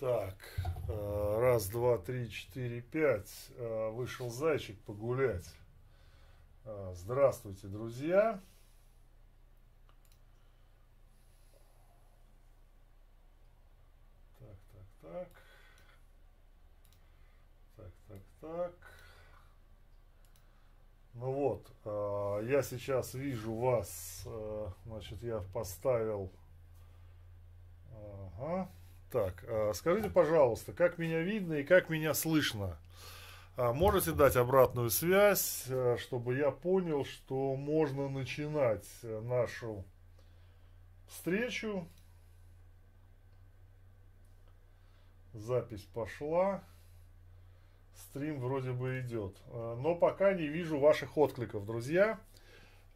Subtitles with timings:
[0.00, 0.34] Так,
[0.88, 3.50] э, раз, два, три, четыре, пять.
[3.56, 5.54] Э, вышел зайчик погулять.
[6.64, 8.40] Э, здравствуйте, друзья.
[14.38, 15.28] Так, так, так.
[17.76, 18.74] Так, так, так.
[21.12, 21.70] Ну вот,
[22.46, 24.26] я сейчас вижу вас,
[24.86, 26.32] значит, я поставил...
[28.38, 28.70] Ага.
[29.10, 32.78] Так, а, скажите, пожалуйста, как меня видно и как меня слышно?
[33.56, 39.84] А, можете дать обратную связь, а, чтобы я понял, что можно начинать нашу
[41.08, 41.88] встречу.
[45.32, 46.62] Запись пошла.
[47.94, 49.36] Стрим вроде бы идет.
[49.52, 52.18] Но пока не вижу ваших откликов, друзья.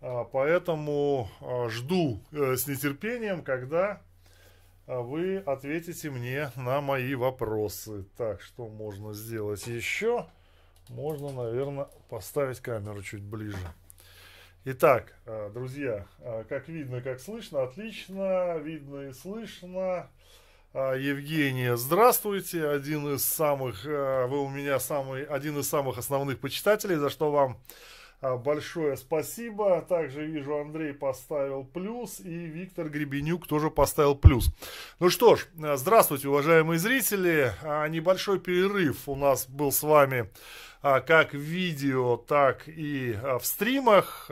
[0.01, 1.29] Поэтому
[1.69, 4.01] жду э, с нетерпением, когда а
[4.87, 8.05] вы ответите мне на мои вопросы.
[8.17, 10.27] Так, что можно сделать еще?
[10.89, 13.57] Можно, наверное, поставить камеру чуть ближе.
[14.67, 20.11] Итак, а, друзья, а, как видно, как слышно, отлично, видно и слышно.
[20.75, 27.11] Евгения, здравствуйте, один из самых, вы у меня самый, один из самых основных почитателей, за
[27.11, 27.59] что вам а,
[28.23, 29.81] большое спасибо.
[29.83, 34.55] Также вижу, Андрей поставил плюс и Виктор Гребенюк тоже поставил плюс.
[34.99, 37.53] Ну что ж, а, здравствуйте, уважаемые зрители.
[37.63, 40.31] А, небольшой перерыв у нас был с вами
[40.83, 44.31] как в видео, так и в стримах.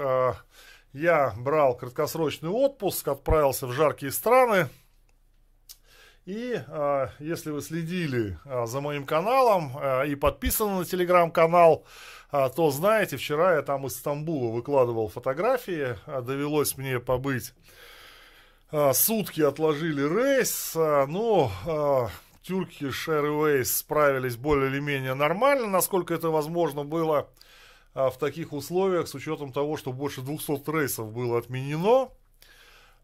[0.92, 4.69] Я брал краткосрочный отпуск, отправился в жаркие страны.
[6.24, 11.84] И э, если вы следили э, за моим каналом э, и подписаны на телеграм-канал,
[12.32, 17.52] а, то знаете, вчера я там из Стамбула выкладывал фотографии, а, довелось мне побыть.
[18.70, 21.52] А, сутки отложили рейс, но
[22.42, 27.28] Turkish Airways справились более или менее нормально, насколько это возможно было
[27.94, 32.08] в таких условиях, с учетом того, что больше 200 рейсов было отменено.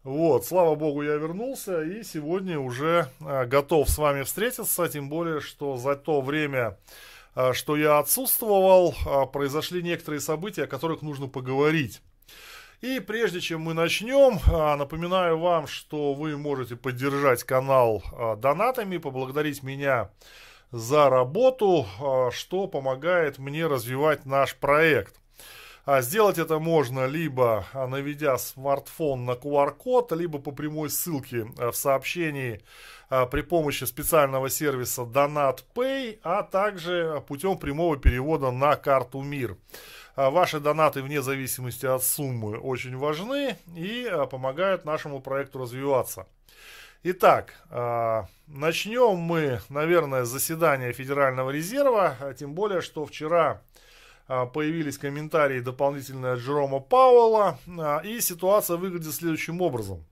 [0.05, 5.75] Вот, слава богу, я вернулся и сегодня уже готов с вами встретиться, тем более, что
[5.75, 6.77] за то время,
[7.35, 12.01] а, что я отсутствовал, а, произошли некоторые события, о которых нужно поговорить.
[12.79, 18.01] И прежде чем мы начнем, а, напоминаю вам, что вы можете поддержать канал
[18.37, 20.11] донатами, поблагодарить меня
[20.71, 21.85] за работу,
[22.31, 25.18] что помогает мне развивать наш проект.
[26.01, 32.61] Сделать это можно либо наведя смартфон на QR-код, либо по прямой ссылке в сообщении
[33.09, 39.57] а, при помощи специального сервиса Donat Pay, а также путем прямого перевода на карту МИР.
[40.15, 46.27] А, ваши донаты вне зависимости от суммы очень важны и а, помогают нашему проекту развиваться.
[47.01, 47.53] Итак,
[48.45, 53.61] начнем мы, наверное, с заседания Федерального резерва, тем более, что вчера
[54.53, 57.57] появились комментарии дополнительные от Джерома Пауэлла,
[58.03, 60.05] и ситуация выглядит следующим образом.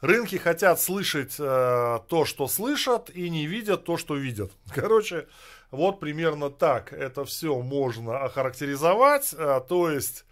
[0.00, 4.52] Рынки хотят слышать э, то, что слышат, и не видят то, что видят.
[4.74, 5.26] Короче,
[5.70, 9.34] вот примерно так это все можно охарактеризовать.
[9.36, 10.24] Э, то есть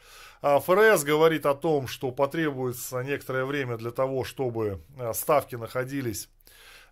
[0.42, 4.82] ФРС говорит о том, что потребуется некоторое время для того, чтобы
[5.14, 6.28] ставки находились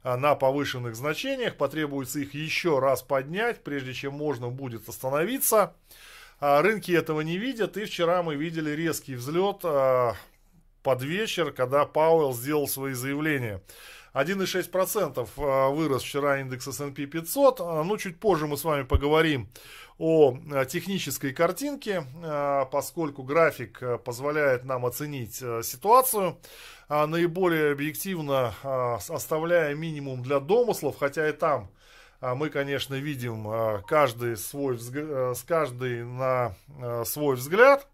[0.05, 1.57] на повышенных значениях.
[1.57, 5.75] Потребуется их еще раз поднять, прежде чем можно будет остановиться.
[6.41, 10.13] А рынки этого не видят, и вчера мы видели резкий взлет э,
[10.83, 13.63] под вечер, когда Пауэлл сделал свои заявления.
[14.15, 17.61] 1,6% э, вырос вчера индекс S&P 500.
[17.61, 19.49] Э, ну, чуть позже мы с вами поговорим
[19.99, 22.05] о э, технической картинке,
[22.71, 26.39] поскольку график позволяет нам оценить ситуацию
[27.07, 28.55] наиболее объективно,
[29.09, 31.71] оставляя минимум для домыслов, хотя и там
[32.21, 36.55] мы, конечно, видим каждый свой, с каждый на
[37.05, 37.87] свой взгляд.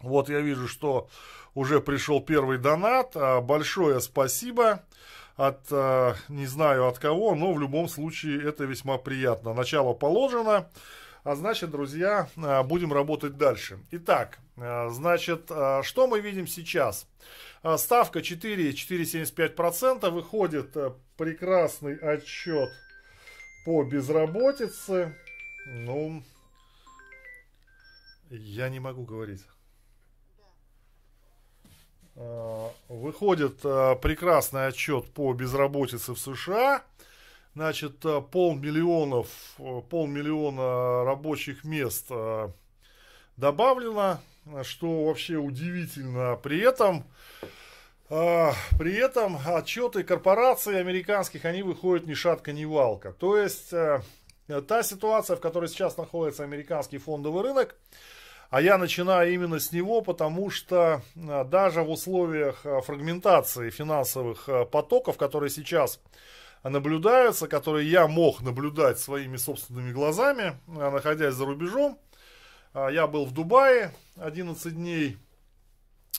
[0.00, 1.08] Вот я вижу, что
[1.54, 3.12] уже пришел первый донат.
[3.14, 4.84] А, большое спасибо
[5.36, 9.54] от, а, не знаю от кого, но в любом случае это весьма приятно.
[9.54, 10.68] Начало положено.
[11.24, 13.78] А значит, друзья, а, будем работать дальше.
[13.90, 15.50] Итак, значит,
[15.82, 17.06] что мы видим сейчас?
[17.78, 20.10] Ставка 4,475%.
[20.10, 20.76] Выходит
[21.16, 22.70] прекрасный отчет
[23.64, 25.16] по безработице.
[25.66, 26.22] Ну,
[28.30, 29.42] я не могу говорить.
[32.16, 36.82] Э, выходит э, прекрасный отчет по безработице в США.
[37.54, 39.28] Значит, э, полмиллионов,
[39.90, 42.10] полмиллиона рабочих мест
[43.36, 44.20] добавлено,
[44.62, 46.36] что вообще удивительно.
[46.36, 47.04] При этом
[47.42, 47.46] А,
[48.08, 53.12] при этом отчеты корпораций американских, они выходят ни шатка, ни валка.
[53.12, 54.00] То есть, э,
[54.68, 57.74] та ситуация, в которой сейчас находится американский фондовый рынок,
[58.48, 64.48] а я начинаю именно с него, потому что э, даже в условиях э, фрагментации финансовых
[64.70, 66.00] потоков, которые сейчас
[66.62, 71.98] наблюдаются, которые я мог наблюдать своими собственными глазами, находясь за рубежом,
[72.74, 75.16] я был в Дубае 11 дней,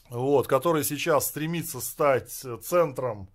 [0.09, 2.31] вот, который сейчас стремится стать
[2.63, 3.29] центром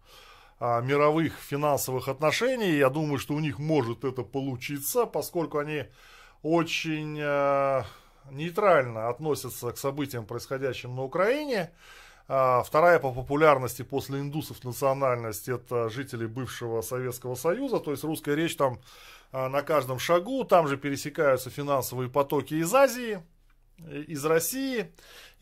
[0.59, 2.76] а, мировых финансовых отношений.
[2.76, 5.85] Я думаю, что у них может это получиться, поскольку они
[6.43, 7.85] очень а,
[8.31, 11.73] нейтрально относятся к событиям, происходящим на Украине.
[12.29, 18.37] А, вторая по популярности после индусов национальность это жители бывшего Советского Союза, то есть русская
[18.37, 18.81] речь там
[19.32, 23.20] а, на каждом шагу, там же пересекаются финансовые потоки из Азии,
[23.90, 24.93] из России.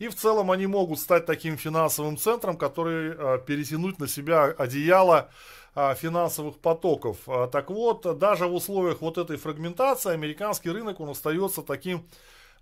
[0.01, 5.29] И в целом они могут стать таким финансовым центром, который а, перетянуть на себя одеяло
[5.75, 7.17] а, финансовых потоков.
[7.27, 12.07] А, так вот, даже в условиях вот этой фрагментации американский рынок, он остается таким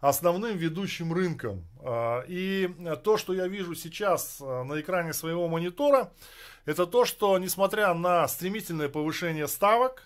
[0.01, 1.65] основным ведущим рынком.
[2.27, 2.69] И
[3.03, 6.13] то, что я вижу сейчас на экране своего монитора,
[6.65, 10.03] это то, что несмотря на стремительное повышение ставок,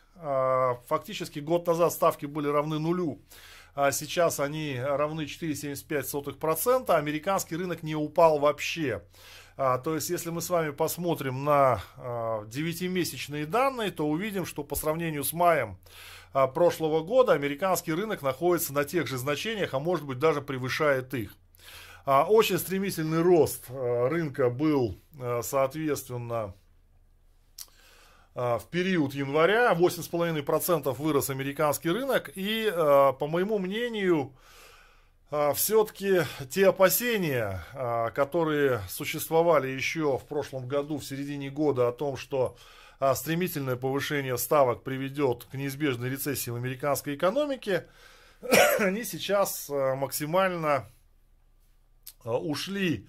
[0.87, 3.19] фактически год назад ставки были равны нулю,
[3.91, 9.03] сейчас они равны 4,75%, американский рынок не упал вообще.
[9.55, 14.63] А, то есть, если мы с вами посмотрим на а, 9-месячные данные, то увидим, что
[14.63, 15.77] по сравнению с маем
[16.33, 21.13] а, прошлого года американский рынок находится на тех же значениях, а может быть даже превышает
[21.13, 21.35] их.
[22.05, 26.53] А, очень стремительный рост а, рынка был, а, соответственно, а,
[28.35, 32.31] в период января 8,5% вырос американский рынок.
[32.35, 34.33] И, а, по моему мнению,
[35.29, 37.63] а, все-таки те опасения,
[38.15, 42.57] которые существовали еще в прошлом году, в середине года, о том, что
[43.15, 47.87] стремительное повышение ставок приведет к неизбежной рецессии в американской экономике,
[48.79, 50.89] они сейчас максимально
[52.23, 53.07] ушли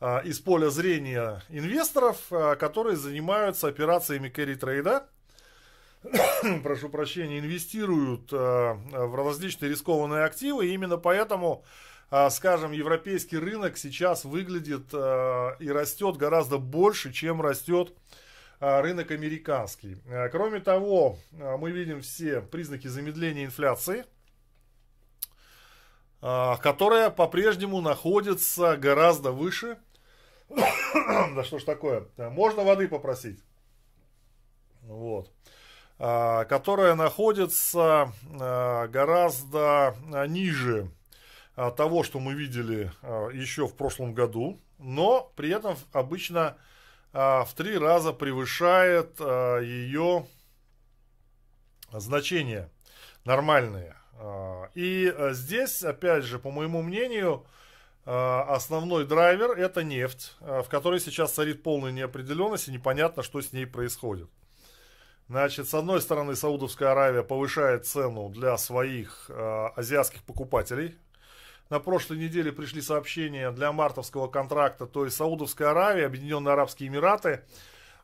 [0.00, 5.08] из поля зрения инвесторов, а, которые занимаются операциями carry трейда,
[6.62, 10.66] прошу прощения, инвестируют а, в различные рискованные активы.
[10.66, 11.64] И именно поэтому,
[12.30, 17.94] скажем, европейский рынок сейчас выглядит и растет гораздо больше, чем растет
[18.60, 19.96] рынок американский.
[20.30, 24.04] Кроме того, мы видим все признаки замедления инфляции,
[26.20, 29.78] которая по-прежнему находится гораздо выше
[31.34, 32.06] да что ж такое?
[32.16, 33.42] Можно воды попросить.
[34.82, 35.30] Вот.
[35.98, 39.96] А, которая находится а, гораздо
[40.28, 40.90] ниже
[41.56, 42.92] а, того, что мы видели
[43.34, 46.56] еще в прошлом году, но при этом обычно
[47.12, 50.26] в три раза превышает ее
[51.90, 52.68] значения
[53.24, 53.96] нормальные.
[54.74, 57.46] И здесь, опять же, по моему мнению,
[58.06, 63.52] основной драйвер это нефть, э, в которой сейчас царит полная неопределенность и непонятно, что с
[63.52, 64.30] ней происходит.
[65.28, 70.96] Значит, с одной стороны, Саудовская Аравия повышает цену для своих э, азиатских покупателей.
[71.68, 77.42] На прошлой неделе пришли сообщения для мартовского контракта, то есть Саудовская Аравия, Объединенные Арабские Эмираты,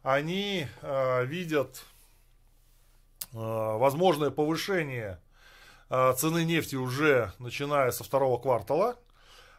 [0.03, 1.85] они э, видят
[3.33, 5.21] э, возможное повышение
[5.91, 8.97] э, цены нефти уже начиная со второго квартала.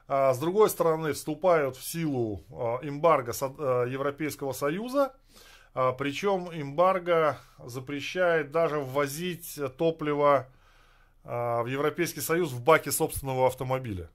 [0.07, 5.13] А, с другой стороны, вступают в силу а, эмбарго а, Европейского Союза.
[5.97, 10.47] Причем эмбарго запрещает даже ввозить топливо
[11.23, 14.11] в Европейский Союз в баке собственного автомобиля.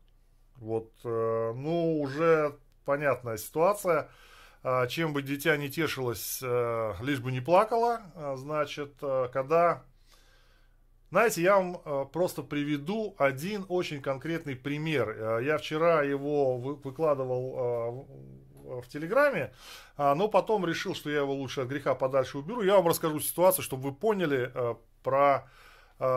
[0.59, 4.09] Вот, э, ну, уже понятная ситуация.
[4.89, 8.03] Чем бы дитя не тешилось, э, лишь бы не плакало.
[8.37, 9.85] Значит, э, когда
[11.11, 15.09] знаете, я вам э, просто приведу один очень конкретный пример.
[15.09, 18.07] Э, я вчера его выкладывал
[18.67, 19.55] э, в Телеграме,
[19.97, 22.61] но потом решил, что я его лучше от греха подальше уберу.
[22.61, 24.53] Я вам расскажу ситуацию, чтобы вы поняли
[25.03, 25.49] про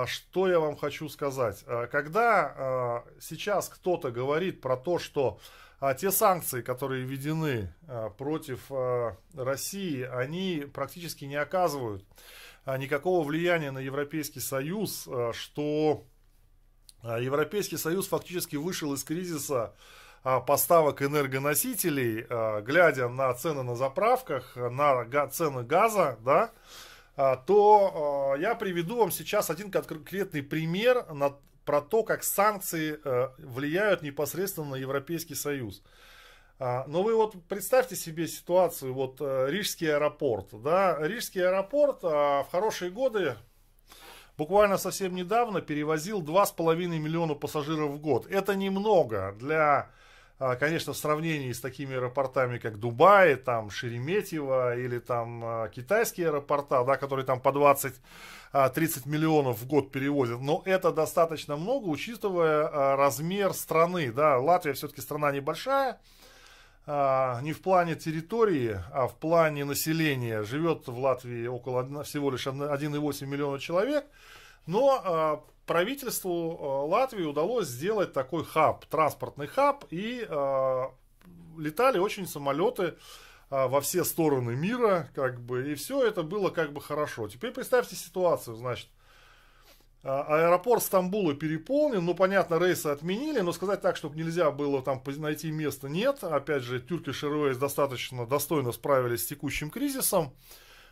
[0.05, 1.63] что я вам хочу сказать.
[1.89, 5.39] Когда сейчас кто-то говорит про то, что
[5.97, 7.73] те санкции, которые введены
[8.17, 8.69] против
[9.33, 12.15] России, они практически не оказывают а,
[12.65, 16.05] никакого влияния на Европейский Союз, а, что
[17.01, 19.73] а, Европейский Союз фактически вышел из кризиса
[20.45, 22.27] поставок энергоносителей,
[22.61, 26.51] глядя на цены на заправках, на цены газа, да,
[27.47, 32.99] то я приведу вам сейчас один конкретный пример на, про то, как санкции
[33.39, 35.81] влияют непосредственно на Европейский Союз.
[36.63, 42.43] А, но вы вот представьте себе ситуацию, вот э, Рижский аэропорт, да, Рижский аэропорт а,
[42.43, 43.35] в хорошие годы
[44.37, 48.27] буквально совсем недавно перевозил 2,5 миллиона пассажиров в год.
[48.27, 49.89] Это немного для,
[50.37, 56.83] а, конечно, в сравнении с такими аэропортами, как Дубай, там Шереметьево или там китайские аэропорта,
[56.83, 60.41] да, которые там по 20-30 миллионов в год перевозят.
[60.41, 64.11] Но это достаточно много, учитывая размер страны.
[64.11, 64.37] Да.
[64.37, 65.99] Латвия все-таки страна небольшая,
[66.87, 70.43] не в плане территории, а в плане населения.
[70.43, 74.05] Живет в Латвии около всего лишь 1,8 миллиона человек.
[74.65, 79.85] Но а, правительству а, Латвии удалось сделать такой хаб, транспортный хаб.
[79.91, 80.27] И
[81.57, 82.95] летали очень самолеты
[83.49, 87.27] во все стороны мира, как бы, и все это было как бы хорошо.
[87.27, 89.00] Теперь представьте ситуацию, значит, а,
[90.03, 95.51] аэропорт Стамбула переполнен, ну, понятно, рейсы отменили, но сказать так, чтобы нельзя было там найти
[95.51, 96.23] место, нет.
[96.23, 100.33] Опять же, Turkish Airways достаточно достойно справились с текущим кризисом.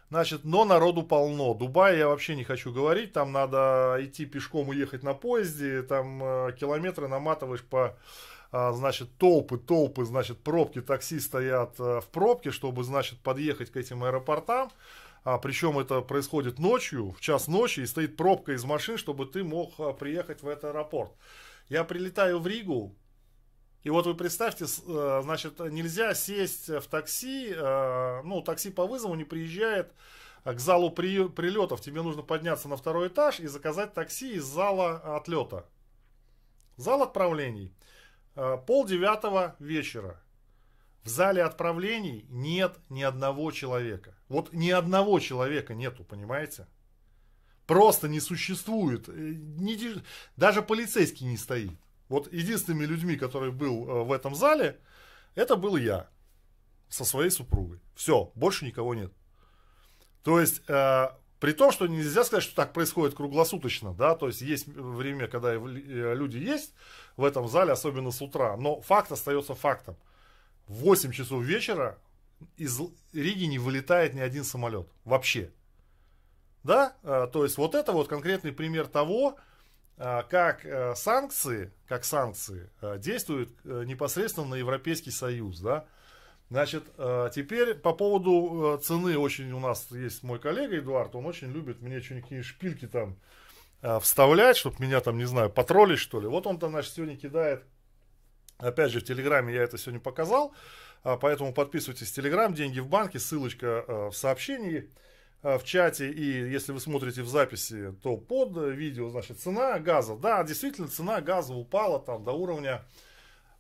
[0.10, 1.54] Значит, но народу полно.
[1.54, 6.24] Дубай я вообще не хочу говорить, там надо идти пешком и ехать на поезде, там
[6.24, 7.96] э, километры наматываешь по,
[8.52, 13.78] э, значит, толпы, толпы, значит, пробки, такси стоят э, в пробке, чтобы, значит, подъехать к
[13.78, 14.72] этим аэропортам
[15.24, 19.44] а, причем это происходит ночью, в час ночи, и стоит пробка из машин, чтобы ты
[19.44, 21.12] мог а, приехать в этот аэропорт.
[21.68, 22.96] Я прилетаю в Ригу,
[23.84, 29.16] и вот вы представьте, а, значит, нельзя сесть в такси, а, ну, такси по вызову
[29.16, 29.94] не приезжает
[30.44, 31.82] к залу при, прилетов.
[31.82, 35.66] Тебе нужно подняться на второй этаж и заказать такси из зала отлета.
[36.78, 37.74] Зал отправлений.
[38.36, 40.22] А, пол девятого вечера.
[41.04, 44.16] В зале отправлений нет ни одного человека.
[44.28, 46.68] Вот ни одного человека нету, понимаете?
[47.66, 49.08] Просто не существует.
[49.08, 50.02] Э,
[50.36, 51.72] даже полицейский не стоит.
[52.10, 54.80] Вот единственными людьми, которые был э, в этом зале,
[55.36, 56.10] это был я
[56.90, 57.80] со своей супругой.
[57.96, 59.14] Все, больше никого нет.
[60.24, 61.08] То есть, э,
[61.40, 65.54] при том, что нельзя сказать, что так происходит круглосуточно, да, то есть есть время, когда
[65.54, 66.74] люди есть
[67.16, 69.96] в этом зале, особенно с утра, но факт остается фактом
[70.70, 71.98] в 8 часов вечера
[72.56, 72.80] из
[73.12, 74.88] Риги не вылетает ни один самолет.
[75.04, 75.52] Вообще.
[76.64, 76.96] Да?
[77.04, 79.38] А, то есть вот это вот конкретный пример того,
[79.98, 85.60] а, как э, санкции, как санкции э, действуют э, непосредственно на Европейский Союз.
[85.60, 85.86] Да?
[86.52, 86.86] Значит,
[87.32, 92.02] теперь по поводу цены очень у нас есть мой коллега Эдуард, он очень любит мне
[92.02, 93.18] что-нибудь шпильки там
[94.02, 96.28] вставлять, чтобы меня там, не знаю, потроллить что ли.
[96.28, 97.66] Вот он там, значит, сегодня кидает
[98.60, 100.54] Опять же, в Телеграме я это сегодня показал,
[101.04, 104.90] а, поэтому подписывайтесь в Телеграм, деньги в банке, ссылочка а, в сообщении
[105.42, 110.18] а, в чате, и если вы смотрите в записи, то под видео, значит, цена газа,
[110.18, 112.84] да, действительно, цена газа упала там до уровня,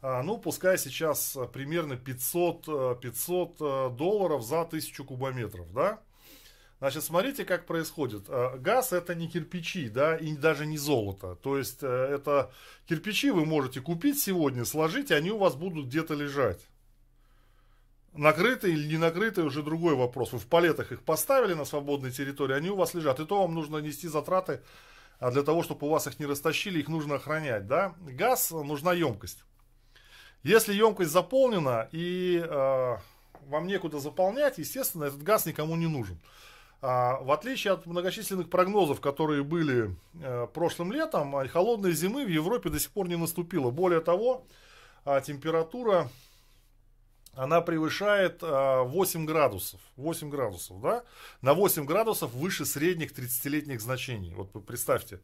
[0.01, 5.99] ну, пускай сейчас примерно 500, 500 долларов за 1000 кубометров, да,
[6.79, 8.25] Значит, смотрите, как происходит.
[8.29, 11.36] Э, газ это не кирпичи, да, и даже не золото.
[11.36, 12.51] То есть, э, это
[12.88, 16.65] кирпичи вы можете купить сегодня, сложить, и они у вас будут где-то лежать.
[18.13, 20.31] Накрытые или не накрытые, уже другой вопрос.
[20.31, 23.19] Вы в палетах их поставили на свободной территории, они у вас лежат.
[23.19, 24.62] И то вам нужно нести затраты
[25.19, 27.93] а для того, чтобы у вас их не растащили, их нужно охранять, да.
[28.00, 29.43] Газ, нужна емкость.
[30.43, 32.98] Если емкость заполнена и э,
[33.48, 36.17] вам некуда заполнять, естественно, этот газ никому не нужен.
[36.81, 42.29] А, в отличие от многочисленных прогнозов, которые были э, прошлым летом, а, холодной зимы в
[42.29, 43.69] Европе до сих пор не наступило.
[43.69, 44.45] Более того,
[45.03, 46.09] а, температура
[47.36, 49.79] она превышает 8 градусов.
[49.95, 51.03] 8 градусов, да?
[51.41, 54.33] На 8 градусов выше средних 30-летних значений.
[54.33, 55.21] Вот представьте,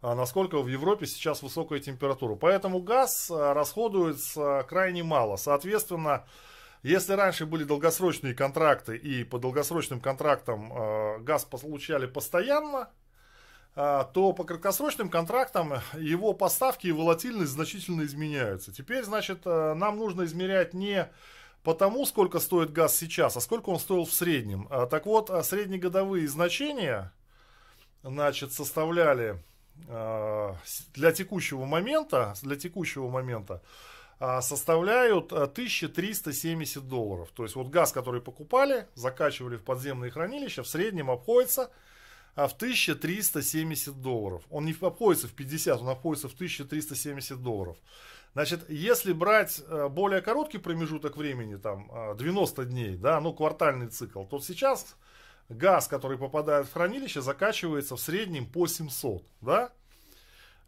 [0.00, 2.36] насколько в Европе сейчас высокая температура.
[2.36, 5.36] Поэтому газ расходуется крайне мало.
[5.36, 6.24] Соответственно,
[6.86, 12.90] если раньше были долгосрочные контракты и по долгосрочным контрактам э, газ получали постоянно,
[13.74, 18.72] э, то по краткосрочным контрактам его поставки и волатильность значительно изменяются.
[18.72, 21.10] Теперь, значит, э, нам нужно измерять не
[21.64, 24.68] по тому, сколько стоит газ сейчас, а сколько он стоил в среднем.
[24.70, 27.12] А, так вот, а среднегодовые значения,
[28.04, 29.42] значит, составляли
[29.88, 30.54] э,
[30.94, 33.60] для текущего момента, для текущего момента
[34.18, 37.28] составляют 1370 а, долларов.
[37.34, 41.70] То есть вот газ, который покупали, закачивали в подземные хранилища, в среднем обходится
[42.34, 44.42] а, в 1370 долларов.
[44.50, 47.76] Он не обходится в 50, он обходится в 1370 долларов.
[48.32, 54.40] Значит, если брать более короткий промежуток времени, там 90 дней, да, ну квартальный цикл, то
[54.40, 54.94] сейчас
[55.48, 59.72] газ, который попадает в хранилище, закачивается в среднем по 700, да.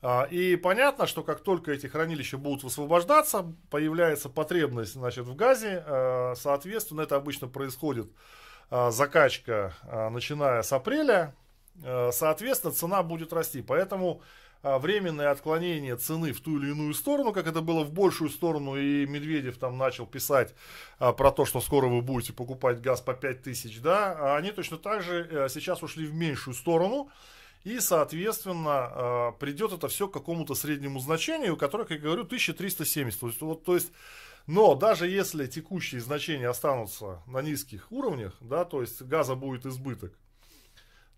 [0.01, 5.83] А, и понятно, что как только эти хранилища будут высвобождаться, появляется потребность значит, в газе.
[5.87, 8.09] А, соответственно, это обычно происходит
[8.71, 9.75] а, закачка,
[10.11, 11.35] начиная с апреля.
[12.11, 13.63] Соответственно, цена будет расти.
[13.63, 14.21] Поэтому
[14.65, 19.07] временное отклонение цены в ту или иную сторону, как это было в большую сторону, и
[19.07, 20.57] Медведев там начал писать
[20.99, 25.29] про то, что скоро вы будете покупать газ по 5000, да, они точно так же
[25.31, 27.09] э, сейчас ушли в меньшую сторону.
[27.65, 33.21] И, соответственно, э, придет это все к какому-то среднему значению, которое, как я говорю, 1370.
[33.21, 33.93] То есть, вот, то есть,
[34.47, 40.13] но даже если текущие значения останутся на низких уровнях, да, то есть газа будет избыток,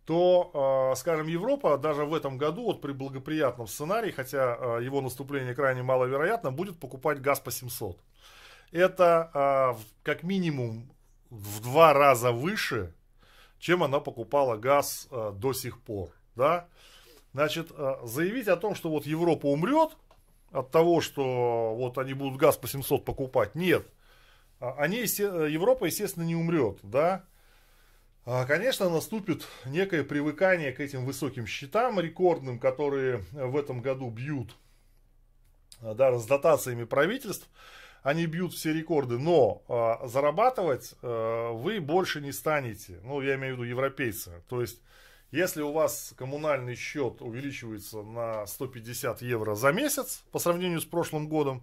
[0.06, 5.02] то, э, скажем, Европа даже в этом году, вот при благоприятном сценарии, хотя э, его
[5.02, 7.98] наступление крайне маловероятно, будет покупать газ по 700.
[8.72, 10.92] Это как минимум
[11.28, 12.94] в два раза выше,
[13.58, 16.68] чем она покупала газ до сих пор да,
[17.34, 19.90] значит, э, заявить о том, что вот Европа умрет
[20.52, 23.86] от того, что вот они будут газ по 700 покупать, нет.
[24.58, 27.24] А, они, Европа, естественно, не умрет, да.
[28.24, 34.56] А, конечно, наступит некое привыкание к этим высоким счетам рекордным, которые в этом году бьют
[35.82, 37.48] да, с дотациями правительств.
[38.02, 42.98] Они бьют все рекорды, но э, зарабатывать э, вы больше не станете.
[43.04, 44.42] Ну, я имею в виду европейцы.
[44.48, 44.80] То есть
[45.32, 51.28] если у вас коммунальный счет увеличивается на 150 евро за месяц по сравнению с прошлым
[51.28, 51.62] годом,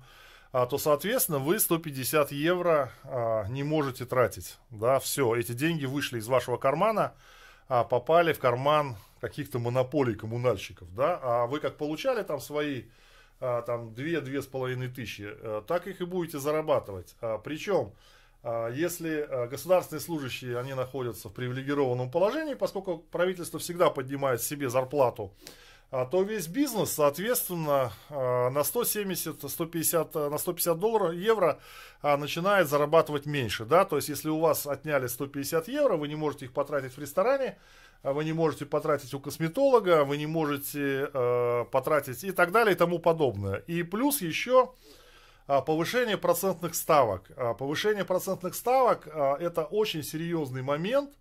[0.54, 4.58] а, то, соответственно, вы 150 евро а, не можете тратить.
[4.70, 7.14] Да, все, эти деньги вышли из вашего кармана,
[7.68, 10.88] а попали в карман каких-то монополий коммунальщиков.
[10.96, 11.20] Да?
[11.22, 12.84] А вы как получали там свои
[13.40, 15.32] там 2-2,5 тысячи,
[15.68, 17.16] так их и будете зарабатывать.
[17.44, 17.92] Причем
[18.74, 25.34] если а, государственные служащие, они находятся в привилегированном положении, поскольку правительство всегда поднимает себе зарплату,
[25.92, 31.60] а, то весь бизнес, соответственно, на 170, 150, на 150 долларов, евро
[32.02, 33.66] начинает зарабатывать меньше.
[33.66, 33.86] Да?
[33.86, 37.58] То есть, если у вас отняли 150 евро, вы не можете их потратить в ресторане,
[38.04, 42.78] вы не можете потратить у косметолога, вы не можете э, потратить и так далее и
[42.78, 43.58] тому подобное.
[43.68, 44.97] И плюс еще а,
[45.48, 47.32] повышение процентных ставок.
[47.36, 51.12] А, повышение процентных ставок а, это очень серьезный момент,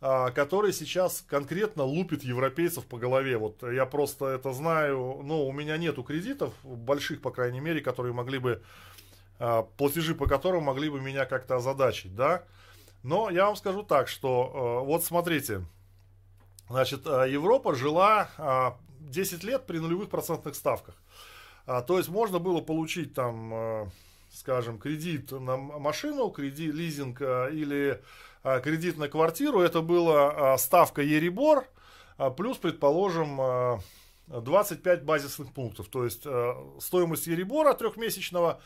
[0.00, 3.36] который сейчас конкретно лупит европейцев по голове.
[3.36, 8.14] Вот я просто это знаю, но у меня нету кредитов, больших, по крайней мере, которые
[8.14, 8.62] могли бы,
[9.76, 12.44] платежи по которым могли бы меня как-то озадачить, да.
[13.02, 15.66] Но я вам скажу так, что вот смотрите,
[16.70, 20.94] значит, Европа жила 10 лет при нулевых процентных ставках.
[21.70, 23.86] А, то есть можно было получить там, э,
[24.32, 28.02] скажем, кредит на машину, кредит, лизинг э, или
[28.42, 29.60] э, кредит на квартиру.
[29.60, 31.68] Это была ставка Ерибор,
[32.36, 33.80] плюс, предположим,
[34.26, 35.86] 25 базисных пунктов.
[35.86, 36.26] То есть
[36.80, 38.60] стоимость Ерибора трехмесячного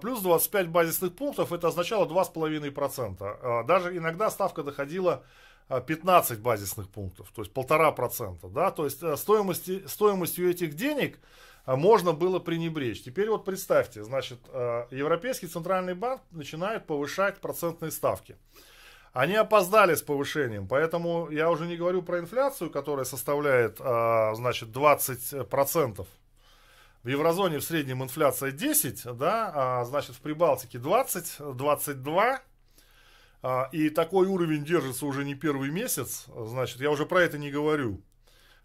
[0.00, 3.64] плюс 25 базисных пунктов, это означало 2,5%.
[3.64, 5.22] Даже иногда ставка доходила
[5.68, 8.48] 15 базисных пунктов, то есть полтора процента.
[8.48, 8.72] Да?
[8.72, 11.20] То есть стоимости, стоимостью этих денег
[11.66, 13.02] можно было пренебречь.
[13.02, 18.36] Теперь вот представьте, значит, а, Европейский центральный банк начинает повышать процентные ставки.
[19.12, 24.70] Они опоздали с повышением, поэтому я уже не говорю про инфляцию, которая составляет, а, значит,
[24.70, 26.06] 20%.
[27.02, 32.42] В еврозоне в среднем инфляция 10, да, а значит в Прибалтике 20, 22.
[33.72, 38.02] И такой уровень держится уже не первый месяц, значит, я уже про это не говорю.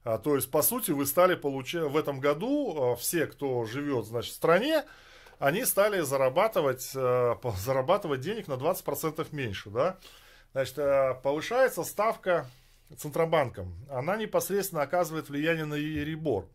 [0.06, 4.06] А, то есть, по сути, вы стали получать в этом году, а, все, кто живет
[4.06, 4.86] значит, в стране,
[5.40, 9.72] они стали зарабатывать, а, зарабатывать денег на 20% меньше.
[9.72, 9.98] Да?
[10.54, 10.76] Значит,
[11.24, 12.48] повышается ставка
[12.96, 13.76] Центробанком.
[13.90, 16.48] Она непосредственно оказывает влияние на Ерибор.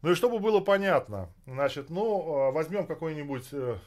[0.00, 3.78] Ну и чтобы было понятно, значит, ну, возьмем какой-нибудь э,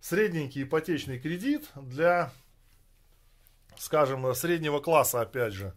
[0.00, 2.32] средненький ипотечный кредит для,
[3.76, 5.74] скажем, среднего класса, опять же,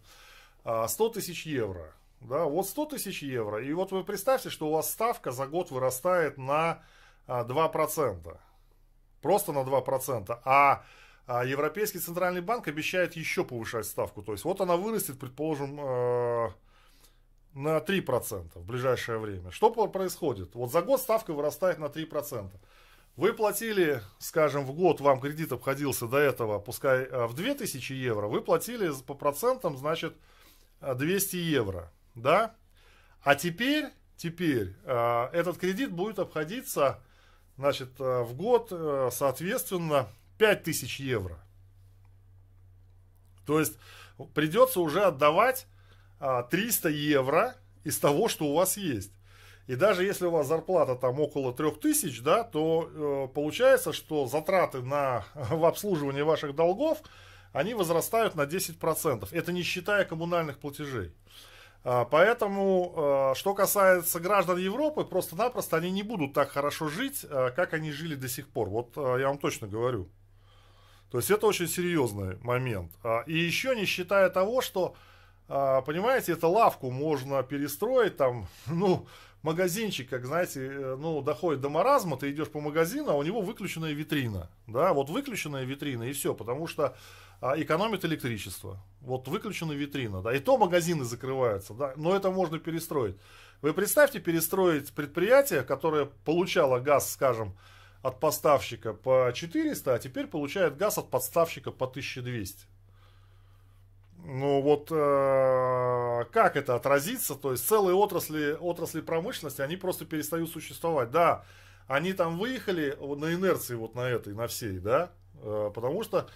[0.64, 1.92] 100 тысяч евро.
[2.24, 3.62] Да, вот 100 тысяч евро.
[3.62, 6.82] И вот вы представьте, что у вас ставка за год вырастает на
[7.26, 8.22] 2%.
[8.26, 8.38] А,
[9.20, 10.38] Просто на 2%.
[10.44, 10.84] А,
[11.26, 14.22] а Европейский Центральный Банк обещает еще повышать ставку.
[14.22, 16.50] То есть вот она вырастет, предположим, э,
[17.52, 19.50] на 3% в ближайшее время.
[19.50, 20.54] Что происходит?
[20.54, 22.52] Вот за год ставка вырастает на 3%.
[23.16, 28.28] Вы платили, скажем, в год вам кредит обходился до этого, пускай э, в 2000 евро,
[28.28, 30.16] вы платили по процентам, значит,
[30.80, 32.54] 200 евро да?
[33.22, 37.00] А теперь, теперь э, этот кредит будет обходиться,
[37.56, 41.38] значит, э, в год, э, соответственно, 5000 евро.
[43.46, 43.78] То есть
[44.34, 45.66] придется уже отдавать
[46.20, 49.12] э, 300 евро из того, что у вас есть.
[49.66, 54.82] И даже если у вас зарплата там около 3000, да, то э, получается, что затраты
[54.82, 56.98] на в обслуживание ваших долгов,
[57.52, 59.28] они возрастают на 10%.
[59.30, 61.14] Это не считая коммунальных платежей.
[61.84, 67.50] А, поэтому, э, что касается граждан Европы, просто-напросто они не будут так хорошо жить, э,
[67.54, 68.68] как они жили до сих пор.
[68.70, 70.08] Вот я вам точно говорю.
[71.14, 72.90] То есть это очень серьезный момент.
[73.04, 74.96] А, и еще не считая того, что,
[75.46, 79.06] а, понимаете, эту лавку можно перестроить там, ну,
[79.44, 83.92] магазинчик, как знаете, ну, доходит до маразма, ты идешь по магазину, а у него выключенная
[83.92, 84.50] витрина.
[84.66, 86.96] Да, вот выключенная витрина и все, потому что
[87.42, 88.82] а, экономит электричество.
[89.02, 93.16] Вот выключена витрина, да, и то магазины закрываются, да, но это можно перестроить.
[93.60, 97.54] Вы представьте перестроить предприятие, которое получало газ, скажем,
[98.02, 102.64] от поставщика по 400, а теперь получает газ от подставщика по 1200.
[104.24, 107.34] Ну вот э, как это отразится?
[107.34, 111.10] То есть целые отрасли, отрасли промышленности, они просто перестают существовать.
[111.10, 111.44] Да,
[111.86, 115.10] они там выехали на инерции вот на этой, на всей, да,
[115.42, 116.26] э, потому что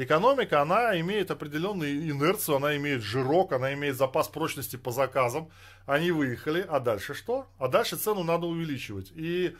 [0.00, 5.50] Экономика, она имеет определенную инерцию, она имеет жирок, она имеет запас прочности по заказам.
[5.86, 7.48] Они выехали, а дальше что?
[7.58, 9.10] А дальше цену надо увеличивать.
[9.16, 9.56] И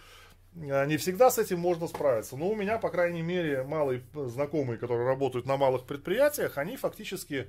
[0.54, 2.36] э, не всегда с этим можно справиться.
[2.36, 7.48] Но у меня, по крайней мере, малые знакомые, которые работают на малых предприятиях, они фактически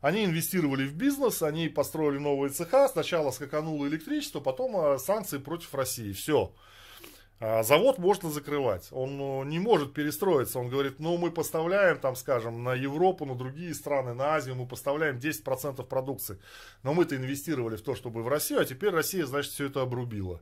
[0.00, 5.74] они инвестировали в бизнес, они построили новые цеха, сначала скакануло электричество, потом э, санкции против
[5.74, 6.12] России.
[6.12, 6.52] Все.
[7.40, 12.16] А завод можно закрывать, он ну, не может перестроиться, он говорит, ну мы поставляем там,
[12.16, 16.40] скажем, на Европу, на другие страны, на Азию, мы поставляем 10% продукции,
[16.82, 20.40] но мы-то инвестировали в то, чтобы в Россию, а теперь Россия, значит, все это обрубила.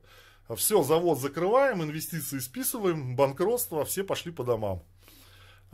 [0.55, 4.83] Все, завод закрываем, инвестиции списываем, банкротство, все пошли по домам.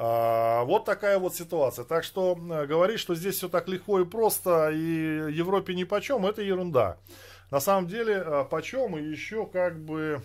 [0.04, 1.84] А, вот такая вот ситуация.
[1.84, 6.42] Так что говорить, что здесь все так легко и просто, и Европе ни почем, это
[6.42, 6.96] ерунда.
[7.50, 10.22] На самом деле, а, почем и еще как бы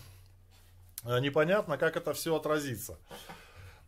[1.08, 2.98] Э, непонятно, как это все отразится.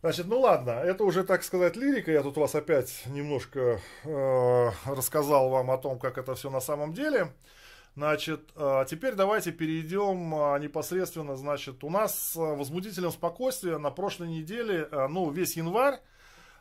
[0.00, 2.10] Значит, ну ладно, это уже, так сказать, лирика.
[2.10, 6.94] Я тут вас опять немножко э, рассказал вам о том, как это все на самом
[6.94, 7.32] деле.
[7.96, 14.28] Значит, э, теперь давайте перейдем э, непосредственно, значит, у нас э, возбудителем спокойствия на прошлой
[14.28, 16.00] неделе, ну, весь январь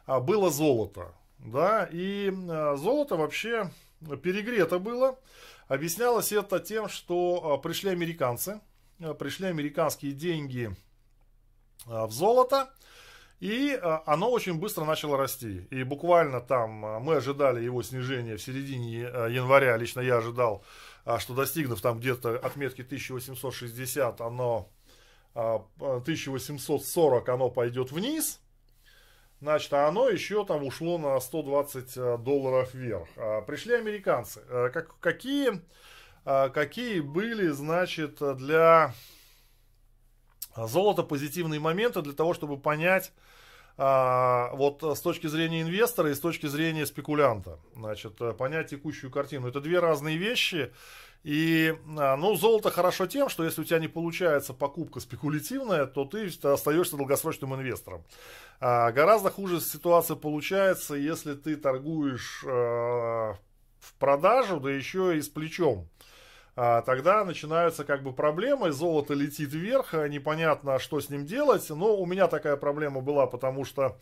[0.07, 1.13] было золото.
[1.37, 2.29] Да, и
[2.75, 3.71] золото вообще
[4.21, 5.17] перегрето было.
[5.69, 8.59] Объяснялось это тем, что пришли американцы,
[9.19, 10.75] пришли американские деньги
[11.85, 12.73] в золото,
[13.39, 15.65] и оно очень быстро начало расти.
[15.69, 20.65] И буквально там мы ожидали его снижения в середине января, лично я ожидал,
[21.17, 24.69] что достигнув там где-то отметки 1860, оно
[25.33, 28.39] 1840 оно пойдет вниз.
[29.41, 33.07] Значит, а оно еще там ушло на 120 долларов вверх.
[33.47, 34.41] Пришли американцы.
[34.73, 35.61] Как, какие
[36.25, 38.93] а, какие были, значит, для
[40.55, 43.38] золота позитивные моменты для того, чтобы понять, а,
[43.79, 49.47] вот с точки зрения инвестора и с точки зрения спекулянта, значит, понять текущую картину.
[49.47, 50.71] Это две разные вещи.
[51.23, 56.05] И, а, ну, золото хорошо тем, что если у тебя не получается покупка спекулятивная, то
[56.05, 58.05] ты остаешься долгосрочным инвестором.
[58.61, 65.27] А гораздо хуже ситуация получается, если ты торгуешь э, в продажу, да еще и с
[65.27, 66.08] плечом а,
[66.81, 71.69] тогда начинаются как бы проблемы, золото летит вверх, а непонятно, что с ним делать.
[71.69, 73.97] Но у меня такая проблема была, потому что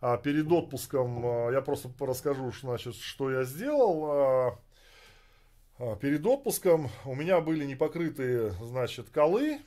[0.00, 4.04] а, перед отпуском, а, я просто расскажу, значит, что я сделал.
[4.10, 4.58] А,
[5.78, 9.60] а, перед отпуском у меня были непокрытые, значит, колы,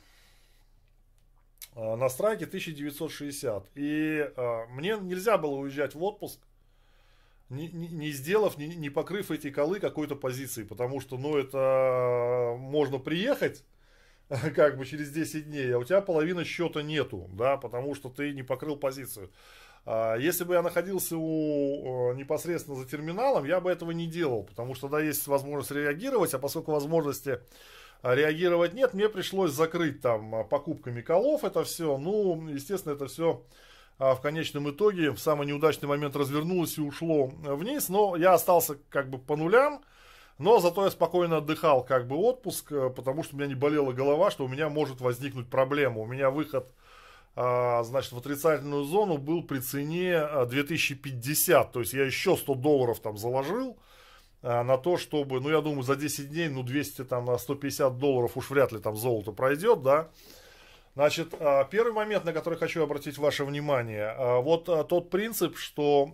[1.76, 3.66] а, на страйке 1960.
[3.76, 6.40] И а, мне нельзя было уезжать в отпуск
[7.54, 12.98] не, не, сделав, не, не покрыв эти колы какой-то позиции, потому что, ну, это можно
[12.98, 13.64] приехать,
[14.54, 18.32] как бы через 10 дней, а у тебя половины счета нету, да, потому что ты
[18.32, 19.30] не покрыл позицию.
[19.86, 24.44] А если бы я находился у, э, непосредственно за терминалом, я бы этого не делал,
[24.44, 27.40] потому что, да, есть возможность реагировать, а поскольку возможности
[28.00, 33.44] а, реагировать нет, мне пришлось закрыть там покупками колов это все, ну, естественно, это все
[33.44, 33.44] а
[33.98, 37.88] в конечном итоге в самый неудачный момент развернулось и ушло вниз.
[37.88, 39.82] Но я остался как бы по нулям.
[40.38, 43.92] Но зато я спокойно отдыхал, как бы отпуск, э, потому что у меня не болела
[43.92, 46.00] голова, что у меня может возникнуть проблема.
[46.00, 46.74] У меня выход,
[47.36, 51.70] а, значит, в отрицательную зону был при цене 2050.
[51.70, 53.78] То есть я еще 100 долларов там заложил
[54.42, 57.96] а, на то, чтобы, ну я думаю, за 10 дней, ну 200 там на 150
[57.98, 60.10] долларов уж вряд ли там золото пройдет, да.
[60.94, 65.56] Значит, а, первый момент, на который хочу обратить ваше внимание, а, вот а, тот принцип,
[65.56, 66.12] что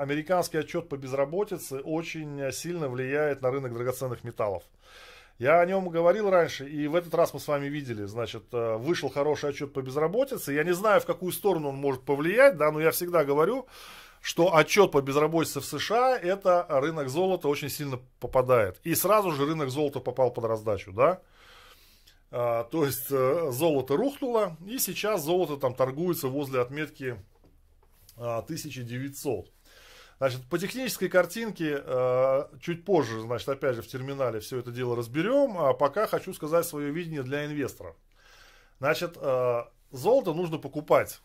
[0.00, 4.64] американский отчет по безработице очень сильно влияет на рынок драгоценных металлов.
[5.38, 9.10] Я о нем говорил раньше, и в этот раз мы с вами видели, значит, вышел
[9.10, 10.54] хороший отчет по безработице.
[10.54, 13.66] Я не знаю, в какую сторону он может повлиять, да, но я всегда говорю,
[14.22, 18.80] что отчет по безработице в США, это рынок золота очень сильно попадает.
[18.82, 21.20] И сразу же рынок золота попал под раздачу, да.
[22.38, 27.16] А, то есть э, золото рухнуло, и сейчас золото там торгуется возле отметки
[28.18, 29.50] а, 1900.
[30.18, 34.94] Значит, по технической картинке э, чуть позже, значит, опять же в терминале все это дело
[34.94, 37.96] разберем, а пока хочу сказать свое видение для инвестора.
[38.80, 41.22] Значит, э, золото нужно покупать.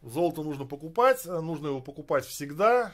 [0.00, 2.92] Золото нужно покупать, нужно его покупать всегда,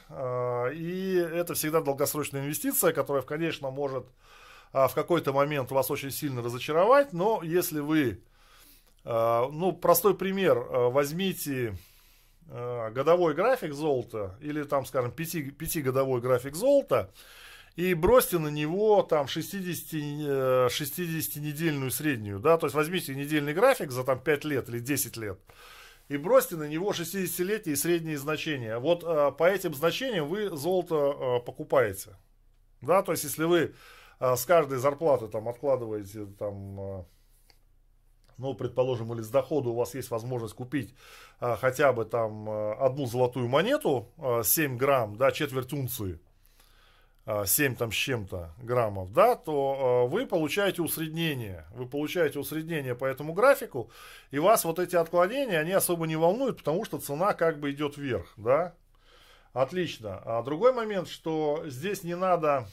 [0.74, 4.04] и это всегда долгосрочная инвестиция, которая, конечно, может
[4.72, 8.22] в какой-то момент вас очень сильно разочаровать, но если вы,
[9.04, 11.74] ну, простой пример, возьмите
[12.50, 15.82] Э, годовой график золота, или там, скажем, 5, 5
[16.22, 17.12] график золота,
[17.76, 23.90] и бросьте на него там 60, 60 э, среднюю, да, то есть возьмите недельный график
[23.90, 25.38] за там 5 лет или 10 лет,
[26.08, 28.78] и бросьте на него 60-летние средние значения.
[28.78, 32.16] Вот э, по этим значениям вы золото э, покупаете,
[32.80, 33.74] да, то есть если вы
[34.20, 37.04] с каждой зарплаты там откладываете там э,
[38.38, 40.94] ну, предположим, или с дохода у вас есть возможность купить
[41.40, 46.20] а, хотя бы там а, одну золотую монету, а, 7 грамм, да, четверть унции,
[47.26, 52.94] а, 7 там с чем-то граммов, да, то а, вы получаете усреднение, вы получаете усреднение
[52.94, 53.90] по этому графику,
[54.30, 57.96] и вас вот эти отклонения, они особо не волнуют, потому что цена как бы идет
[57.96, 58.74] вверх, да,
[59.52, 60.22] отлично.
[60.24, 62.68] А другой момент, что здесь не надо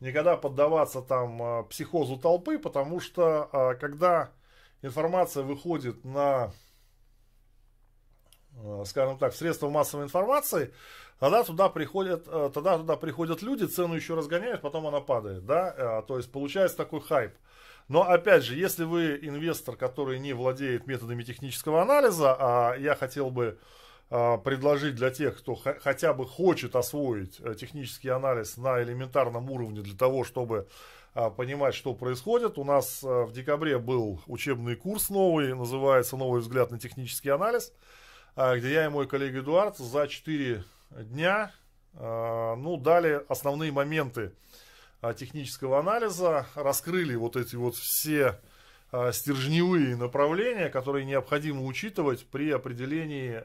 [0.00, 4.30] никогда поддаваться там а, психозу толпы, потому что а, когда
[4.82, 6.52] информация выходит на,
[8.56, 10.72] э, скажем так, средства массовой информации,
[11.18, 16.16] тогда туда приходят, тогда туда приходят люди, цену еще разгоняют, потом она падает, да, то
[16.16, 17.34] есть получается такой хайп.
[17.88, 23.30] Но опять же, если вы инвестор, который не владеет методами технического анализа, а я хотел
[23.30, 23.58] бы
[24.08, 30.24] предложить для тех, кто хотя бы хочет освоить технический анализ на элементарном уровне для того,
[30.24, 30.66] чтобы
[31.14, 32.58] а, понимать, что происходит.
[32.58, 37.72] У нас а, в декабре был учебный курс новый, называется «Новый взгляд на технический анализ»,
[38.36, 41.52] а, где я и мой коллега Эдуард за 4 дня
[41.94, 44.32] ну, дали основные моменты
[45.16, 48.38] технического анализа, раскрыли вот эти вот все
[49.12, 53.42] стержневые направления, которые необходимо учитывать при определении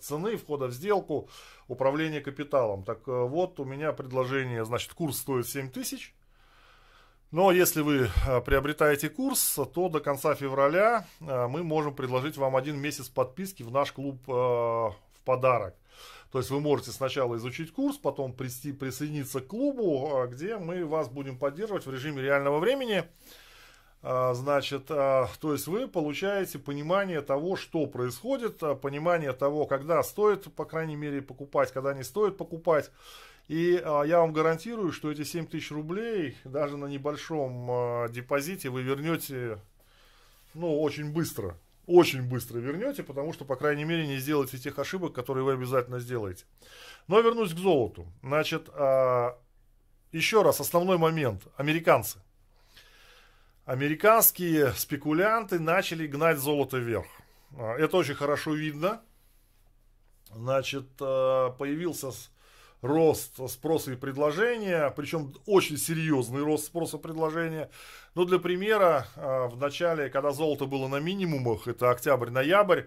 [0.00, 1.28] цены входа в сделку,
[1.68, 2.82] управления капиталом.
[2.82, 6.14] Так вот, у меня предложение, значит, курс стоит 7 тысяч,
[7.30, 8.08] но если вы
[8.44, 13.92] приобретаете курс, то до конца февраля мы можем предложить вам один месяц подписки в наш
[13.92, 15.76] клуб в подарок.
[16.32, 21.08] То есть вы можете сначала изучить курс, потом прийти, присоединиться к клубу, где мы вас
[21.08, 23.04] будем поддерживать в режиме реального времени.
[24.02, 30.96] Значит, то есть вы получаете понимание того, что происходит, понимание того, когда стоит, по крайней
[30.96, 32.90] мере, покупать, когда не стоит покупать.
[33.50, 38.68] И а, я вам гарантирую, что эти 7 тысяч рублей даже на небольшом а, депозите
[38.68, 39.58] вы вернете,
[40.54, 41.58] ну, очень быстро.
[41.84, 45.98] Очень быстро вернете, потому что, по крайней мере, не сделаете тех ошибок, которые вы обязательно
[45.98, 46.44] сделаете.
[47.08, 48.06] Но вернусь к золоту.
[48.22, 49.36] Значит, а,
[50.12, 51.42] еще раз, основной момент.
[51.56, 52.20] Американцы.
[53.70, 57.06] Американские спекулянты начали гнать золото вверх.
[57.56, 59.00] А, это очень хорошо видно.
[60.34, 62.10] Значит, а, появился
[62.82, 67.70] рост спроса и предложения, причем очень серьезный рост спроса и предложения.
[68.16, 72.86] Но для примера, а, в начале, когда золото было на минимумах, это октябрь-ноябрь,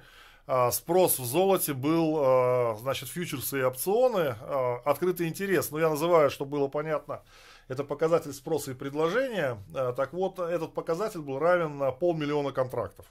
[0.73, 4.35] спрос в золоте был, значит, фьючерсы и опционы,
[4.83, 7.21] открытый интерес, но я называю, чтобы было понятно,
[7.67, 9.57] это показатель спроса и предложения.
[9.73, 13.05] Так вот, этот показатель был равен на полмиллиона контрактов.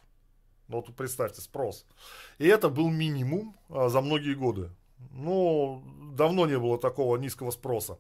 [0.69, 1.87] Вот представьте, спрос.
[2.39, 4.71] И это был минимум за многие годы.
[5.11, 5.83] Ну,
[6.15, 7.99] давно не было такого низкого спроса.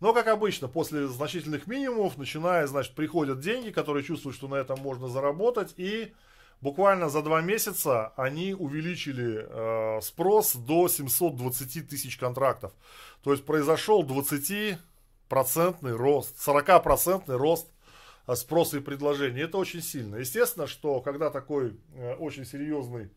[0.00, 4.78] Но, как обычно, после значительных минимумов, начиная, значит, приходят деньги, которые чувствуют, что на этом
[4.80, 6.12] можно заработать, и
[6.60, 12.72] буквально за два месяца они увеличили э, спрос до 720 тысяч контрактов.
[13.22, 14.02] То есть произошел
[15.28, 17.68] 20-процентный рост, 40-процентный рост
[18.26, 19.42] э, спроса и предложения.
[19.42, 20.16] Это очень сильно.
[20.16, 23.10] Естественно, что когда такой э, очень серьезный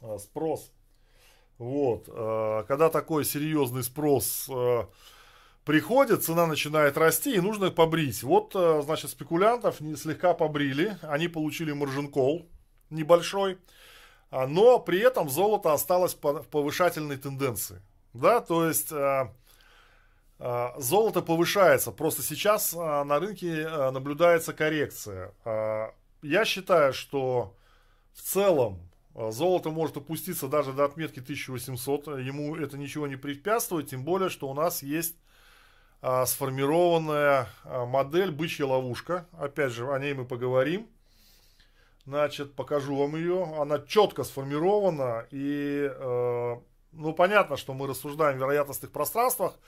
[0.00, 0.72] э, спрос
[1.58, 2.06] вот.
[2.68, 4.48] Когда такой серьезный спрос
[5.66, 8.22] приходит, цена начинает расти, и нужно побрить.
[8.22, 12.48] Вот, значит, спекулянтов слегка побрили, они получили маржин-колл
[12.88, 13.58] небольшой,
[14.30, 17.82] а, но при этом золото осталось в повышательной тенденции.
[18.14, 18.90] Да, то есть
[20.40, 25.34] золото повышается, просто сейчас а, на рынке а, наблюдается коррекция.
[26.22, 27.54] Я считаю, что
[28.14, 28.80] в целом
[29.14, 34.48] золото может опуститься даже до отметки 1800, ему это ничего не препятствует, тем более, что
[34.48, 35.16] у нас есть
[36.02, 40.88] сформированная модель бычья ловушка, опять же, о ней мы поговорим.
[42.06, 43.44] Значит, покажу вам ее.
[43.58, 45.90] Она четко сформирована и,
[46.92, 49.58] ну, понятно, что мы рассуждаем в вероятностных пространствах,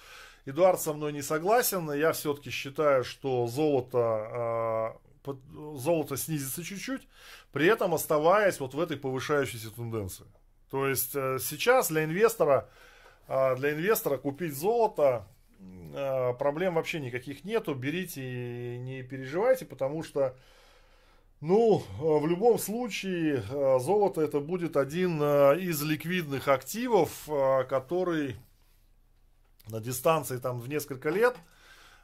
[0.44, 1.90] Эдуард со мной не согласен.
[1.92, 5.32] Я все-таки считаю, что золото, э,
[5.74, 7.06] золото снизится чуть-чуть,
[7.52, 10.26] при этом оставаясь вот в этой повышающейся тенденции.
[10.72, 12.66] То есть э, сейчас для инвестора,
[13.28, 15.26] э, для инвестора купить золото
[15.60, 17.74] э, проблем вообще никаких нету.
[17.74, 20.34] Берите и не переживайте, потому что
[21.40, 23.42] ну, в любом случае,
[23.80, 27.28] золото это будет один из ликвидных активов,
[27.68, 28.36] который
[29.68, 31.36] на дистанции там в несколько лет,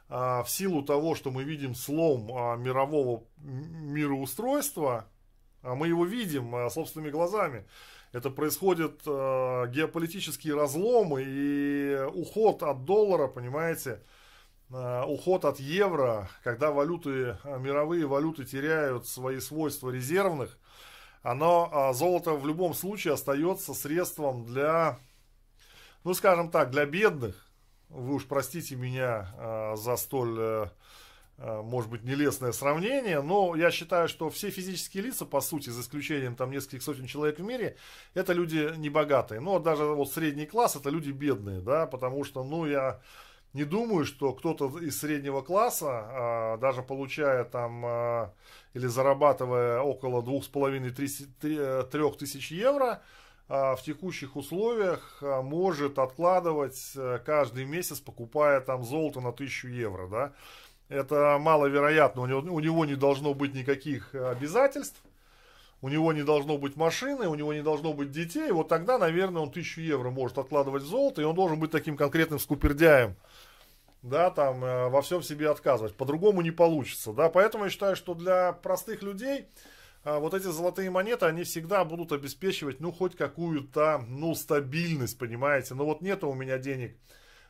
[0.09, 5.05] а, в силу того, что мы видим слом а, мирового мироустройства,
[5.61, 7.65] а мы его видим собственными глазами,
[8.11, 14.01] это происходят а, геополитические разломы и уход от доллара, понимаете,
[14.71, 20.59] уход от евро, когда валюты, мировые валюты теряют свои свойства резервных,
[21.23, 24.99] оно, золото в любом случае остается средством для,
[26.03, 27.48] ну скажем так, для бедных,
[27.89, 30.65] вы уж простите меня э, за столь, э,
[31.39, 35.81] э, может быть, нелестное сравнение, но я считаю, что все физические лица, по сути, за
[35.81, 37.77] исключением там нескольких сотен человек в мире,
[38.13, 39.39] это люди небогатые.
[39.41, 43.01] Но даже вот средний класс, это люди бедные, да, потому что, ну, я
[43.53, 48.31] не думаю, что кто-то из среднего класса, даже получая там
[48.75, 53.01] или зарабатывая около двух с половиной трех тысяч евро, а,
[53.49, 60.07] в текущих условиях а, может откладывать э, каждый месяц, покупая там золото на 1000 евро,
[60.07, 60.33] да.
[60.87, 65.01] Это маловероятно, у него, у него не должно быть никаких обязательств,
[65.81, 69.41] у него не должно быть машины, у него не должно быть детей, вот тогда, наверное,
[69.41, 73.15] он 1000 евро может откладывать в золото, и он должен быть таким конкретным скупердяем,
[74.03, 78.13] да, там, э, во всем себе отказывать, по-другому не получится, да, поэтому я считаю, что
[78.13, 79.47] для простых людей а
[80.17, 85.75] вот эти золотые монеты, они всегда будут обеспечивать, ну, хоть какую-то, ну, стабильность, понимаете.
[85.75, 86.97] Но вот нету у меня денег,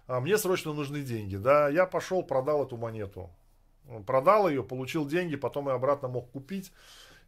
[0.08, 1.70] а мне срочно нужны деньги, да.
[1.70, 3.30] Я пошел, продал эту монету.
[4.06, 6.72] Продал ее, получил деньги, потом я обратно мог купить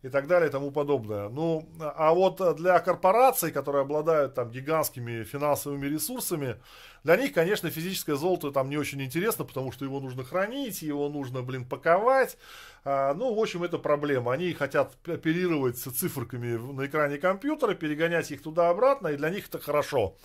[0.03, 1.29] и так далее и тому подобное.
[1.29, 6.57] Ну, а вот для корпораций, которые обладают там гигантскими финансовыми ресурсами,
[7.03, 11.09] для них, конечно, физическое золото там не очень интересно, потому что его нужно хранить, его
[11.09, 12.37] нужно, блин, паковать.
[12.83, 14.33] А, ну, в общем, это проблема.
[14.33, 19.59] Они хотят оперировать с циферками на экране компьютера, перегонять их туда-обратно, и для них это
[19.59, 20.15] хорошо.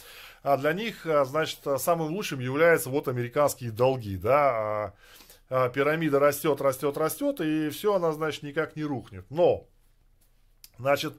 [0.43, 4.95] А для них, а, значит, самым лучшим являются вот американские долги, да,
[5.49, 9.25] а, пирамида растет, растет, растет, и все она, значит, никак не рухнет.
[9.31, 9.69] Но,
[10.79, 11.15] значит,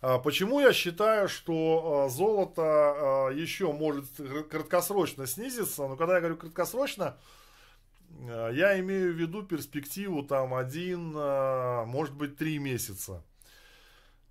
[0.00, 4.06] а, почему я считаю, что а, золото еще может
[4.48, 5.82] краткосрочно снизиться?
[5.82, 7.16] Но ну, когда я говорю краткосрочно,
[8.20, 11.14] я имею в виду перспективу там один,
[11.88, 13.24] может быть, три месяца.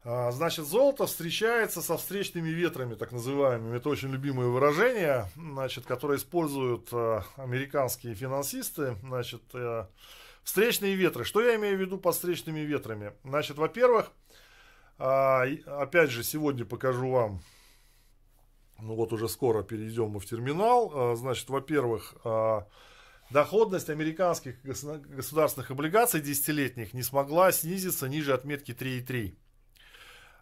[0.06, 3.78] А, значит, золото встречается со встречными ветрами, так называемыми.
[3.78, 8.98] Это очень любимое выражение, значит, которое используют э, американские финансисты.
[9.02, 9.88] Значит, э,
[10.44, 11.24] встречные ветры.
[11.24, 13.14] Что я имею в виду под встречными ветрами?
[13.24, 14.12] Значит, во-первых,
[15.00, 17.42] э, опять же, сегодня покажу вам,
[18.80, 21.16] ну вот уже скоро перейдем мы в терминал.
[21.16, 22.16] Значит, во-первых,
[23.30, 29.38] доходность американских государственных облигаций десятилетних не смогла снизиться ниже отметки 3,3.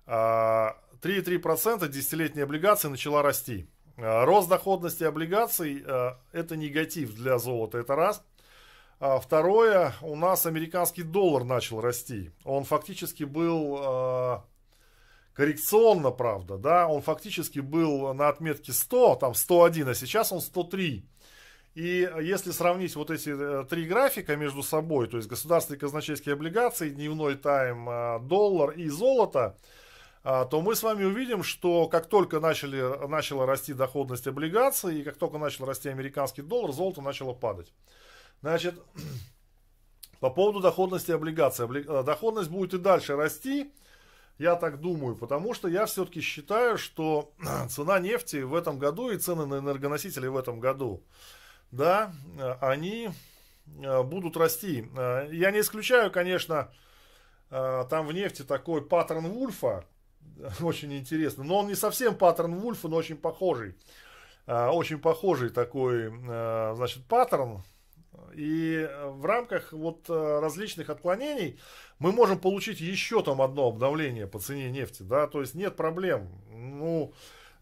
[0.08, 3.68] 3,3% десятилетней облигации начала расти.
[3.98, 8.24] А, рост доходности облигаций а,– это негатив для золота, это раз.
[9.00, 12.32] А второе, у нас американский доллар начал расти.
[12.44, 14.44] Он фактически был
[15.34, 21.04] коррекционно, правда, да, он фактически был на отметке 100, там 101, а сейчас он 103.
[21.74, 26.89] И если сравнить вот эти э, три графика между собой, то есть государственные казначейские облигации,
[26.89, 29.81] дневной тайм, доллар и золото– а,
[30.24, 35.17] то мы с вами увидим, что как только начали, начала расти доходность облигаций, и как
[35.17, 37.74] только начал расти американский доллар, золото начало падать.
[38.41, 38.76] Значит,
[40.22, 41.65] по поводу доходности облигаций.
[41.65, 43.74] Э, доходность будет и дальше расти,
[44.38, 47.34] я так думаю, потому что я все-таки считаю, что
[47.69, 51.03] цена нефти в этом году и цены на энергоносители в этом году,
[51.72, 53.09] да, э, они
[53.67, 54.88] э, будут расти.
[55.32, 56.72] Я не исключаю, конечно,
[57.49, 59.84] там в нефти такой паттерн Вульфа,
[60.61, 61.43] очень интересно.
[61.43, 63.76] Но он не совсем паттерн Вульфа, но очень похожий.
[64.47, 67.63] очень похожий такой, значит, паттерн.
[68.34, 71.59] И в рамках вот различных отклонений
[71.99, 76.30] мы можем получить еще там одно обновление по цене нефти, да, то есть нет проблем.
[76.49, 77.13] Ну,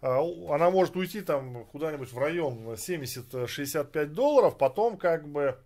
[0.01, 5.57] она может уйти там куда-нибудь в район 70-65 долларов, потом как бы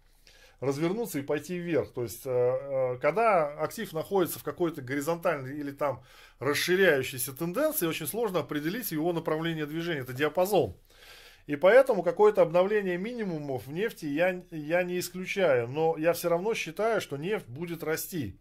[0.63, 1.91] развернуться и пойти вверх.
[1.93, 6.03] То есть, э, э, когда актив находится в какой-то горизонтальной или там
[6.39, 10.01] расширяющейся тенденции, очень сложно определить его направление движения.
[10.01, 10.77] Это диапазон.
[11.45, 15.67] И поэтому какое-то обновление минимумов в нефти я, я не исключаю.
[15.67, 18.39] Но я все равно считаю, что нефть будет расти.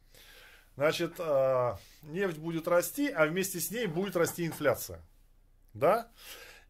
[0.76, 5.00] Значит, э, нефть будет расти, а вместе с ней будет расти инфляция.
[5.74, 6.08] Да?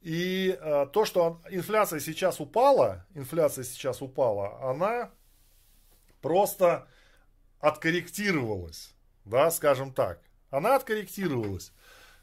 [0.01, 0.59] И
[0.93, 5.12] то, что инфляция сейчас упала, инфляция сейчас упала, она
[6.22, 6.86] просто
[7.60, 8.94] откорректировалась,
[9.24, 10.20] да, скажем так.
[10.50, 11.72] Она откорректировалась.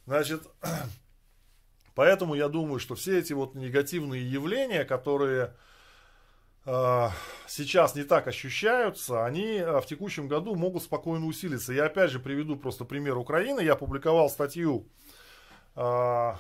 [0.06, 0.44] Значит,
[1.96, 5.54] поэтому я думаю, что все эти вот негативные явления, которые
[6.66, 7.08] э,
[7.48, 11.74] сейчас не так ощущаются, они э, в текущем году могут спокойно усилиться.
[11.74, 13.62] Я опять же приведу просто пример Украины.
[13.62, 14.88] Я публиковал статью
[15.76, 16.34] э,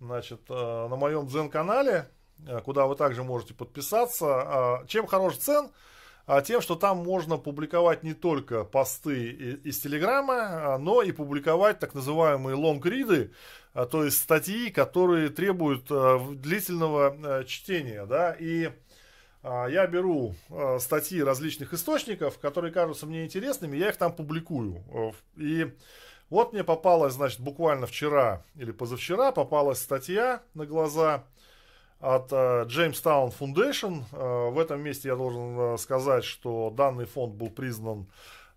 [0.00, 2.10] значит, э, на моем Дзен-канале,
[2.64, 4.82] куда вы также можете подписаться.
[4.86, 5.70] Чем хорош Цен?
[6.26, 9.30] А тем, что там можно публиковать не только посты
[9.64, 13.32] из Телеграма, а, но и публиковать так называемые лонгриды,
[13.74, 15.84] а, то есть статьи, которые требуют
[16.40, 18.06] длительного чтения.
[18.06, 18.34] Да?
[18.38, 18.70] И
[19.42, 20.34] я беру
[20.78, 24.82] статьи различных источников, которые кажутся мне интересными, я их там публикую.
[25.36, 25.70] И
[26.30, 31.24] вот мне попалась, значит, буквально вчера или позавчера попалась статья на глаза
[32.00, 34.04] от uh, Jamestown Foundation.
[34.12, 38.06] Uh, в этом месте я должен uh, сказать, что данный фонд был признан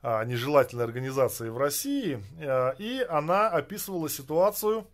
[0.03, 2.23] нежелательной организацией в России,
[2.77, 4.85] и она описывала ситуацию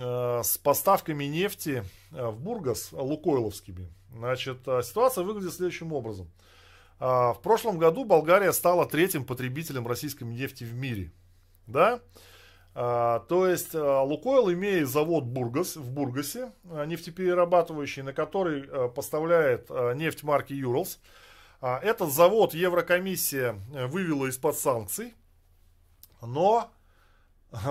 [0.00, 3.92] с поставками нефти в Бургас лукойловскими.
[4.12, 6.30] Значит, ситуация выглядит следующим образом.
[7.00, 11.10] В прошлом году Болгария стала третьим потребителем российской нефти в мире.
[11.66, 12.00] Да?
[12.74, 19.68] А, то есть а, Лукойл имеет завод Бургас, в Бургасе, а, нефтеперерабатывающий, на который поставляет
[19.70, 20.98] нефть марки Юралс.
[21.60, 25.14] Этот завод Еврокомиссия вывела из-под санкций,
[26.20, 26.72] но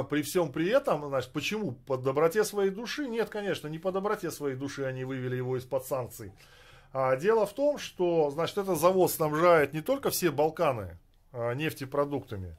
[0.09, 1.73] при всем при этом, значит, почему?
[1.73, 3.07] По доброте своей души?
[3.09, 6.31] Нет, конечно, не по доброте своей души они вывели его из-под санкций.
[6.93, 10.97] А дело в том, что, значит, этот завод снабжает не только все Балканы
[11.33, 12.55] нефтепродуктами,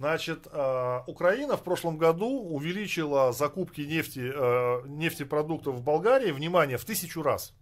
[0.00, 6.84] Значит, э, Украина в прошлом году увеличила закупки нефти, э, нефтепродуктов в Болгарии, внимание, в
[6.84, 7.54] тысячу раз.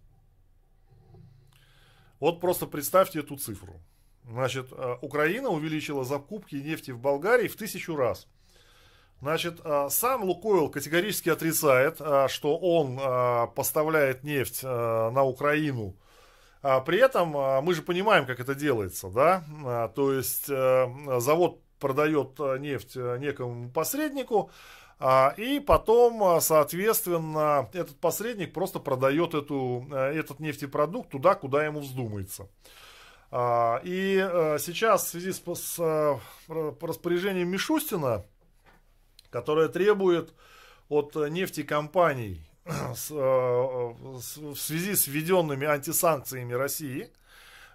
[2.19, 3.75] Вот просто представьте эту цифру.
[4.27, 8.27] Значит, э, Украина увеличила закупки нефти в Болгарии в тысячу раз.
[9.21, 12.97] Значит, сам Лукойл категорически отрицает, что он
[13.53, 15.95] поставляет нефть на Украину.
[16.61, 17.29] При этом
[17.63, 19.89] мы же понимаем, как это делается, да?
[19.95, 24.49] То есть завод продает э, нефть э, некому посреднику,
[24.99, 31.81] а, и потом, э, соответственно, этот посредник просто продает эту, этот нефтепродукт туда, куда ему
[31.81, 32.47] вздумается.
[33.31, 34.15] А, и
[34.59, 38.23] сейчас в связи с, с распоряжением Мишустина,
[39.29, 40.33] которое требует
[40.87, 47.11] от нефтекомпаний в связи с введенными антисанкциями России,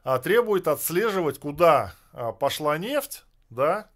[0.03, 1.93] а, требует отслеживать, куда
[2.41, 3.91] пошла нефть, да,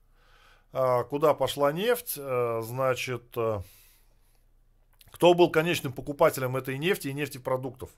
[0.72, 3.60] куда пошла нефть, э, значит, э,
[5.10, 7.90] кто был конечным покупателем этой нефти и нефтепродуктов.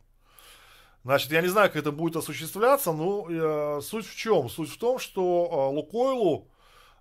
[1.04, 4.48] Значит, я не знаю, как это будет осуществляться, но э, суть в чем?
[4.48, 6.48] Суть в том, что Лукойлу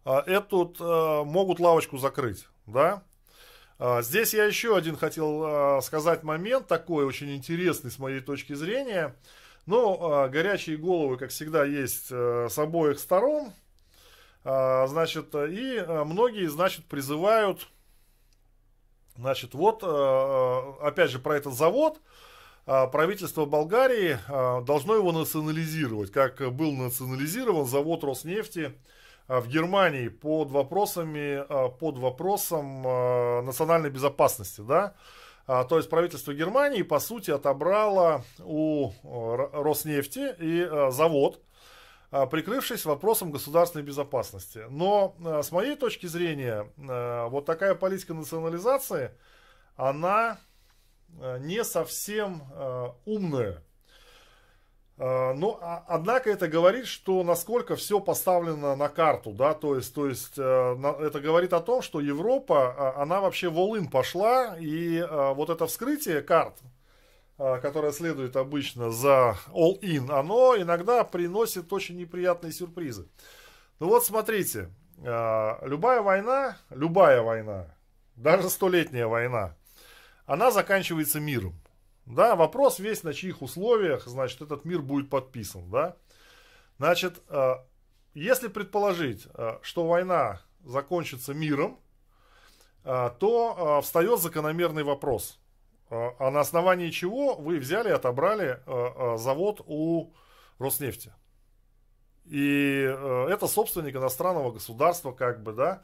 [0.06, 0.76] эту
[1.26, 3.04] могут лавочку закрыть, да?
[3.80, 9.16] Здесь я еще один хотел сказать момент, такой очень интересный с моей точки зрения.
[9.66, 13.54] Но горячие головы, как всегда, есть с обоих сторон.
[14.46, 17.68] А, значит, и э, многие, значит, призывают,
[19.16, 22.02] значит, вот, э, опять же, про этот завод,
[22.66, 28.74] а, правительство Болгарии а, должно его национализировать, как был национализирован завод Роснефти
[29.28, 31.46] в Германии под вопросами,
[31.80, 32.82] под вопросом
[33.46, 34.96] национальной безопасности, да,
[35.48, 38.91] то есть правительство Германии, по сути, отобрало у
[39.54, 41.41] Роснефти и завод,
[42.28, 44.66] прикрывшись вопросом государственной безопасности.
[44.70, 49.11] Но а, с моей точки зрения, а, вот такая политика национализации,
[49.76, 50.38] она
[51.39, 52.41] не совсем
[53.05, 53.61] умная.
[54.97, 60.34] Но, однако, это говорит, что насколько все поставлено на карту, да, то есть, то есть
[60.34, 65.05] это говорит о том, что Европа, она вообще волын пошла, и
[65.36, 66.55] вот это вскрытие карт,
[67.38, 73.08] которое следует обычно за all-in, оно иногда приносит очень неприятные сюрпризы.
[73.80, 77.76] Ну вот смотрите, любая война, любая война,
[78.16, 79.56] даже столетняя война,
[80.26, 81.60] она заканчивается миром.
[82.06, 85.96] Да, вопрос весь на чьих условиях, значит, этот мир будет подписан, да.
[86.78, 87.56] Значит, э,
[88.14, 89.28] если предположить,
[89.62, 91.80] что война закончится миром,
[92.84, 95.40] то встает закономерный вопрос.
[95.90, 98.60] А на основании чего вы взяли отобрали
[99.18, 100.14] завод у
[100.58, 101.14] Роснефти?
[102.26, 102.82] И
[103.30, 105.84] это собственник иностранного государства, как бы, да,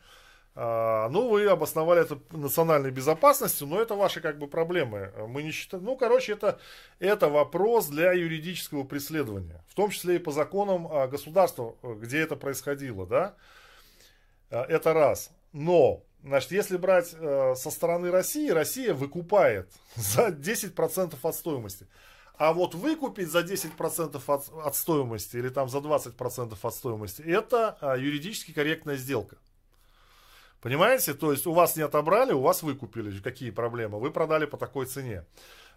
[0.62, 5.14] а, ну, вы обосновали это национальной безопасностью, но это ваши как бы проблемы.
[5.30, 5.86] Мы не считаем.
[5.86, 6.60] Ну, короче, это,
[7.00, 9.64] это вопрос для юридического преследования.
[9.70, 13.36] В том числе и по законам а, государства, где это происходило, да.
[14.50, 15.32] А, это раз.
[15.54, 21.88] Но, значит, если брать со стороны России, Россия выкупает за 10% от стоимости.
[22.38, 27.78] А вот выкупить за 10% от, от стоимости или там за 20% от стоимости, это
[28.00, 29.38] юридически корректная сделка.
[30.62, 31.14] Понимаете?
[31.14, 33.20] То есть у вас не отобрали, у вас выкупили.
[33.20, 34.00] Какие проблемы?
[34.00, 35.26] Вы продали по такой цене.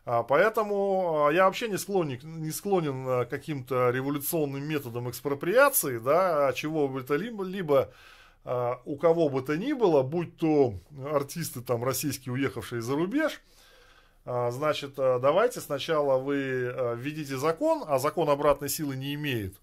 [0.05, 6.53] А, поэтому а, я вообще не склонен, не склонен к каким-то революционным методам экспроприации, да,
[6.55, 7.93] чего бы то либо, либо а,
[8.45, 10.75] у кого бы то ни было, будь то
[11.05, 13.41] артисты там российские, уехавшие за рубеж,
[14.25, 19.55] значит, давайте сначала вы введите закон, а закон обратной силы не имеет.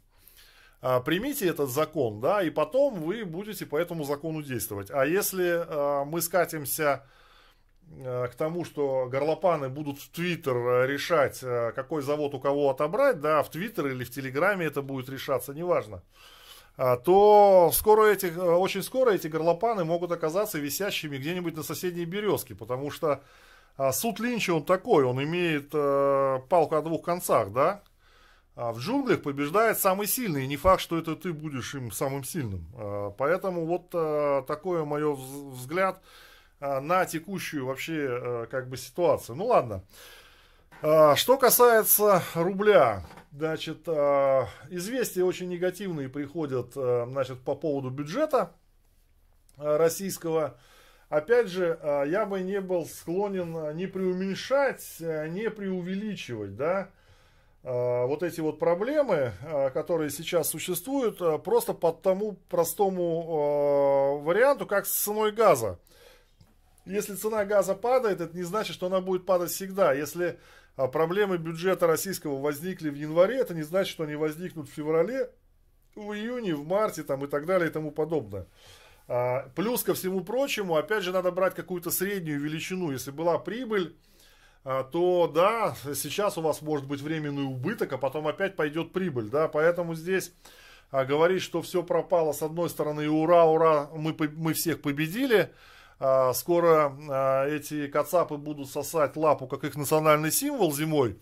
[0.82, 4.90] А, примите этот закон, да, и потом вы будете по этому закону действовать.
[4.92, 7.06] А если а, мы скатимся
[8.02, 11.40] а, к тому, что горлопаны будут в Твиттер решать,
[11.76, 16.02] какой завод у кого отобрать, да, в Твиттер или в Телеграме это будет решаться, неважно,
[17.04, 22.90] то скоро эти, очень скоро эти горлопаны могут оказаться висящими где-нибудь на соседней березке, потому
[22.90, 23.22] что
[23.92, 27.82] суд Линча он такой, он имеет палку о двух концах, да,
[28.56, 32.26] а в джунглях побеждает самый сильный, и не факт, что это ты будешь им самым
[32.26, 32.68] сильным.
[32.76, 36.02] А, поэтому вот а, такой мой взгляд
[36.60, 39.38] на текущую вообще как бы ситуацию.
[39.38, 39.82] Ну ладно.
[40.82, 48.52] Что касается рубля, значит, известия очень негативные приходят, значит, по поводу бюджета
[49.58, 50.58] российского.
[51.10, 56.90] Опять же, я бы не был склонен не преуменьшать, не преувеличивать, да,
[57.62, 64.66] Э, вот эти вот проблемы, э, которые сейчас существуют, э, просто по тому простому варианту,
[64.66, 65.78] как с ценой газа.
[66.86, 69.94] Если цена газа падает, это не значит, что она будет падать всегда.
[69.94, 70.40] Если
[70.88, 75.30] проблемы бюджета российского возникли в январе, это не значит, что они возникнут в феврале,
[75.96, 78.46] в июне, в марте там, и так далее и тому подобное.
[79.56, 82.92] Плюс ко всему прочему, опять же, надо брать какую-то среднюю величину.
[82.92, 83.98] Если была прибыль,
[84.64, 89.30] а, то да, сейчас у вас может быть временный убыток, а потом опять пойдет прибыль,
[89.30, 90.34] да, поэтому здесь
[90.92, 95.50] а, говорить, что все пропало с одной стороны, ура, ура, мы, мы всех победили, а,
[96.00, 101.20] скоро а, эти кацапы будут сосать лапу, как их национальный символ зимой,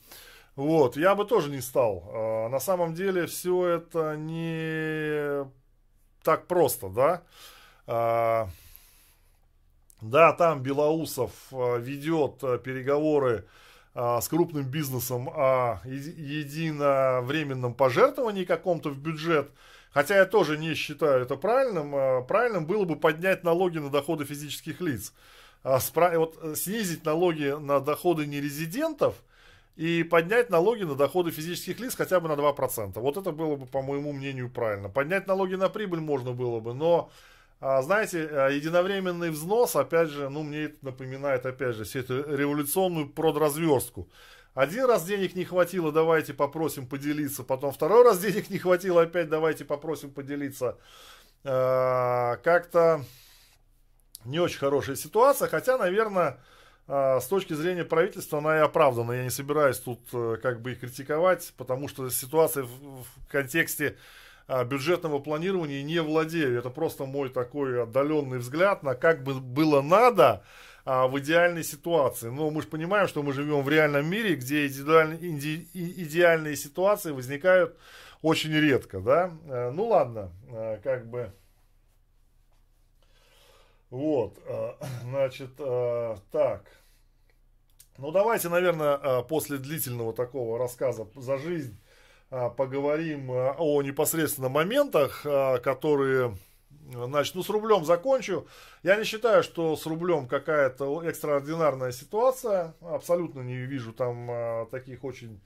[0.55, 2.03] вот, я бы тоже не стал.
[2.13, 5.49] А, на самом деле все это не
[6.23, 7.23] так просто, да,
[7.87, 8.49] а,
[10.01, 13.47] да, там Белоусов ведет переговоры
[13.95, 19.49] с крупным бизнесом о единовременном пожертвовании каком-то в бюджет.
[19.91, 22.25] Хотя я тоже не считаю это правильным.
[22.25, 25.13] Правильным было бы поднять налоги на доходы физических лиц.
[25.63, 29.15] Вот снизить налоги на доходы нерезидентов
[29.75, 32.99] и поднять налоги на доходы физических лиц хотя бы на 2%.
[32.99, 34.89] Вот это было бы, по моему мнению, правильно.
[34.89, 37.09] Поднять налоги на прибыль можно было бы, но
[37.59, 42.35] а, знаете, э, единовременный взнос, опять же, ну, мне это напоминает, опять же, всю эту
[42.35, 44.07] революционную продразверстку.
[44.57, 47.43] Один раз денег не хватило, давайте попросим поделиться.
[47.43, 50.79] Потом второй раз денег не хватило, опять давайте попросим поделиться.
[51.43, 53.03] А, как-то
[54.25, 56.39] не очень хорошая ситуация, хотя, наверное,
[56.87, 59.11] а, с точки зрения правительства она и оправдана.
[59.11, 63.95] Я не собираюсь тут э, как бы их критиковать, потому что ситуация в контексте
[64.47, 66.57] а, бюджетного планирования не владею.
[66.57, 70.43] Это просто мой такой отдаленный взгляд на как бы было надо
[70.87, 72.29] а, в идеальной ситуации.
[72.29, 77.11] Но мы же понимаем, что мы живем в реальном мире, где идеальные, иде, идеальные ситуации
[77.11, 77.77] возникают
[78.21, 79.31] очень редко, да.
[79.47, 80.31] А, ну ладно,
[80.83, 81.33] как бы...
[83.89, 84.37] Вот,
[85.03, 85.55] значит,
[86.31, 86.63] так.
[87.97, 91.77] Ну давайте, наверное, после длительного такого рассказа за жизнь
[92.29, 96.37] а, поговорим а, о непосредственно моментах, а, которые
[96.91, 98.47] Значит, ну с рублем закончу.
[98.81, 102.75] Я не считаю, что с рублем какая-то экстраординарная ситуация.
[102.81, 105.41] Абсолютно не вижу там а, таких очень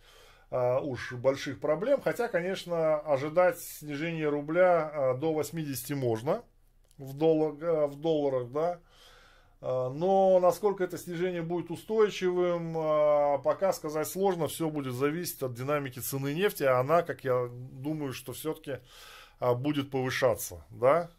[0.52, 2.00] а, уж больших проблем.
[2.02, 6.44] Хотя, конечно, ожидать снижения рубля а, до 80 можно
[7.00, 8.80] в, доллар, а, в долларах, да.
[9.62, 14.48] А, но насколько это снижение будет устойчивым, а, пока сказать сложно.
[14.48, 16.64] Все будет зависеть от динамики цены нефти.
[16.64, 18.78] А она, как я думаю, что все-таки
[19.40, 21.10] будет повышаться, да.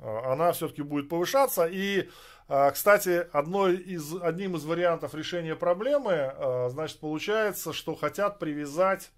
[0.00, 1.66] А, она все-таки будет повышаться.
[1.66, 2.08] И,
[2.48, 9.10] а, кстати, одной из, одним из вариантов решения проблемы, а, значит, получается, что хотят привязать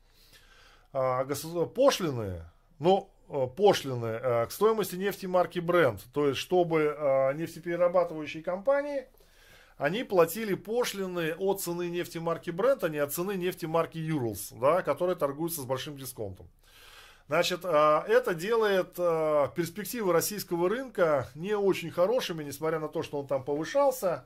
[1.75, 2.45] пошлины,
[2.79, 3.09] ну,
[3.57, 6.01] пошлины к стоимости нефти марки Brent.
[6.13, 9.07] То есть, чтобы нефтеперерабатывающие компании,
[9.79, 14.53] они платили пошлины от цены нефти марки Brent, а не от цены нефти марки Urals,
[14.61, 16.47] да, которая торгуется с большим дисконтом.
[17.29, 23.21] Значит, а, это делает а, перспективы российского рынка не очень хорошими, несмотря на то, что
[23.21, 24.25] он там повышался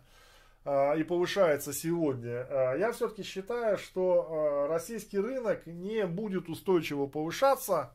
[0.64, 2.46] а, и повышается сегодня.
[2.78, 7.92] Я все-таки считаю, что российский рынок не будет устойчиво повышаться,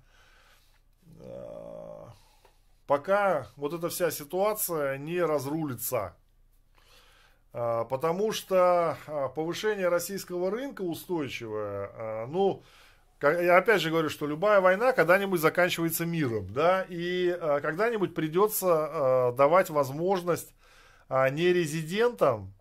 [2.88, 6.16] пока вот эта вся ситуация не разрулится.
[7.52, 8.98] Потому что
[9.36, 12.64] повышение российского рынка устойчивое, ну,
[13.22, 18.68] я опять же говорю, что любая война когда-нибудь заканчивается миром, да, и э, когда-нибудь придется
[18.68, 20.54] э, давать возможность
[21.08, 22.54] э, нерезидентам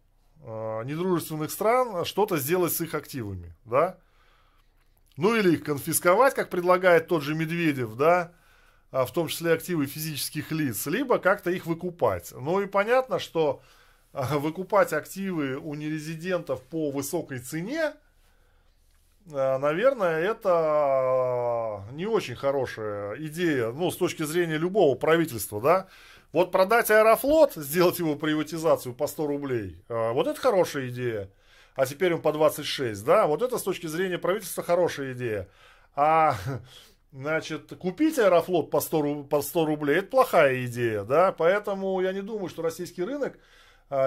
[0.42, 3.98] э, недружественных стран что-то сделать с их активами, да.
[5.16, 8.32] Ну или их конфисковать, как предлагает тот же Медведев, да,
[8.90, 12.32] в том числе активы физических лиц, либо как-то их выкупать.
[12.32, 13.62] Ну и понятно, что
[14.12, 18.09] выкупать активы у нерезидентов по высокой цене– Э,
[19.27, 25.89] наверное, это не очень хорошая идея, ну, с точки зрения любого правительства, да.
[26.33, 31.29] Вот продать Аэрофлот, сделать его приватизацию по 100 рублей, э, вот это хорошая идея.
[31.75, 35.49] А теперь он по 26, да, вот это с точки зрения правительства хорошая идея.
[35.97, 36.37] А,
[37.12, 42.23] значит, купить Аэрофлот по 100, по 100 рублей, это плохая идея, да, поэтому я не
[42.23, 43.39] думаю, что российский рынок,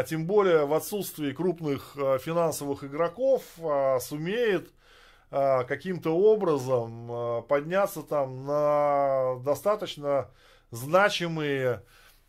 [0.07, 3.43] тем более в отсутствии крупных финансовых игроков,
[3.99, 4.71] сумеет
[5.33, 10.29] каким-то образом а, подняться там на достаточно
[10.69, 11.83] значимые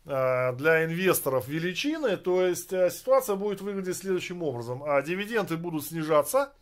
[0.05, 4.83] а, для инвесторов величины, то есть ситуация будет выглядеть следующим образом.
[5.03, 6.53] Дивиденды будут снижаться,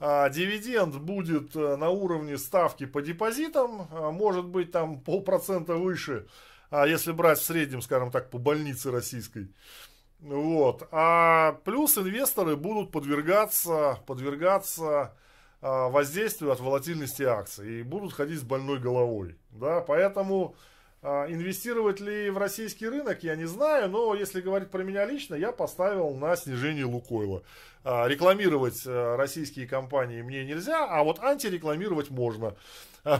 [0.00, 6.26] дивиденд будет на уровне ставки по депозитам, может быть там полпроцента выше,
[6.72, 9.52] если брать в среднем, скажем так, по больнице российской.
[10.20, 10.86] Вот.
[10.90, 15.14] А плюс инвесторы будут подвергаться, подвергаться а,
[15.60, 19.36] воздействию от волатильности акций и будут ходить с больной головой.
[19.50, 19.80] Да?
[19.80, 20.54] Поэтому
[21.02, 25.34] а, инвестировать ли в российский рынок, я не знаю, но если говорить про меня лично,
[25.34, 27.42] я поставил на снижение Лукойла.
[27.84, 32.54] А, рекламировать российские компании мне нельзя, а вот антирекламировать можно.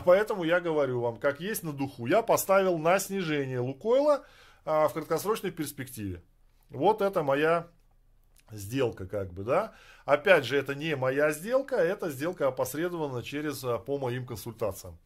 [0.05, 2.05] Поэтому я говорю вам, как есть на духу.
[2.05, 4.23] Я поставил на снижение Лукойла
[4.63, 6.21] в краткосрочной перспективе.
[6.69, 7.67] Вот это моя
[8.51, 9.73] сделка, как бы, да.
[10.05, 14.97] Опять же, это не моя сделка, это сделка опосредована через, а, по моим консультациям.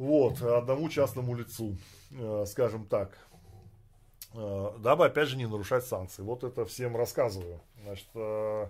[0.00, 1.76] Вот, одному частному лицу,
[2.12, 3.18] э, скажем так.
[4.32, 6.22] Э, дабы, опять же, не нарушать санкции.
[6.22, 7.60] Вот это всем рассказываю.
[7.82, 8.68] Значит, э,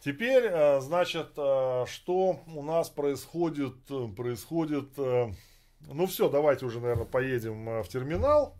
[0.00, 3.76] теперь, значит, что у нас происходит,
[4.16, 8.57] происходит, ну все, давайте уже, наверное, поедем в терминал.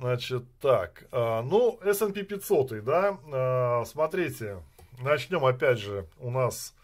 [0.00, 4.62] Значит, так, а, ну, S&P 500, да, а, смотрите,
[4.98, 6.74] начнем опять же, у нас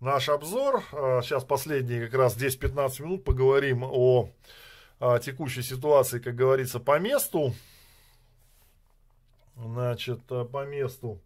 [0.00, 4.28] наш обзор, а, сейчас последние как раз 10-15 минут поговорим о
[5.22, 7.54] текущей ситуации, как говорится, по месту,
[9.56, 11.20] значит, по месту.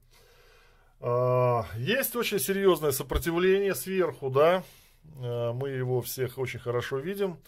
[1.01, 4.63] Есть очень серьезное сопротивление сверху, да,
[5.03, 7.39] мы его всех очень хорошо видим.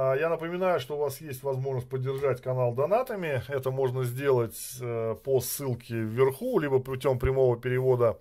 [0.00, 3.42] А, я напоминаю, что у вас есть возможность поддержать канал донатами.
[3.48, 8.16] Это можно сделать э, по ссылке вверху, либо путем прямого перевода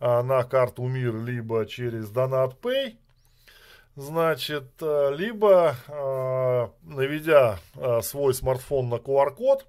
[0.00, 2.98] а, на карту МИР, либо через DonatPay.
[3.96, 7.58] Значит, э, либо а, наведя
[8.02, 9.66] свой смартфон на QR-код,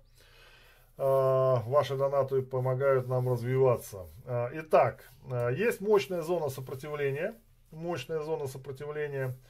[0.98, 4.08] ваши донаты помогают нам развиваться.
[4.54, 5.10] Итак,
[5.54, 7.34] есть мощная зона сопротивления.
[7.72, 9.38] Мощная зона сопротивления–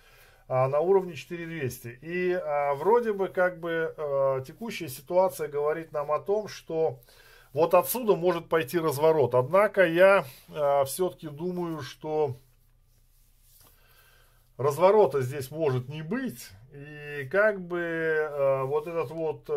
[0.47, 1.99] а, на уровне 4200.
[2.01, 6.99] И а, вроде бы как бы а, текущая ситуация говорит нам о том, что
[7.53, 9.33] вот отсюда может пойти разворот.
[9.33, 10.25] Однако я
[10.85, 12.35] все-таки думаю, что
[14.57, 16.49] разворота здесь может не быть.
[16.73, 18.29] И как бы
[18.65, 19.49] вот этот вот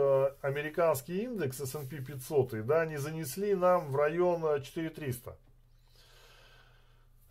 [0.43, 5.37] американский индекс S&P 500, да, не занесли нам в район 4300.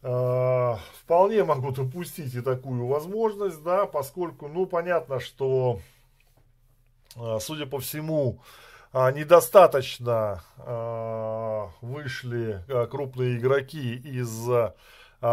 [0.04, 5.80] Э, вполне могу допустить и такую возможность, да, поскольку, ну, понятно, что,
[7.16, 8.40] э, судя по всему,
[8.94, 10.44] э, недостаточно
[11.82, 14.50] вышли крупные игроки из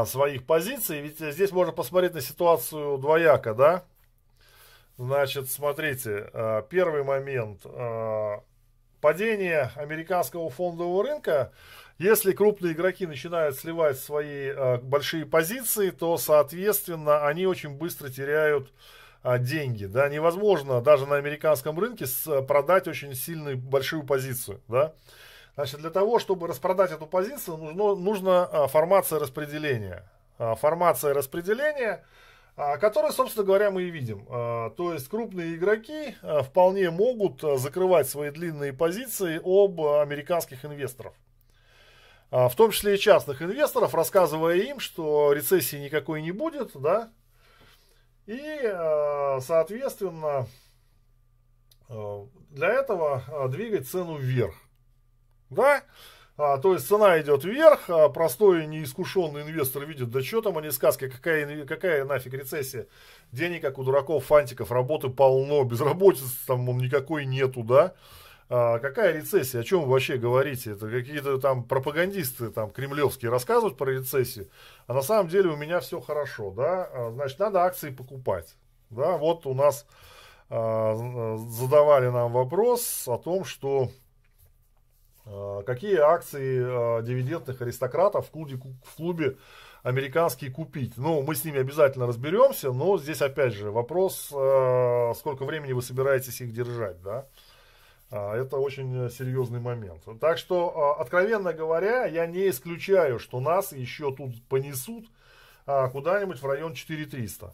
[0.07, 1.01] своих позиций.
[1.01, 3.85] Ведь здесь можно посмотреть на ситуацию двояко, да,
[4.97, 6.31] Значит, смотрите,
[6.69, 7.63] первый момент.
[9.01, 11.53] Падение американского фондового рынка.
[11.99, 18.73] Если крупные игроки начинают сливать свои э, большие позиции, то, соответственно, они очень быстро теряют
[19.39, 19.87] деньги.
[19.87, 20.09] Да?
[20.11, 22.05] Невозможно даже на американском рынке
[22.47, 24.61] продать очень сильную большую позицию.
[24.69, 24.93] Да?
[25.55, 30.05] Значит, для того, чтобы распродать эту позицию, нужно, нужна формация распределения.
[30.37, 32.05] Формация распределения–
[32.57, 34.27] а, которые, собственно говоря, мы и видим.
[34.29, 41.15] А, то есть крупные игроки а, вполне могут закрывать свои длинные позиции об американских инвесторов.
[42.35, 47.13] В том числе и частных инвесторов, рассказывая им, что рецессии никакой не будет, да,
[48.27, 48.61] и,
[49.41, 50.49] соответственно,
[51.89, 54.57] для этого двигать цену вверх.
[55.49, 55.85] Да?
[56.37, 60.73] А, то есть цена идет вверх, а простой неискушенный инвестор видит, да что там они
[60.73, 62.89] сказки, какая, какая нафиг рецессия.
[63.31, 67.95] Денег, как у дураков, фантиков, работы полно, безработицы там никакой нету, да.
[68.51, 70.73] А, какая рецессия, о чем вы вообще говорите?
[70.73, 74.49] Это какие-то там пропагандисты там кремлевские рассказывают про рецессию,
[74.87, 76.85] а на самом деле у меня все хорошо, да.
[76.93, 78.55] А, значит, надо акции покупать.
[78.91, 79.87] Да, вот у нас
[80.51, 83.91] а, задавали нам вопрос о том, что
[85.65, 89.39] какие акции дивидендных аристократов в клубе, в клубе
[89.83, 90.99] американские купить.
[90.99, 96.43] Ну, мы с ними обязательно разберемся, но здесь опять же вопрос, сколько времени вы собираетесь
[96.43, 97.27] их держать, да.
[98.11, 100.03] Это очень серьезный момент.
[100.21, 105.07] Так что, откровенно говоря, я не исключаю, что нас еще тут понесут
[105.65, 107.53] куда-нибудь в район 4300.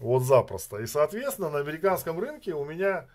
[0.00, 0.78] Вот запросто.
[0.78, 3.06] И, соответственно, на американском рынке у меня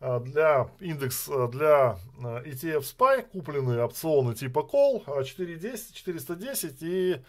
[0.00, 7.22] а, для индекс а, для а, ETF SPY куплены опционы типа call 410, 410 и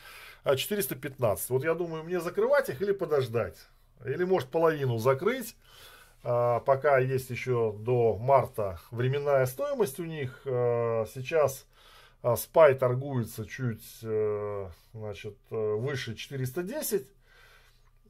[0.56, 1.50] 415.
[1.50, 3.58] Вот я думаю, мне закрывать их или подождать.
[4.06, 5.56] Или может половину закрыть,
[6.22, 10.42] пока есть еще до марта временная стоимость у них.
[10.44, 11.66] Сейчас
[12.24, 13.84] SPY торгуется чуть
[14.94, 17.08] значит, выше 410.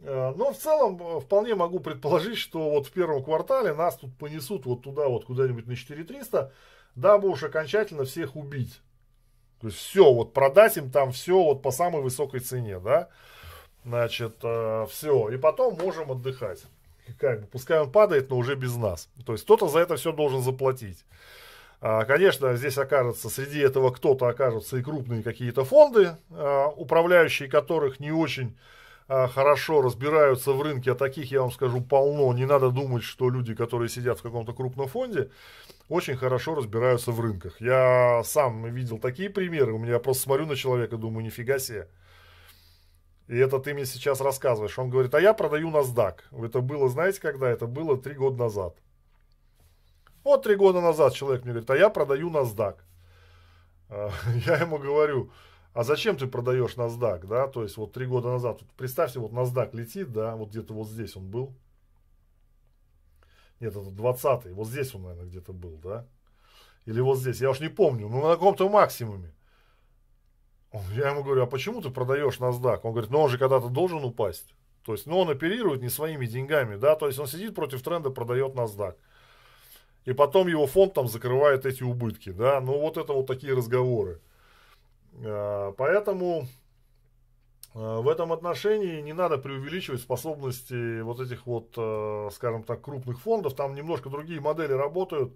[0.02, 4.16] Э, но в целом э, вполне могу предположить, что вот в первом квартале нас тут
[4.18, 6.52] понесут вот туда вот куда-нибудь на 4300,
[6.96, 8.80] дабы уж окончательно всех убить.
[9.60, 13.10] То есть все, вот продать им там все вот по самой высокой цене, да.
[13.84, 15.30] Значит, э, все.
[15.30, 16.64] И потом можем отдыхать.
[17.18, 19.10] Как бы, пускай он падает, но уже без нас.
[19.26, 21.06] То есть кто-то за это все должен заплатить.
[21.82, 26.18] А, конечно, здесь окажется, среди этого кто-то окажутся и крупные какие-то фонды,
[26.76, 28.58] управляющие которых не очень
[29.12, 32.32] а, хорошо разбираются в рынке, а таких, я вам скажу, полно.
[32.32, 35.32] Не надо думать, что люди, которые сидят в каком-то крупном фонде,
[35.90, 37.60] очень хорошо разбираются в рынках.
[37.60, 39.74] Я сам видел такие примеры.
[39.74, 41.88] У меня просто смотрю на человека, думаю, нифига себе.
[43.30, 44.78] И это ты мне сейчас рассказываешь.
[44.80, 46.46] Он говорит, а я продаю NASDAQ.
[46.46, 47.48] Это было, знаете, когда?
[47.48, 48.76] Это было три года назад.
[50.24, 52.78] Вот три года назад человек мне говорит, а я продаю NASDAQ.
[53.90, 54.12] А,
[54.48, 55.32] я ему говорю,
[55.74, 59.32] а зачем ты продаешь NASDAQ, да, то есть вот три года назад, вот представьте, вот
[59.32, 61.54] NASDAQ летит, да, вот где-то вот здесь он был,
[63.60, 66.08] нет, это 20-й, вот здесь он, наверное, где-то был, да,
[66.86, 69.32] или вот здесь, я уж не помню, ну на каком-то максимуме.
[70.72, 72.82] Я ему говорю, а почему ты продаешь NASDAQ?
[72.84, 74.54] Он говорит, ну он же когда-то должен упасть.
[74.86, 78.10] То есть, ну он оперирует не своими деньгами, да, то есть он сидит против тренда,
[78.10, 78.96] продает NASDAQ.
[80.06, 84.22] И потом его фонд там закрывает эти убытки, да, ну вот это вот такие разговоры.
[85.22, 86.48] Э, поэтому
[87.74, 93.20] э, в этом отношении не надо преувеличивать способности вот этих вот, э, скажем так, крупных
[93.20, 93.56] фондов.
[93.56, 95.34] Там немножко другие модели работают.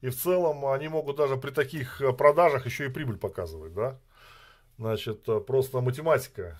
[0.00, 3.98] И в целом они могут даже при таких продажах еще и прибыль показывать, да.
[4.80, 6.58] Значит, просто математика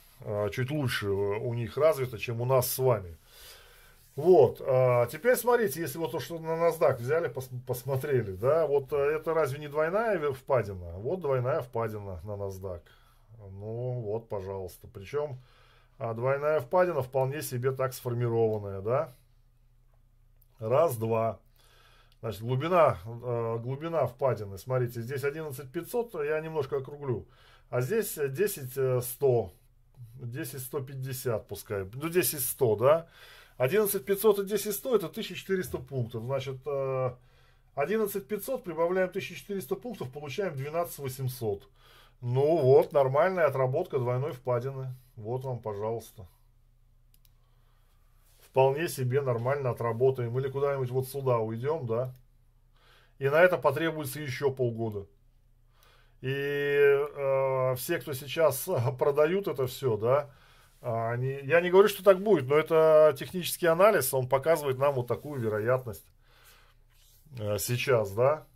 [0.53, 3.17] чуть лучше у них развита, чем у нас с вами.
[4.15, 8.93] Вот, а теперь смотрите, если вот то, что на NASDAQ взяли, пос, посмотрели, да, вот
[8.93, 10.99] э, это разве не двойная впадина?
[10.99, 12.83] Вот двойная впадина на NASDAQ.
[13.53, 14.87] Ну, вот, пожалуйста.
[14.93, 15.39] Причем
[15.99, 19.15] А двойная впадина вполне себе так сформированная, да.
[20.59, 21.39] Раз, два.
[22.21, 27.25] Значит, глубина, э, глубина впадины, смотрите, здесь 11500, я немножко округлю.
[27.71, 29.53] А здесь 10100,
[30.21, 33.07] 10150 пускай, ну 10100, да.
[33.57, 36.25] 11500 и 10100 это 1400 пунктов.
[36.25, 36.67] Значит,
[37.75, 41.69] 11500 прибавляем 1400 пунктов, получаем 12800.
[42.23, 44.95] Ну вот, нормальная отработка двойной впадины.
[45.17, 46.27] Вот вам, пожалуйста.
[48.41, 50.39] Вполне себе нормально отработаем.
[50.39, 52.13] Или куда-нибудь вот сюда уйдем, да.
[53.19, 55.07] И на это потребуется еще полгода.
[56.21, 58.69] И э, все, кто сейчас
[58.99, 60.31] продают это все, да,
[60.83, 65.07] они, я не говорю, что так будет, но это технический анализ, он показывает нам вот
[65.07, 66.07] такую вероятность
[67.39, 68.47] э, сейчас, да.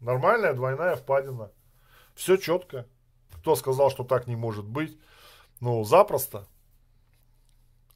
[0.00, 1.50] Нормальная двойная впадина.
[2.14, 2.86] Все четко.
[3.32, 4.98] Кто сказал, что так не может быть?
[5.60, 6.46] Ну, запросто.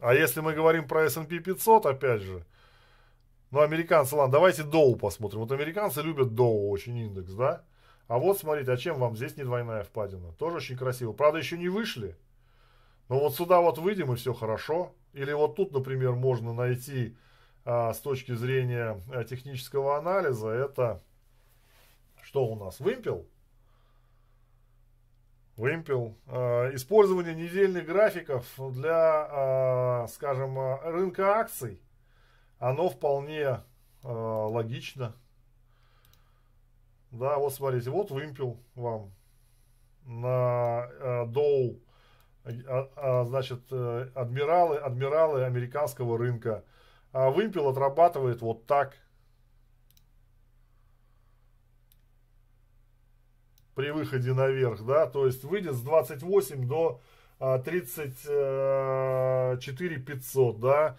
[0.01, 2.47] А если мы говорим про S&P 500, опять же,
[3.51, 5.41] ну, американцы, ладно, давайте Доу посмотрим.
[5.41, 7.65] Вот американцы любят Доу очень индекс, да?
[8.09, 10.33] А вот, смотрите, а чем вам здесь не двойная впадина?
[10.33, 11.13] Тоже очень красиво.
[11.13, 12.17] Правда, еще не вышли.
[13.11, 14.95] Но вот сюда вот выйдем, и все хорошо.
[15.13, 17.17] Или вот тут, например, можно найти
[17.67, 21.03] а, с точки зрения а, технического анализа, это
[22.23, 22.81] что у нас?
[22.81, 23.27] Вымпел?
[25.57, 26.17] Вымпел.
[26.27, 31.83] Э, использование недельных графиков для, э, скажем, рынка акций,
[32.59, 33.61] оно вполне
[34.03, 35.15] логично.
[37.11, 39.13] Да, вот смотрите, вот вымпел вам
[40.05, 41.81] на Доу,
[42.45, 46.65] значит, адмиралы, адмиралы американского рынка.
[47.13, 48.97] А вымпел отрабатывает вот так–
[53.79, 57.01] при выходе наверх, да, то есть выйдет с 28 до
[57.39, 60.97] 34 500, да,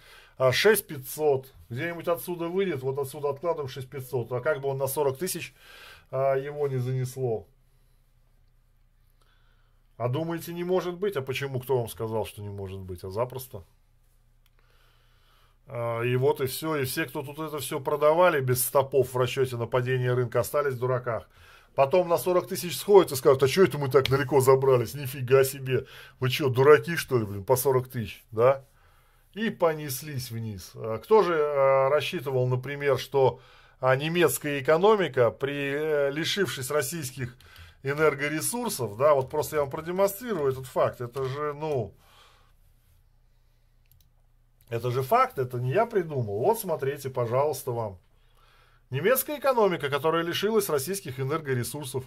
[0.50, 4.78] 6 а 500, где-нибудь отсюда выйдет, вот отсюда откладываем 6 500, а как бы он
[4.78, 5.54] на 40 тысяч
[6.12, 7.48] а, его не занесло.
[9.98, 11.18] А думаете, не может быть?
[11.18, 11.60] А почему?
[11.60, 13.04] Кто вам сказал, что не может быть?
[13.04, 13.66] А запросто.
[15.68, 16.78] А, и вот и все.
[16.78, 20.76] И все, кто тут это все продавали без стопов в расчете на падение рынка, остались
[20.76, 21.28] в дураках.
[21.76, 24.96] Потом на 40 тысяч сходят и скажут, а что это мы так далеко забрались?
[24.96, 25.86] Нифига себе.
[26.20, 28.66] Вы что, дураки что ли, блин, по 40 тысяч, да?
[29.34, 30.72] И понеслись вниз.
[30.76, 33.40] А кто же а, рассчитывал, например, что
[33.80, 37.38] а, немецкая экономика, при э, лишившись российских
[37.84, 41.94] энергоресурсов, да, вот просто я вам продемонстрирую этот факт, это же, ну,
[44.70, 46.40] это же факт, это не я придумал.
[46.40, 47.98] Вот смотрите, пожалуйста, вам.
[48.92, 52.04] Немецкая экономика, которая лишилась российских энергоресурсов,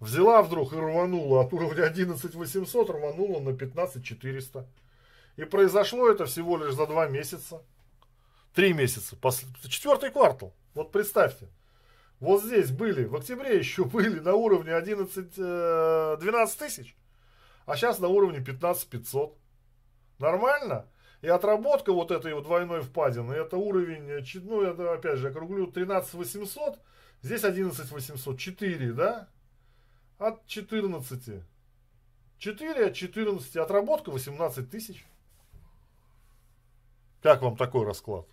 [0.00, 4.66] взяла вдруг и рванула от уровня 11 800, рванула на 15 400.
[5.36, 7.62] И произошло это всего лишь за два месяца.
[8.54, 9.16] Три месяца.
[9.68, 10.52] Четвертый квартал.
[10.74, 11.48] Вот представьте.
[12.18, 16.96] Вот здесь были, в октябре еще были на уровне 11, 12 э, тысяч.
[17.64, 19.36] А сейчас на уровне 15 500.
[20.18, 20.86] Нормально?
[21.22, 25.66] И отработка вот этой вот двойной впадины, это уровень, э, ну, это опять же, округлю
[25.66, 26.78] 13 800,
[27.22, 29.28] здесь 11 800, 4, да?
[30.18, 31.42] От 14.
[32.38, 35.06] 4 от 14, отработка 18 тысяч.
[37.22, 38.26] Как вам такой расклад?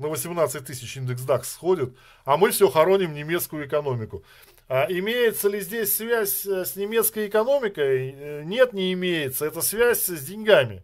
[0.00, 1.94] На 18 тысяч индекс DAX сходит,
[2.24, 4.24] а мы все хороним немецкую экономику.
[4.66, 8.14] А имеется ли здесь связь э, с немецкой экономикой?
[8.16, 9.44] Э, нет, не имеется.
[9.44, 10.82] Это связь с деньгами.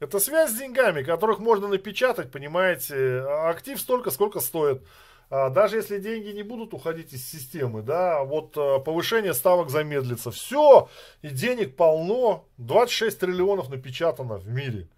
[0.00, 3.20] Это связь с деньгами, которых можно напечатать, понимаете.
[3.46, 4.82] Актив столько, сколько стоит.
[5.28, 10.30] А даже если деньги не будут уходить из системы, да, вот а, повышение ставок замедлится.
[10.30, 10.88] Все,
[11.20, 12.46] и денег полно.
[12.56, 14.88] 26 триллионов напечатано в мире.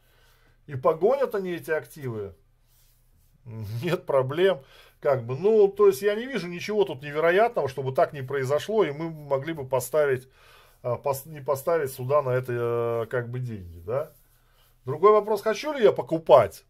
[0.67, 2.35] И погонят они эти активы.
[3.83, 4.63] Нет проблем.
[5.01, 8.83] Как бы, ну, то есть я не вижу ничего тут невероятного, чтобы так не произошло,
[8.83, 10.29] и мы могли бы поставить,
[10.83, 14.13] а, не поставить сюда на это э, как бы деньги, да.
[14.85, 16.65] Другой вопрос, хочу ли я покупать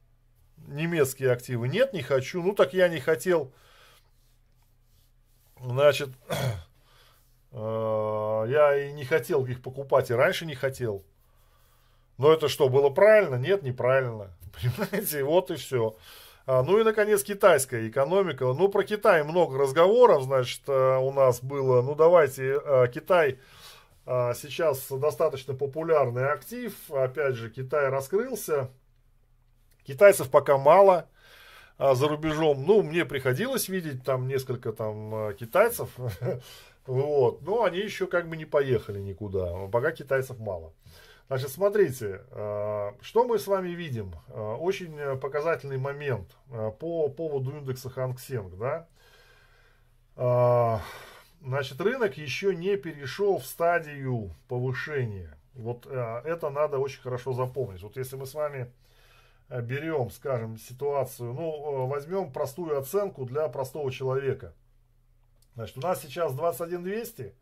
[0.67, 1.69] немецкие активы?
[1.69, 2.43] Нет, не хочу.
[2.43, 3.53] Ну, так я не хотел.
[5.61, 6.11] Значит,
[7.53, 11.05] э, я и не хотел их покупать, и раньше не хотел.
[12.19, 13.37] Но это что, было правильно?
[13.37, 14.31] Нет, неправильно.
[14.55, 15.97] Понимаете, вот и все.
[16.47, 18.45] А, ну и, наконец, китайская экономика.
[18.45, 21.83] Ну, про Китай много разговоров, значит, э, у нас было.
[21.83, 23.39] Ну, давайте, э, Китай
[24.07, 26.73] а, сейчас достаточно популярный актив.
[26.91, 28.71] Опять же, Китай раскрылся.
[29.85, 31.09] Китайцев пока мало
[31.79, 32.65] за рубежом.
[32.65, 35.91] Ну, мне приходилось видеть там несколько там китайцев.
[36.87, 37.43] Вот.
[37.43, 39.67] Но они еще как бы не поехали никуда.
[39.73, 40.73] Пока китайцев мало.
[41.29, 44.15] Значит, смотрите, э, что мы с вами видим.
[44.29, 48.57] Э, очень показательный момент э, по поводу индекса Ханг Сенг.
[48.57, 48.87] Да?
[51.43, 55.37] Значит, рынок еще не перешел в стадию повышения.
[55.53, 57.83] Вот это надо очень хорошо запомнить.
[57.83, 58.73] Вот если мы с вами
[59.51, 64.55] берем, скажем, ситуацию, ну, возьмем простую оценку для простого человека.
[65.55, 67.35] Значит, у нас сейчас 21 200,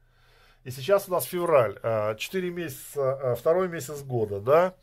[0.65, 1.75] и сейчас у нас февраль,
[2.17, 4.75] 4 а, месяца, а, второй месяц года, да,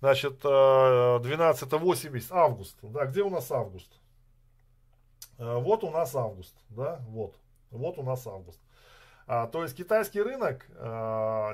[0.00, 3.92] значит, 12 8 месяц, август, да, где у нас август?
[5.36, 7.36] Вот у нас август, да, вот,
[7.70, 8.58] вот у нас август.
[9.26, 10.66] А, то есть китайский рынок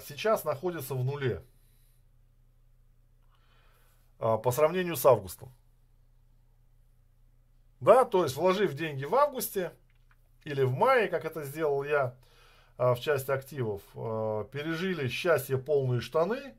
[0.06, 1.42] сейчас находится в нуле
[4.18, 5.52] по сравнению с августом.
[7.80, 9.72] Да, то есть вложив деньги в августе
[10.44, 12.14] или в мае, как это сделал я,
[12.76, 16.54] в части активов, а, пережили счастье полные штаны,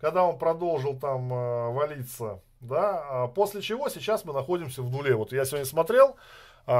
[0.00, 5.16] когда он продолжил там а, валиться, да, после чего сейчас мы находимся в нуле.
[5.16, 6.16] Вот я сегодня смотрел,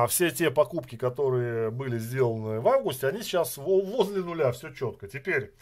[0.09, 5.09] все те покупки, которые были сделаны в августе, они сейчас возле нуля, все четко.
[5.09, 5.55] Теперь,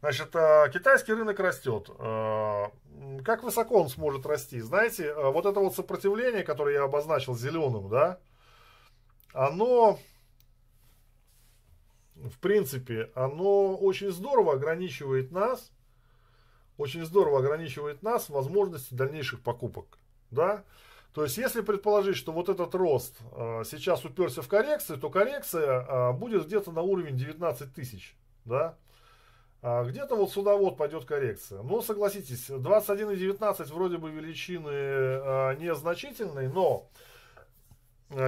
[0.00, 0.28] значит,
[0.72, 1.90] китайский рынок растет.
[3.24, 4.60] Как высоко он сможет расти?
[4.60, 8.18] Знаете, вот это вот сопротивление, которое я обозначил зеленым, да,
[9.32, 9.98] оно
[12.30, 15.70] в принципе, оно очень здорово ограничивает нас,
[16.78, 19.98] очень здорово ограничивает нас возможности дальнейших покупок.
[20.30, 20.64] Да?
[21.12, 25.82] То есть, если предположить, что вот этот рост э, сейчас уперся в коррекцию, то коррекция
[25.82, 28.16] э, будет где-то на уровень 19 тысяч.
[28.44, 28.76] Да?
[29.62, 31.62] А где-то вот сюда вот пойдет коррекция.
[31.62, 36.88] Но согласитесь, 21 и 19 вроде бы величины э, незначительные, но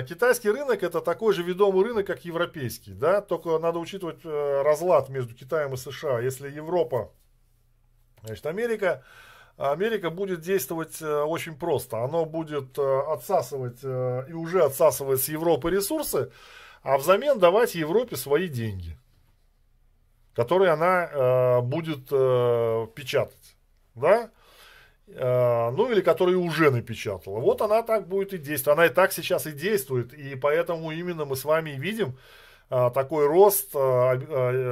[0.09, 5.09] китайский рынок это такой же ведомый рынок, как европейский, да, только надо учитывать э, разлад
[5.09, 6.21] между Китаем и США.
[6.21, 7.13] Если Европа,
[8.23, 9.05] значит, Америка,
[9.57, 12.03] Америка будет действовать э, очень просто.
[12.03, 16.31] Оно будет отсасывать и уже отсасывает с Европы ресурсы,
[16.83, 18.99] а взамен давать Европе свои деньги,
[20.35, 23.57] которые она будет печатать,
[23.95, 24.31] да.
[25.09, 27.39] Э, ну или которые уже напечатала.
[27.39, 28.79] Вот она так будет и действовать.
[28.79, 30.13] Она и так сейчас и действует.
[30.13, 32.19] И поэтому именно мы с вами видим
[32.69, 34.15] а, такой рост а,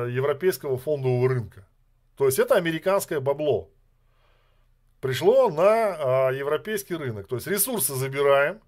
[0.08, 1.66] европейского фондового рынка.
[2.16, 3.70] То есть это американское бабло.
[5.00, 7.26] Пришло на европейский рынок.
[7.28, 8.60] То есть ресурсы забираем,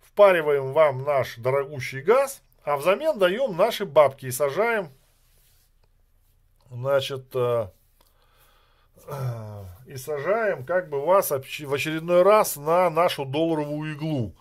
[0.00, 4.90] впариваем вам наш дорогущий газ, а взамен даем наши бабки и сажаем,
[6.70, 7.26] значит,
[9.88, 14.34] и сажаем как бы вас в очередной раз на нашу долларовую иглу,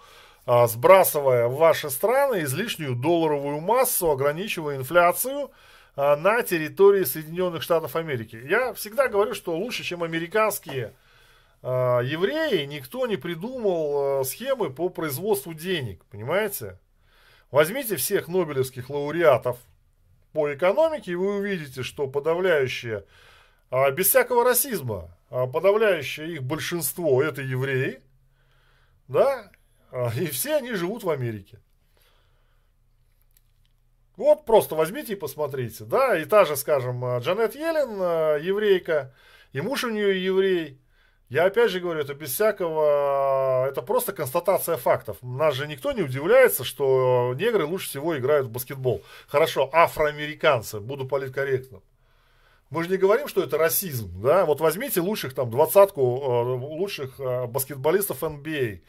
[0.45, 5.51] а, сбрасывая в ваши страны излишнюю долларовую массу, ограничивая инфляцию
[5.95, 8.39] а, на территории Соединенных Штатов Америки.
[8.43, 10.93] Я всегда говорю, что лучше, чем американские
[11.63, 16.77] а, евреи, никто не придумал схемы по производству денег, понимаете?
[17.51, 19.57] Возьмите всех нобелевских лауреатов
[20.33, 23.05] по экономике, и вы увидите, что подавляющее,
[23.71, 28.01] без всякого расизма, а подавляющее их большинство это евреи,
[29.07, 29.51] да,
[29.91, 31.59] а, и все они живут в Америке.
[34.15, 39.13] Вот просто возьмите и посмотрите, да, и та же, скажем, Джанет Йеллен, еврейка,
[39.53, 40.81] и муж у нее еврей.
[41.29, 45.17] Я опять же говорю, это без всякого, это просто констатация фактов.
[45.21, 49.03] Нас же никто не удивляется, что негры лучше всего играют в баскетбол.
[49.27, 51.83] Хорошо, афроамериканцы, буду политкорректным.
[52.69, 54.45] Мы же не говорим, что это расизм, да?
[54.45, 58.81] Вот возьмите лучших там двадцатку э, лучших э, баскетболистов NBA.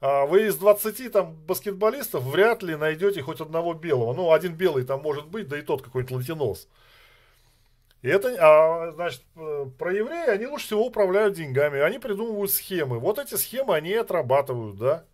[0.00, 4.12] А вы из 20 там баскетболистов вряд ли найдете хоть одного белого.
[4.12, 6.68] Ну, один белый там может быть, да и тот какой-нибудь латинос.
[8.02, 11.80] И это, а, значит, э, про евреи, они лучше всего управляют деньгами.
[11.80, 12.98] Они придумывают схемы.
[12.98, 15.04] Вот эти схемы они отрабатывают, да.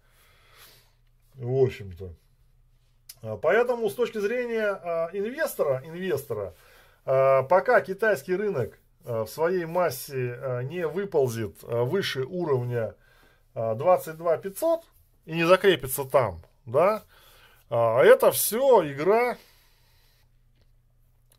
[1.35, 2.12] В общем-то.
[3.23, 6.55] А, поэтому с точки зрения а, инвестора, инвестора, а,
[7.05, 12.94] пока китайский рынок а, в своей массе а, не выползет выше уровня
[13.55, 14.84] 22 500
[15.26, 17.03] и не закрепится там, да,
[17.68, 19.36] это все игра,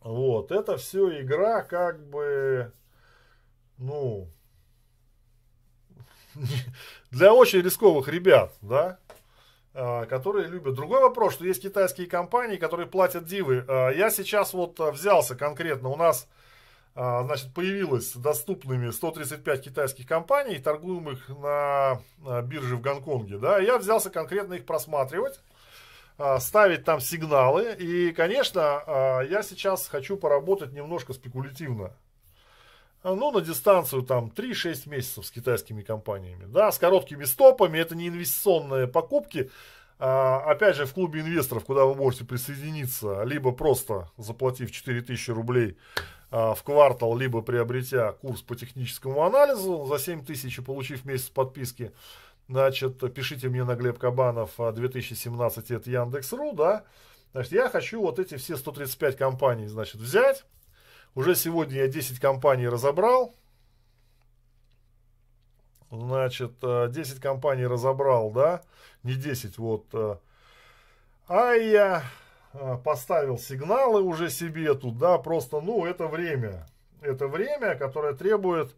[0.02, 2.74] вот, это все игра как бы,
[3.78, 4.28] ну,
[7.12, 9.00] для очень рисковых ребят, да,
[9.74, 10.76] которые любят.
[10.76, 13.64] Другой вопрос, что есть китайские компании, которые платят дивы.
[13.68, 16.28] А, я сейчас вот а, взялся конкретно, у нас
[16.94, 22.02] значит, появилось доступными 135 китайских компаний, торгуемых на
[22.44, 23.38] бирже в Гонконге.
[23.38, 25.40] Да, я взялся конкретно их просматривать.
[26.22, 27.76] а, ставить там сигналы.
[27.80, 31.92] И, конечно, а, я сейчас хочу поработать немножко спекулятивно.
[33.04, 36.46] Ну, на дистанцию там 3-6 месяцев с китайскими компаниями.
[36.46, 37.80] Да, с короткими стопами.
[37.80, 39.50] Это не инвестиционные покупки.
[39.98, 45.78] Опять же, в клубе инвесторов, куда вы можете присоединиться, либо просто заплатив 4000 рублей
[46.32, 51.92] в квартал, либо приобретя курс по техническому анализу за 7 тысяч и получив месяц подписки,
[52.52, 56.84] Значит, пишите мне на Глеб Кабанов 2017, а, это Яндекс.ру, да.
[57.32, 60.44] Значит, я хочу вот эти все 135 компаний, значит, взять.
[61.14, 63.36] Уже сегодня я 10 компаний разобрал.
[65.90, 68.62] Значит, 10 а, компаний разобрал, да.
[69.04, 69.86] Не 10, вот.
[69.94, 70.20] А,
[71.28, 72.04] а я
[72.84, 76.66] поставил сигналы уже себе тут, да, просто, ну, это время.
[77.02, 78.76] Это время, которое требует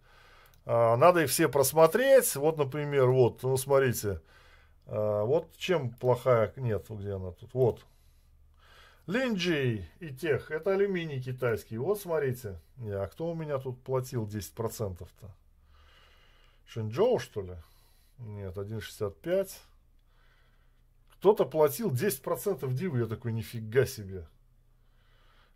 [0.66, 2.36] надо их все просмотреть.
[2.38, 4.22] Вот, например, вот, ну, смотрите.
[4.86, 6.54] Вот чем плохая...
[6.56, 7.54] Нет, где она тут?
[7.54, 7.82] Вот.
[9.06, 10.50] Линджи и тех.
[10.52, 11.78] Это алюминий китайский.
[11.78, 12.60] Вот, смотрите.
[12.78, 15.36] Не, а кто у меня тут платил 10%-то?
[16.66, 17.56] Шэньчжоу, что ли?
[18.20, 19.52] Нет, 1,65.
[21.16, 23.00] Кто-то платил 10% дивы.
[23.00, 24.26] Я такой, нифига себе.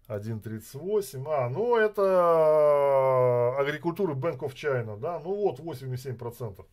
[0.08, 1.26] 1.38.
[1.28, 6.66] А, ну это э, агрикультура Bank of China, да, ну вот 87%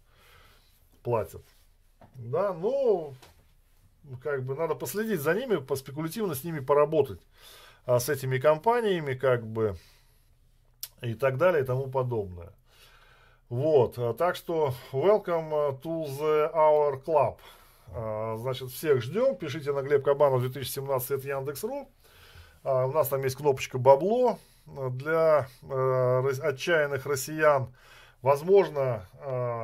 [1.02, 1.42] платят.
[2.14, 3.14] Да, ну,
[4.22, 7.20] как бы надо последить за ними, поспекулятивно с ними поработать.
[7.86, 9.76] А с этими компаниями, как бы,
[11.02, 12.52] и так далее, и тому подобное.
[13.50, 17.38] Вот, а так что, welcome to the our club.
[17.92, 21.88] А, значит, всех ждем, пишите на Глеб Кабанов 2017, это Яндекс.ру.
[22.62, 27.68] А, у нас там есть кнопочка «Бабло» для отчаянных россиян.
[28.22, 29.06] Возможно,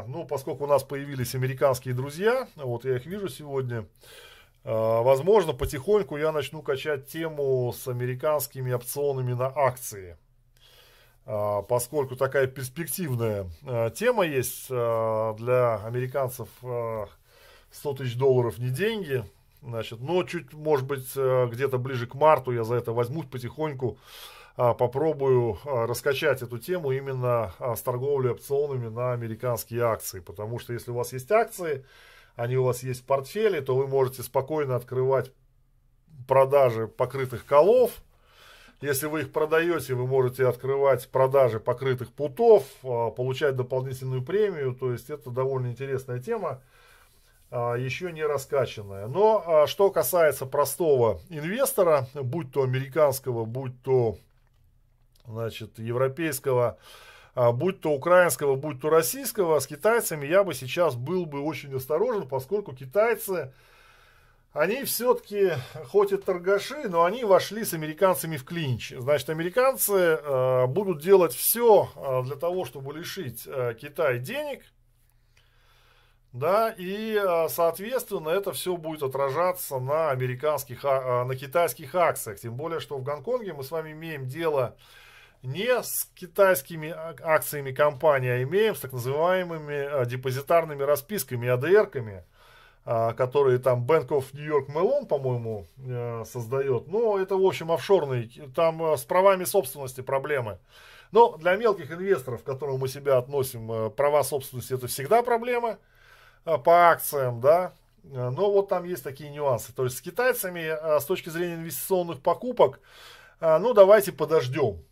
[0.07, 3.87] ну, поскольку у нас появились американские друзья, вот я их вижу сегодня,
[4.65, 10.17] возможно, потихоньку я начну качать тему с американскими опционами на акции.
[11.25, 13.47] Поскольку такая перспективная
[13.95, 19.25] тема есть для американцев 100 тысяч долларов не деньги,
[19.63, 23.99] Значит, но чуть, может быть, э, где-то ближе к марту я за это возьмусь потихоньку,
[24.57, 30.21] попробую раскачать эту тему именно с торговлей опционами на американские акции.
[30.21, 31.87] Потому что если у вас есть акции,
[32.41, 35.31] они у вас есть в портфеле, то вы можете спокойно открывать
[36.27, 37.93] продажи покрытых колов.
[38.81, 44.75] Если вы их продаете, вы можете открывать продажи покрытых путов, получать дополнительную премию.
[44.75, 46.63] То есть это довольно интересная тема.
[47.51, 49.07] А, еще не раскачанная.
[49.07, 54.17] Но а, что касается простого инвестора, будь то американского, будь то
[55.27, 56.77] значит, европейского, а,
[57.53, 62.29] будь то украинского, будь то российского, с китайцами я бы сейчас был бы очень осторожен,
[62.29, 63.53] поскольку китайцы,
[64.53, 65.53] они все-таки,
[65.89, 68.93] хоть и торгаши, но они вошли с американцами в клинч.
[68.99, 74.63] Значит, американцы э, будут делать все э, для того, чтобы лишить э, Китай денег–
[76.33, 82.39] да, и, а, соответственно, это все будет отражаться на американских, а, а, на китайских акциях.
[82.39, 84.77] Тем более, что в Гонконге мы с вами имеем дело
[85.43, 92.25] не с китайскими акциями компании, а имеем с так называемыми депозитарными расписками, АДРками,
[92.85, 96.89] которые там Bank of New York Mellon, по-моему, э, создает.
[96.89, 100.59] Но это, в общем, офшорный, там э, с правами собственности проблемы.
[101.13, 105.79] Но для мелких инвесторов, к которым мы себя относим, э, права собственности это всегда проблема.
[106.45, 109.75] А, по акциям, да, но вот там есть такие нюансы.
[109.75, 112.81] То есть с китайцами а, с точки зрения инвестиционных покупок,
[113.41, 114.83] а, ну давайте подождем.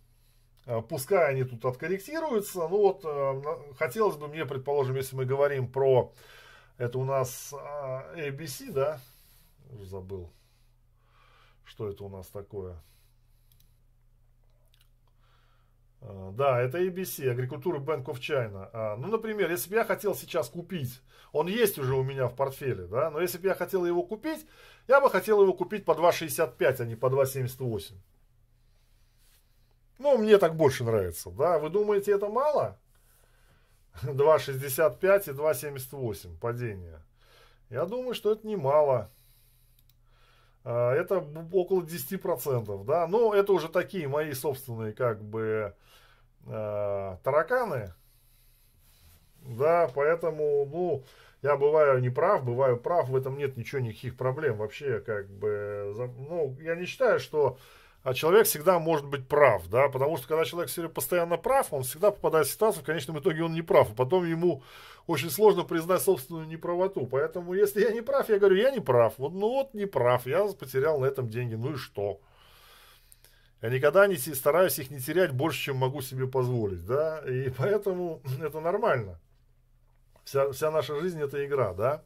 [0.89, 2.69] Пускай они тут откорректируются.
[2.69, 6.13] Ну вот хотелось бы мне, предположим, если мы говорим про,
[6.77, 9.01] это у нас ABC, да,
[9.83, 10.31] забыл,
[11.65, 12.77] что это у нас такое.
[16.01, 18.97] Да, это ABC, Agriculture Bank of China.
[18.97, 21.01] Ну, например, если бы я хотел сейчас купить
[21.33, 24.47] он есть уже у меня в портфеле, да, но если бы я хотел его купить,
[24.87, 27.95] я бы хотел его купить по 2,65, а не по 2,78.
[29.99, 31.59] Ну, мне так больше нравится, да.
[31.59, 32.79] Вы думаете, это мало?
[34.03, 37.03] 2,65 и 2,78 падение.
[37.71, 39.11] Я думаю, что это немало.
[40.65, 43.07] А, это около 10%, да.
[43.07, 45.75] Но это уже такие мои собственные, как бы,
[46.47, 47.93] а, тараканы,
[49.43, 51.05] да, поэтому, ну,
[51.43, 55.95] я бываю неправ, бываю прав, в этом нет ничего, никаких проблем вообще, как бы,
[56.29, 57.59] ну, я не считаю, что
[58.03, 61.83] а человек всегда может быть прав, да, потому что когда человек все постоянно прав, он
[61.83, 64.63] всегда попадает в ситуацию, в конечном итоге он не прав, и потом ему
[65.07, 67.07] очень сложно признать собственную неправоту.
[67.07, 69.15] Поэтому, если я не прав, я говорю, я не прав.
[69.19, 72.21] Вот, ну вот не прав, я потерял на этом деньги, ну и что?
[73.61, 78.23] Я никогда не стараюсь их не терять больше, чем могу себе позволить, да, и поэтому
[78.41, 79.19] это нормально.
[80.25, 82.05] Вся, вся наша жизнь это игра, да.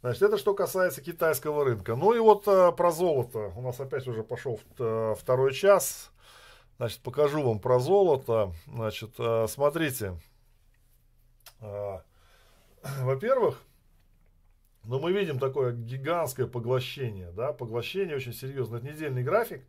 [0.00, 1.94] Значит, это что касается китайского рынка.
[1.94, 3.52] Ну и вот э, про золото.
[3.54, 6.10] У нас опять уже пошел э, второй час.
[6.78, 8.52] Значит, покажу вам про золото.
[8.66, 10.18] Значит, э, смотрите.
[11.60, 11.98] Э,
[13.02, 13.60] во-первых,
[14.84, 18.78] ну мы видим такое гигантское поглощение, да, поглощение очень серьезное.
[18.78, 19.62] Это недельный график.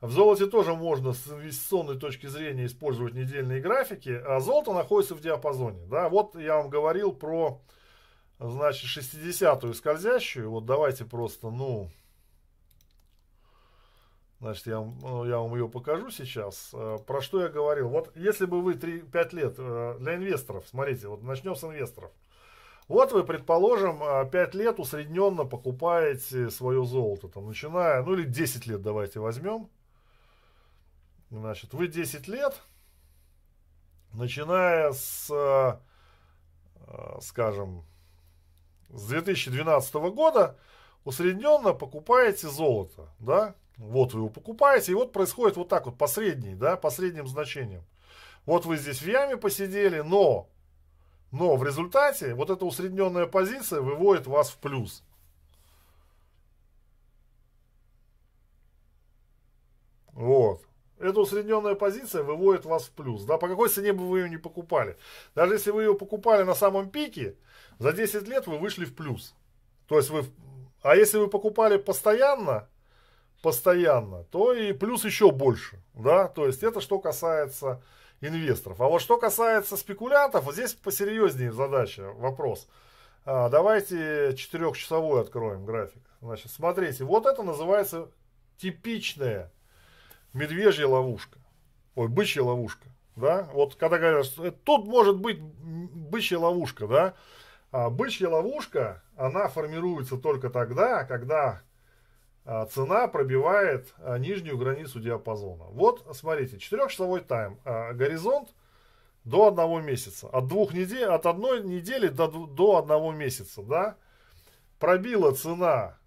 [0.00, 5.20] В золоте тоже можно с инвестиционной точки зрения использовать недельные графики, а золото находится в
[5.20, 5.86] диапазоне.
[5.86, 6.08] Да?
[6.08, 7.60] Вот я вам говорил про
[8.40, 10.50] значит, 60-ю скользящую.
[10.50, 11.90] Вот давайте просто, ну,
[14.40, 16.70] значит, я, ну, я вам ее покажу сейчас.
[16.72, 17.88] Э, про что я говорил?
[17.88, 22.10] Вот если бы вы 3, 5 лет э, для инвесторов, смотрите, вот начнем с инвесторов.
[22.88, 24.00] Вот вы, предположим,
[24.30, 29.68] 5 э, лет усредненно покупаете свое золото, там, начиная, ну или 10 лет давайте возьмем.
[31.30, 32.60] Значит, вы 10 лет,
[34.12, 35.30] начиная с,
[37.20, 37.84] скажем,
[38.92, 40.56] с 2012 года
[41.04, 46.06] усредненно покупаете золото, да, вот вы его покупаете, и вот происходит вот так вот, по
[46.06, 47.82] средней, да, по средним значениям.
[48.46, 50.48] Вот вы здесь в яме посидели, но,
[51.30, 55.02] но в результате вот эта усредненная позиция выводит вас в плюс.
[60.12, 60.62] Вот.
[61.00, 63.24] Эта усредненная позиция выводит вас в плюс.
[63.24, 64.96] Да, по какой цене бы вы ее не покупали.
[65.34, 67.36] Даже если вы ее покупали на самом пике,
[67.78, 69.34] за 10 лет вы вышли в плюс.
[69.88, 70.24] То есть вы,
[70.82, 72.68] а если вы покупали постоянно,
[73.42, 75.82] постоянно, то и плюс еще больше.
[75.94, 76.28] Да?
[76.28, 77.82] То есть это что касается
[78.20, 78.80] инвесторов.
[78.82, 82.68] А вот что касается спекулянтов, вот здесь посерьезнее задача, вопрос.
[83.24, 86.02] А, давайте четырехчасовой откроем график.
[86.20, 88.10] Значит, смотрите, вот это называется
[88.58, 89.50] типичная
[90.32, 91.38] медвежья ловушка.
[91.94, 92.88] Ой, бычья ловушка.
[93.16, 93.48] Да?
[93.52, 97.14] Вот когда говорят, что тут может быть бычья ловушка, да,
[97.72, 101.62] а бычья ловушка, она формируется только тогда, когда
[102.44, 105.64] а, цена пробивает а, нижнюю границу диапазона.
[105.66, 108.48] Вот, смотрите, 4-часовой тайм, а, горизонт
[109.24, 110.28] до одного месяца.
[110.28, 113.96] От двух недель, от одной недели до, до одного месяца, да,
[114.78, 115.98] пробила цена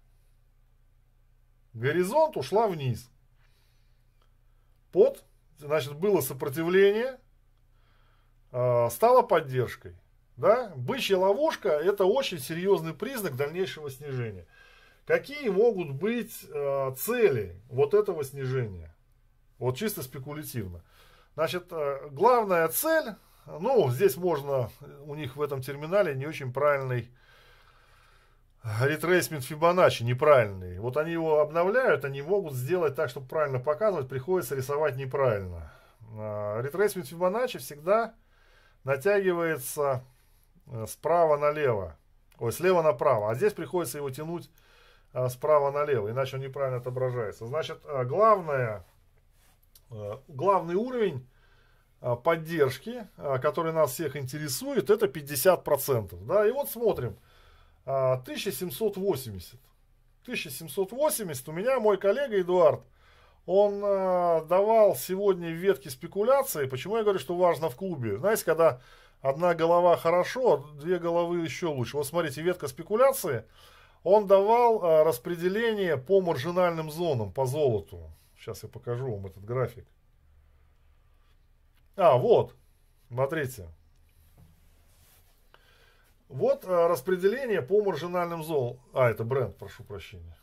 [1.72, 3.10] горизонт, ушла вниз.
[4.94, 5.24] Под,
[5.58, 7.18] значит, было сопротивление,
[8.50, 9.96] стало поддержкой.
[10.36, 10.72] Да?
[10.76, 14.46] Бычья ловушка– это очень серьезный признак дальнейшего снижения.
[15.04, 18.94] Какие могут быть э, цели вот этого снижения?
[19.58, 20.84] Вот чисто спекулятивно.
[21.34, 23.16] Значит, э, главная цель,
[23.46, 24.70] ну, здесь можно,
[25.06, 27.10] у них в этом терминале не очень правильный
[28.80, 30.78] ретрейсмент Фибоначчи, неправильный.
[30.78, 35.72] Вот они его обновляют, они могут сделать так, чтобы правильно показывать, приходится рисовать неправильно.
[36.16, 38.14] Э, ретрейсмент Фибоначчи всегда
[38.84, 40.02] натягивается
[40.66, 41.96] Э, справа налево.
[42.38, 43.30] Ой, слева направо.
[43.30, 44.50] А здесь приходится его тянуть
[45.12, 47.46] а, справа налево, иначе он неправильно отображается.
[47.46, 48.84] Значит, а, главное,
[49.90, 51.28] а, главный уровень
[52.00, 56.24] а, поддержки, а, который нас всех интересует, это 50%.
[56.24, 56.46] Да?
[56.46, 57.16] И вот смотрим.
[57.86, 59.60] А, 1780.
[60.22, 61.48] 1780.
[61.48, 62.82] У меня мой коллега Эдуард,
[63.46, 66.66] он а, давал сегодня ветки спекуляции.
[66.66, 68.18] Почему я говорю, что важно в клубе?
[68.18, 68.80] Знаете, когда
[69.20, 71.98] одна голова хорошо, две головы еще лучше.
[71.98, 73.44] Вот смотрите, ветка спекуляции.
[74.02, 78.10] Он давал а, распределение по маржинальным зонам, по золоту.
[78.38, 79.86] Сейчас я покажу вам этот график.
[81.96, 82.54] А, вот,
[83.08, 83.68] смотрите.
[86.34, 88.80] Вот а, распределение по маржинальным зонам.
[88.92, 90.36] А, это бренд, прошу прощения.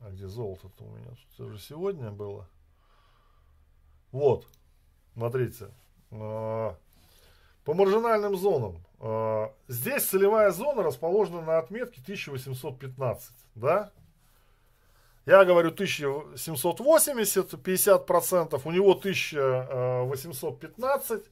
[0.00, 1.10] А где золото-то у меня?
[1.36, 2.48] Тут уже сегодня было.
[4.12, 4.46] Вот,
[5.14, 5.70] смотрите.
[6.12, 6.76] А,
[7.64, 8.76] по маржинальным зонам.
[9.00, 13.34] А, здесь целевая зона расположена на отметке 1815.
[13.56, 13.90] Да?
[15.26, 21.24] Я говорю 1780, 50%, у него 1815.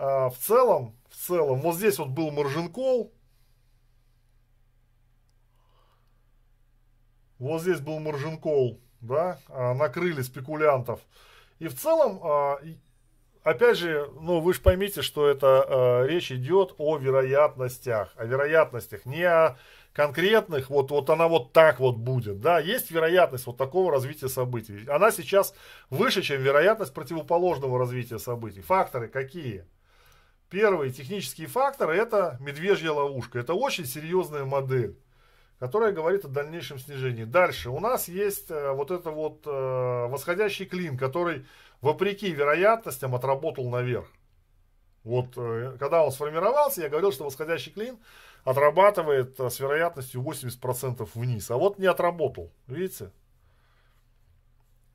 [0.00, 3.12] А, в целом, в целом, вот здесь вот был маржин кол.
[7.38, 11.00] Вот здесь был маржин кол, да, а, накрыли спекулянтов.
[11.58, 12.22] И в целом
[13.42, 19.24] опять же, ну вы же поймите, что это речь идет о вероятностях, о вероятностях, не
[19.24, 19.58] о
[19.92, 24.86] конкретных, вот, вот она вот так вот будет, да, есть вероятность вот такого развития событий.
[24.88, 25.54] Она сейчас
[25.90, 28.62] выше, чем вероятность противоположного развития событий.
[28.62, 29.66] Факторы какие?
[30.50, 33.38] Первый технический фактор это медвежья ловушка.
[33.38, 34.98] Это очень серьезная модель,
[35.60, 37.22] которая говорит о дальнейшем снижении.
[37.22, 39.50] Дальше у нас есть э, вот это вот э,
[40.08, 41.46] восходящий клин, который
[41.80, 44.08] вопреки вероятностям отработал наверх.
[45.04, 48.00] Вот э, когда он сформировался, я говорил, что восходящий клин
[48.42, 51.48] отрабатывает с вероятностью 80% вниз.
[51.52, 52.50] А вот не отработал.
[52.66, 53.12] Видите?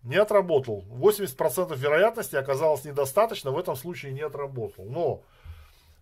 [0.03, 0.83] Не отработал.
[0.89, 4.85] 80% вероятности оказалось недостаточно, в этом случае не отработал.
[4.85, 5.23] Но,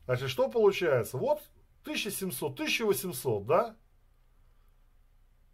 [0.06, 1.18] значит, что получается?
[1.18, 1.42] Вот
[1.84, 3.76] 1700, 1800, да?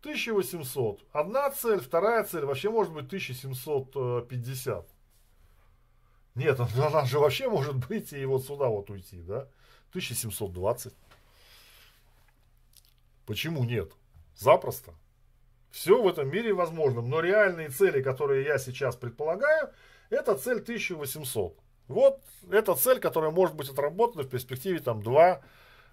[0.01, 1.05] 1800.
[1.11, 4.87] Одна цель, вторая цель, вообще может быть 1750.
[6.35, 9.47] Нет, она же вообще может быть и вот сюда вот уйти, да?
[9.89, 10.93] 1720.
[13.25, 13.91] Почему нет?
[14.35, 14.93] Запросто.
[15.71, 17.01] Все в этом мире возможно.
[17.01, 19.71] Но реальные цели, которые я сейчас предполагаю,
[20.09, 21.57] это цель 1800.
[21.89, 22.21] Вот
[22.51, 25.41] это цель, которая может быть отработана в перспективе там 2,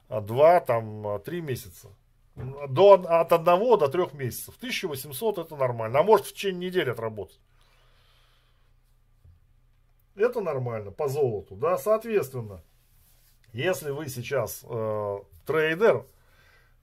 [0.08, 1.88] 2 там, 3 месяца.
[2.36, 3.44] До, от 1
[3.78, 4.54] до 3 месяцев.
[4.58, 5.98] 1800 это нормально.
[5.98, 7.40] А может в течение недели отработать.
[10.14, 11.56] Это нормально по золоту.
[11.56, 11.78] Да?
[11.78, 12.62] Соответственно,
[13.54, 16.04] если вы сейчас э, трейдер,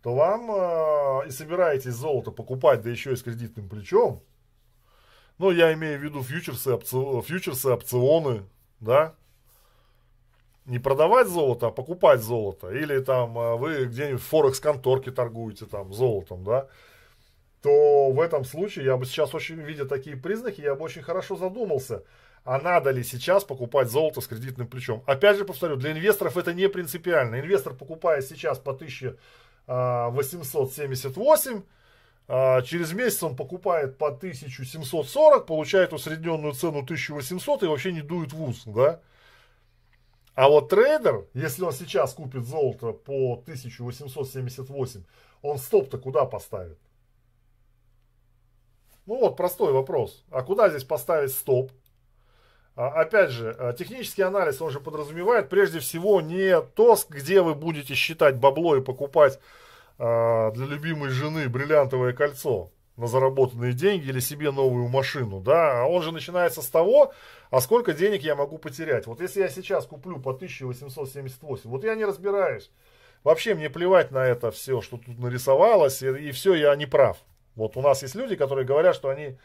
[0.02, 4.24] то вам э, и собираетесь золото покупать, да еще и с кредитным плечом,
[5.38, 7.22] ну, я имею в виду фьючерсы, опци...
[7.22, 8.44] фьючерсы, опционы,
[8.84, 9.16] да,
[10.66, 15.94] не продавать золото, а покупать золото, или там э, вы где-нибудь в Форекс-конторке торгуете там
[15.94, 16.68] золотом, да,
[17.62, 21.36] то в этом случае я бы сейчас очень, видя такие признаки, я бы очень хорошо
[21.36, 22.04] задумался,
[22.46, 25.02] а надо ли сейчас покупать золото с кредитным плечом.
[25.06, 27.40] Опять же повторю, для инвесторов это не принципиально.
[27.40, 29.18] Инвестор покупает сейчас по 1000
[29.68, 31.58] 878.
[31.58, 31.62] А,
[32.28, 38.42] через месяц он покупает по 1740, получает усредненную цену 1800 и вообще не дует в
[38.42, 39.02] ус, да?
[40.36, 45.04] А вот трейдер, если он сейчас купит золото по 1878,
[45.42, 46.80] он стоп-то куда поставит?
[49.06, 50.24] Ну вот простой вопрос.
[50.32, 51.72] А куда здесь поставить стоп?
[52.76, 57.54] А, опять же, а, технический анализ, он же подразумевает прежде всего не то, где вы
[57.54, 59.40] будете считать бабло и покупать
[59.98, 65.86] а, для любимой жены бриллиантовое кольцо на заработанные деньги или себе новую машину, да, а
[65.86, 67.14] он же начинается с того,
[67.50, 69.08] а сколько денег я могу потерять.
[69.08, 72.72] Вот если я сейчас куплю по 1878, вот я не разбираюсь,
[73.24, 77.18] вообще мне плевать на это все, что тут нарисовалось, и, и все, я не прав.
[77.56, 79.38] Вот у нас есть люди, которые говорят, что они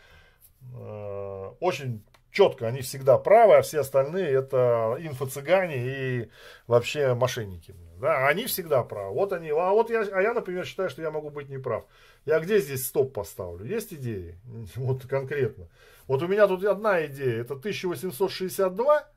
[0.74, 6.30] э, очень четко, они всегда правы, а все остальные это инфо-цыгане и
[6.66, 7.74] вообще мошенники.
[8.00, 9.14] Да, они всегда правы.
[9.14, 11.84] Вот они, а вот я, а я, например, считаю, что я могу быть неправ.
[12.24, 13.66] Я где здесь стоп поставлю?
[13.66, 14.38] Есть идеи?
[14.76, 15.68] Вот конкретно.
[16.06, 19.08] Вот у меня тут одна идея, это 1862,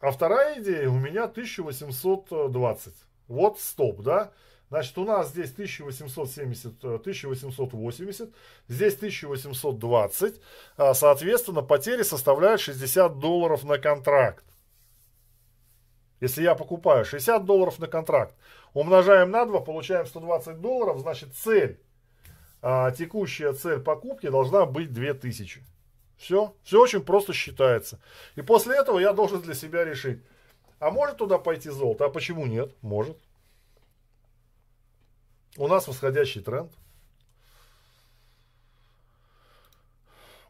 [0.00, 2.94] а вторая идея у меня 1820.
[3.28, 4.32] Вот стоп, да?
[4.70, 8.32] Значит, у нас здесь 1870, 1880, э,
[8.68, 10.40] здесь 1820.
[10.76, 14.44] А, соответственно, потери составляют 60 долларов на контракт.
[16.20, 18.34] Если я покупаю 60 долларов на контракт,
[18.74, 21.80] умножаем на 2, получаем 120 долларов, значит цель,
[22.62, 25.62] а, текущая цель покупки должна быть 2000.
[26.18, 27.98] Все, все очень просто считается.
[28.36, 30.22] И после этого я должен для себя решить,
[30.78, 32.74] а может туда пойти золото, а почему нет?
[32.82, 33.16] Может.
[35.56, 36.70] У нас восходящий тренд.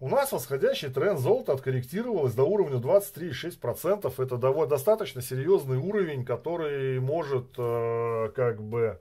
[0.03, 4.11] У нас восходящий тренд золота откорректировалось до уровня 23,6%.
[4.17, 8.99] Это довольно, достаточно серьезный уровень, который может э, как бы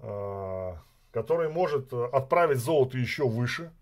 [0.00, 0.72] э,
[1.12, 3.72] который может отправить золото еще выше.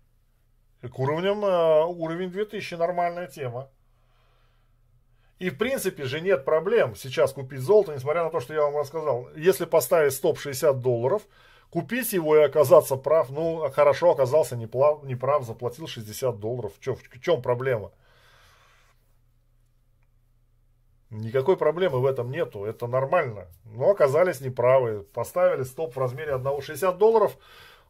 [0.83, 3.71] И к уровням э, уровень 2000 нормальная тема.
[5.39, 8.77] И в принципе же нет проблем сейчас купить золото, несмотря на то, что я вам
[8.77, 9.29] рассказал.
[9.35, 11.23] Если поставить стоп 60 долларов,
[11.73, 16.71] купить его и оказаться прав, ну хорошо, оказался неплав, неправ, заплатил 60 долларов.
[16.77, 17.91] В чем, в чем проблема?
[21.09, 23.47] Никакой проблемы в этом нету, это нормально.
[23.65, 27.35] Но оказались неправы, поставили стоп в размере 1,60 долларов,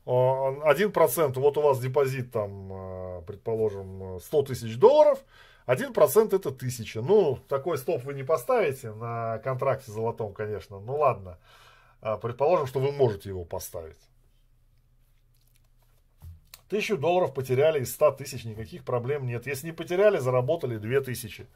[0.06, 5.20] 1%, вот у вас депозит там, э, предположим, 100 тысяч долларов,
[5.66, 7.02] 1% это 1000.
[7.02, 10.80] Ну, такой стоп вы не поставите на контракте золотом, конечно.
[10.80, 11.38] Ну ладно.
[12.06, 13.98] А, предположим, что вы можете его поставить.
[16.68, 19.48] Тысячу долларов потеряли из 100 тысяч, никаких проблем нет.
[19.48, 21.48] Если не потеряли, заработали 2000.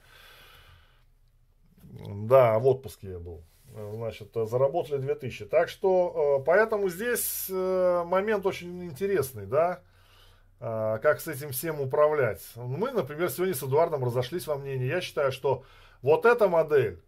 [1.84, 3.44] Да, в отпуске я был.
[3.74, 5.46] Значит, заработали 2000.
[5.48, 9.82] Так что, поэтому здесь момент очень интересный, да.
[10.60, 12.42] А, как с этим всем управлять.
[12.56, 14.88] Мы, например, сегодня с Эдуардом разошлись во мнении.
[14.88, 15.66] Я считаю, что
[16.02, 17.04] вот эта модель,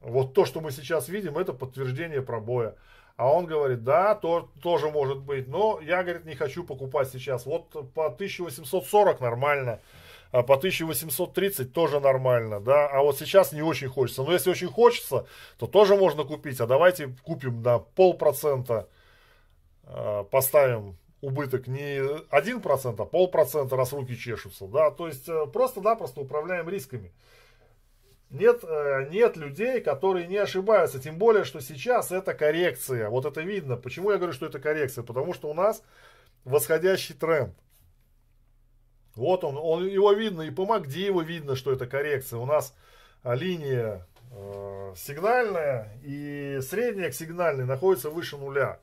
[0.00, 2.74] вот то, что мы сейчас видим, это подтверждение пробоя.
[3.16, 7.46] А он говорит, да, то, тоже может быть, но я, говорит, не хочу покупать сейчас.
[7.46, 9.80] Вот по 1840 нормально,
[10.30, 14.22] а по 1830 тоже нормально, да, а вот сейчас не очень хочется.
[14.22, 15.26] Но если очень хочется,
[15.58, 18.88] то тоже можно купить, а давайте купим на полпроцента,
[19.82, 21.98] а, поставим убыток не
[22.30, 24.66] 1%, а полпроцента, раз руки чешутся.
[24.66, 24.90] Да?
[24.90, 27.12] То есть э, просто-напросто управляем рисками.
[28.30, 31.00] Нет, э, нет людей, которые не ошибаются.
[31.00, 33.08] Тем более, что сейчас это коррекция.
[33.08, 33.76] Вот это видно.
[33.76, 35.02] Почему я говорю, что это коррекция?
[35.02, 35.82] Потому что у нас
[36.44, 37.54] восходящий тренд.
[39.14, 42.38] Вот он, он его видно, и по МАКД его видно, что это коррекция.
[42.38, 42.74] У нас
[43.22, 48.78] а, линия э, сигнальная и средняя к сигнальной находится выше нуля.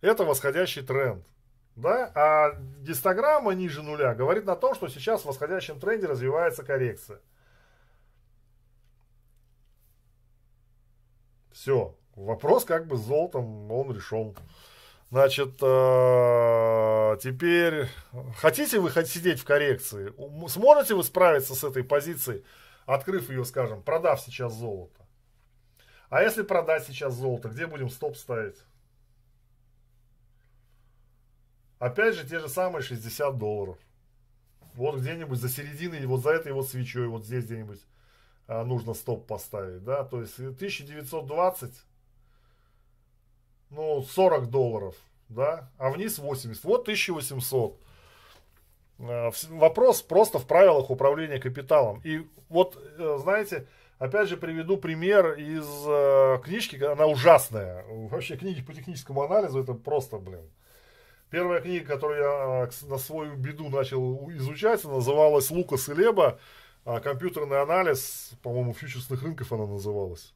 [0.00, 1.24] Это восходящий тренд.
[1.76, 2.10] Да?
[2.14, 7.20] А гистограмма ниже нуля говорит на том, что сейчас в восходящем тренде развивается коррекция.
[11.58, 11.96] Все.
[12.14, 14.36] Вопрос как бы с золотом, он решен.
[15.10, 17.88] Значит, э, теперь,
[18.36, 20.14] хотите вы сидеть в коррекции?
[20.46, 22.44] Сможете вы справиться с этой позицией,
[22.86, 25.04] открыв ее, скажем, продав сейчас золото?
[26.10, 28.58] А если продать сейчас золото, где будем стоп ставить?
[31.80, 33.78] Опять же, те же самые 60 долларов.
[34.74, 37.80] Вот где-нибудь за серединой, вот за этой вот свечой, вот здесь где-нибудь
[38.48, 41.72] нужно стоп поставить, да, то есть 1920,
[43.70, 44.96] ну, 40 долларов,
[45.28, 47.78] да, а вниз 80, вот 1800.
[49.00, 52.00] А, вопрос просто в правилах управления капиталом.
[52.04, 53.66] И вот, э, знаете,
[53.98, 57.84] опять же приведу пример из э, книжки, она ужасная.
[57.88, 60.48] Вообще книги по техническому анализу это просто, блин,
[61.30, 66.38] Первая книга, которую я а, на свою беду начал изучать, называлась «Лукас и Леба».
[66.90, 70.32] А компьютерный анализ, по-моему, фьючерсных рынков она называлась.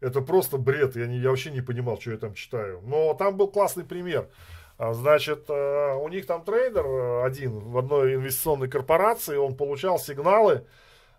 [0.00, 2.80] Это просто бред, я, не, я вообще не понимал, что я там читаю.
[2.82, 4.30] Но там был классный пример.
[4.78, 10.66] А, значит, у них там трейдер один в одной инвестиционной корпорации, он получал сигналы,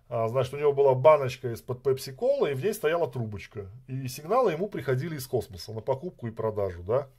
[0.09, 3.67] значит, у него была баночка из-под пепси колы, и в ней стояла трубочка.
[3.87, 7.09] И сигналы ему приходили из космоса на покупку и продажу, да.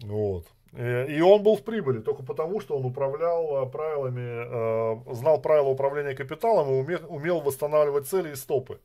[0.00, 0.46] Вот.
[0.76, 5.40] Э, и он был в прибыли только потому, что он управлял э, правилами, э, знал
[5.40, 8.78] правила управления капиталом и умел, восстанавливать цели и стопы.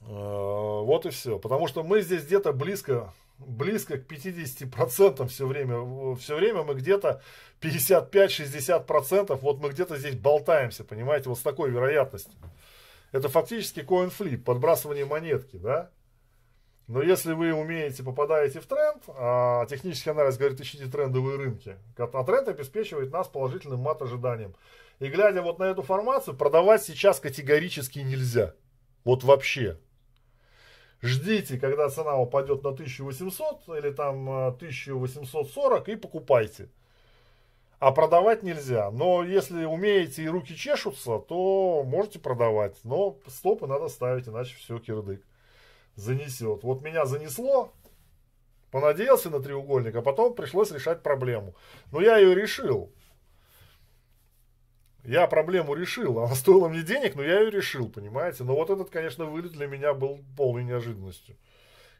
[0.00, 1.38] Вот и все.
[1.38, 6.16] Потому что мы здесь где-то близко, близко к 50% все время.
[6.16, 7.22] Все время мы где-то
[7.60, 9.38] 55-60%.
[9.40, 12.32] Вот мы где-то здесь болтаемся, понимаете, вот с такой вероятностью.
[13.12, 15.90] Это фактически flip, подбрасывание монетки, да?
[16.90, 22.24] Но если вы умеете, попадаете в тренд, а технический анализ говорит, ищите трендовые рынки, а
[22.24, 24.56] тренд обеспечивает нас положительным мат-ожиданием.
[24.98, 28.54] И глядя вот на эту формацию, продавать сейчас категорически нельзя.
[29.04, 29.78] Вот вообще.
[31.00, 36.70] Ждите, когда цена упадет на 1800 или там 1840 и покупайте.
[37.78, 38.90] А продавать нельзя.
[38.90, 42.76] Но если умеете и руки чешутся, то можете продавать.
[42.82, 45.22] Но стопы надо ставить, иначе все кирдык
[46.00, 46.62] занесет.
[46.64, 47.72] Вот меня занесло,
[48.70, 51.54] понадеялся на треугольник, а потом пришлось решать проблему.
[51.92, 52.92] Но я ее решил.
[55.04, 56.18] Я проблему решил.
[56.24, 58.44] Она стоила мне денег, но я ее решил, понимаете.
[58.44, 61.36] Но вот этот, конечно, вылет для меня был полной неожиданностью.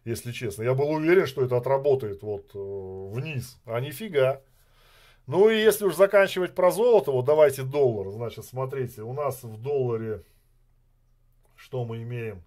[0.05, 0.62] Если честно.
[0.62, 3.60] Я был уверен, что это отработает вот э, вниз.
[3.66, 4.40] А нифига.
[5.27, 8.10] Ну и если уж заканчивать про золото, вот давайте доллар.
[8.10, 10.24] Значит, смотрите, у нас в долларе
[11.60, 12.43] что мы имеем?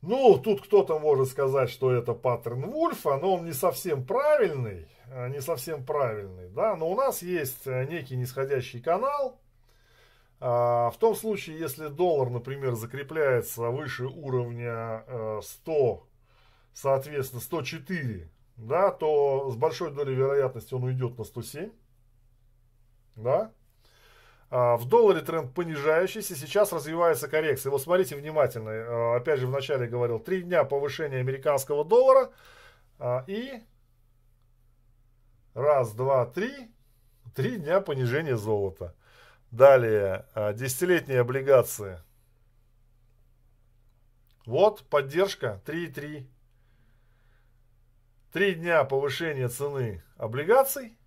[0.00, 5.28] Ну, тут кто-то может сказать, что это паттерн Вульфа, но он не совсем правильный, э,
[5.28, 9.40] не совсем правильный, да, но у нас есть э, некий нисходящий канал,
[10.40, 15.04] а, в том случае, если доллар, например, закрепляется выше уровня
[15.42, 16.08] 100, э,
[16.74, 21.72] соответственно, 104, да, то с большой долей вероятности он уйдет на 107,
[23.16, 23.52] да,
[24.50, 27.70] в долларе тренд понижающийся, сейчас развивается коррекция.
[27.70, 32.30] Вот смотрите внимательно, а, опять же в начале говорил, три дня повышения американского доллара
[32.98, 33.62] а, и
[35.54, 36.70] раз, два, три,
[37.34, 38.94] три дня понижения золота.
[39.50, 42.02] Далее, десятилетние облигации.
[44.44, 46.26] Вот поддержка 3,3.
[48.30, 50.97] три дня повышения цены облигаций,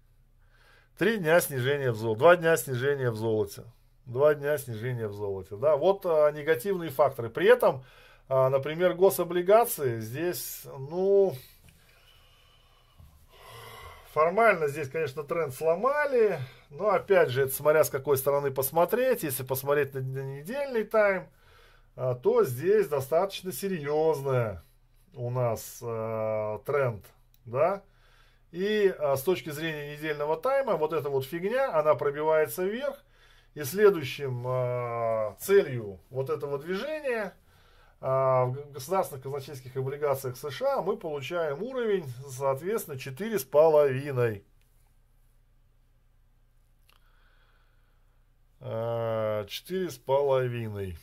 [1.01, 3.63] три дня снижения в золоте, два дня снижения в золоте,
[4.05, 5.55] два дня снижения в золоте.
[5.55, 7.31] Да, вот а, негативные факторы.
[7.31, 7.83] При этом,
[8.29, 11.33] а, например, гособлигации здесь, ну,
[14.13, 16.37] формально здесь, конечно, тренд сломали,
[16.69, 19.23] но опять же, это смотря с какой стороны посмотреть.
[19.23, 21.29] Если посмотреть на, на недельный тайм,
[21.95, 24.63] а, то здесь достаточно серьезная
[25.15, 27.03] у нас э, тренд,
[27.45, 27.81] да.
[28.51, 33.03] И э, с точки зрения недельного тайма, вот эта вот фигня, она пробивается вверх.
[33.53, 37.33] И следующим э, целью вот этого движения
[37.99, 44.43] э, в государственных казначейских облигациях США мы получаем уровень, соответственно, 4,5.
[49.47, 50.97] Четыре с половиной.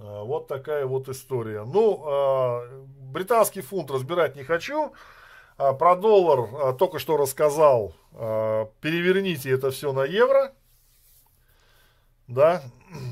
[0.00, 1.64] А, вот такая вот история.
[1.64, 2.66] Ну, а,
[3.12, 4.92] британский фунт разбирать не хочу.
[5.60, 7.94] А, про доллар только что рассказал.
[8.80, 10.54] Переверните это все на евро.
[12.28, 12.62] Да.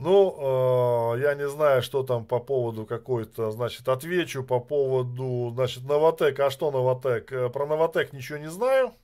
[0.00, 6.38] Ну, я не знаю, что там по поводу какой-то, значит, отвечу по поводу, значит, Новотек.
[6.38, 7.32] А что Новотек?
[7.32, 8.94] Э, про Новотек ничего не знаю.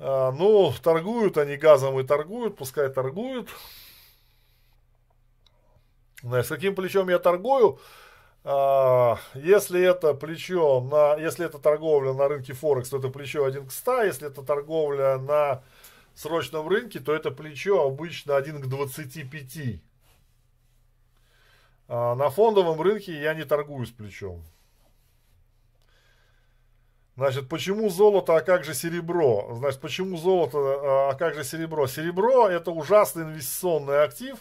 [0.00, 3.48] А, ну, торгуют они газом и торгуют, пускай торгуют.
[6.22, 7.78] Знаешь, с каким плечом я торгую?
[8.42, 13.66] А, если это плечо на, если это торговля на рынке Форекс, то это плечо 1
[13.66, 14.02] к 100.
[14.04, 15.62] Если это торговля на
[16.14, 19.80] срочном рынке, то это плечо обычно 1 к 25.
[21.88, 24.42] А на фондовом рынке я не торгую с плечом.
[27.16, 29.54] Значит, почему золото, а как же серебро?
[29.56, 31.86] Значит, почему золото, а, а как же серебро?
[31.86, 34.38] Серебро это ужасный инвестиционный актив.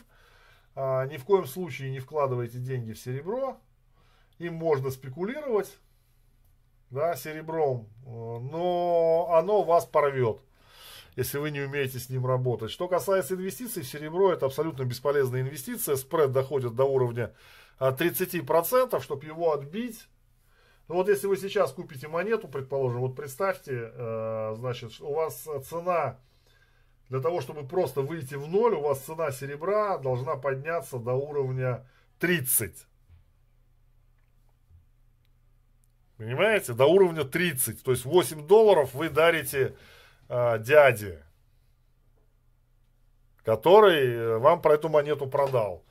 [0.78, 3.60] Ни в коем случае не вкладывайте деньги в серебро.
[4.40, 5.78] Им можно спекулировать,
[6.90, 10.40] да, серебром, но оно вас порвет,
[11.16, 12.72] если вы не умеете с ним работать.
[12.72, 15.96] Что касается инвестиций в серебро, это абсолютно бесполезная инвестиция.
[15.96, 17.34] Спред доходит до уровня
[17.80, 20.08] 30%, а, чтобы его отбить
[20.90, 26.18] ну вот если вы сейчас купите монету, предположим, вот представьте, э, значит, у вас цена
[27.10, 31.88] для того, чтобы просто выйти в ноль, у вас цена серебра должна подняться до уровня
[32.18, 32.88] 30.
[36.20, 36.74] Понимаете?
[36.74, 37.82] До уровня 30.
[37.82, 39.74] То есть 8 долларов вы дарите
[40.28, 41.24] э, дяде,
[43.46, 45.86] который вам про эту монету продал.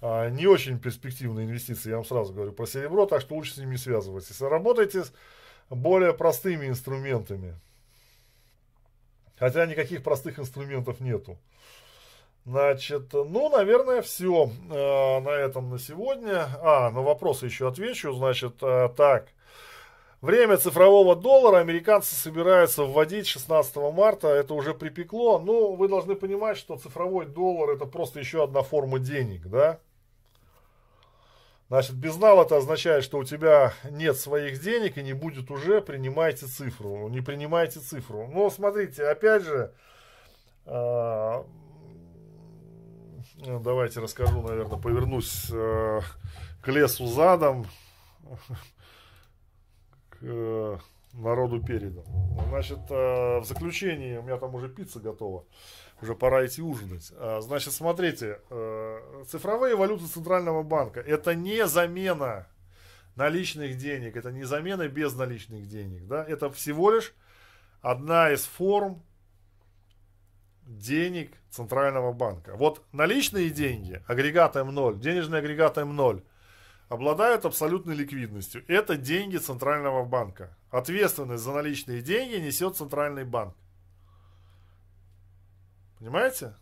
[0.00, 3.56] А, не очень перспективные инвестиции, я вам сразу говорю про серебро, так что лучше с
[3.58, 4.40] ними не связывайтесь.
[4.40, 5.12] Работайте с
[5.68, 7.54] более простыми инструментами.
[9.36, 11.36] Хотя никаких простых инструментов нету.
[12.46, 16.48] Значит, ну, наверное, все э, на этом на сегодня.
[16.62, 18.14] А, на вопросы еще отвечу.
[18.14, 19.28] Значит, э, так.
[20.24, 24.28] Время цифрового доллара американцы собираются вводить 16 марта.
[24.28, 25.38] Это уже припекло.
[25.38, 29.80] Но вы должны понимать, что цифровой доллар это просто еще одна форма денег, да?
[31.68, 36.46] Значит, безнал это означает, что у тебя нет своих денег и не будет уже, принимайте
[36.46, 37.06] цифру.
[37.10, 38.26] Не принимайте цифру.
[38.26, 39.74] Но смотрите, опять же,
[40.64, 41.44] э,
[43.60, 46.00] давайте расскажу, наверное, повернусь э,
[46.62, 47.66] к лесу задом,
[50.24, 50.78] э,
[51.12, 52.04] народу передом.
[52.48, 55.44] Значит, э, в заключении, у меня там уже пицца готова
[56.02, 57.12] уже пора идти ужинать.
[57.16, 62.46] А, значит, смотрите, э, цифровые валюты Центрального банка это не замена
[63.16, 67.14] наличных денег, это не замена безналичных денег, да, это всего лишь
[67.80, 69.02] одна из форм
[70.62, 72.56] денег Центрального банка.
[72.56, 76.22] Вот наличные деньги, агрегат М0, денежный агрегат М0,
[76.88, 78.64] обладают абсолютной ликвидностью.
[78.68, 80.56] Это деньги Центрального банка.
[80.70, 83.54] Ответственность за наличные деньги несет Центральный банк.
[85.98, 86.54] Понимаете?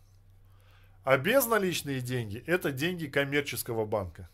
[1.03, 4.29] А безналичные деньги– это деньги коммерческого банка,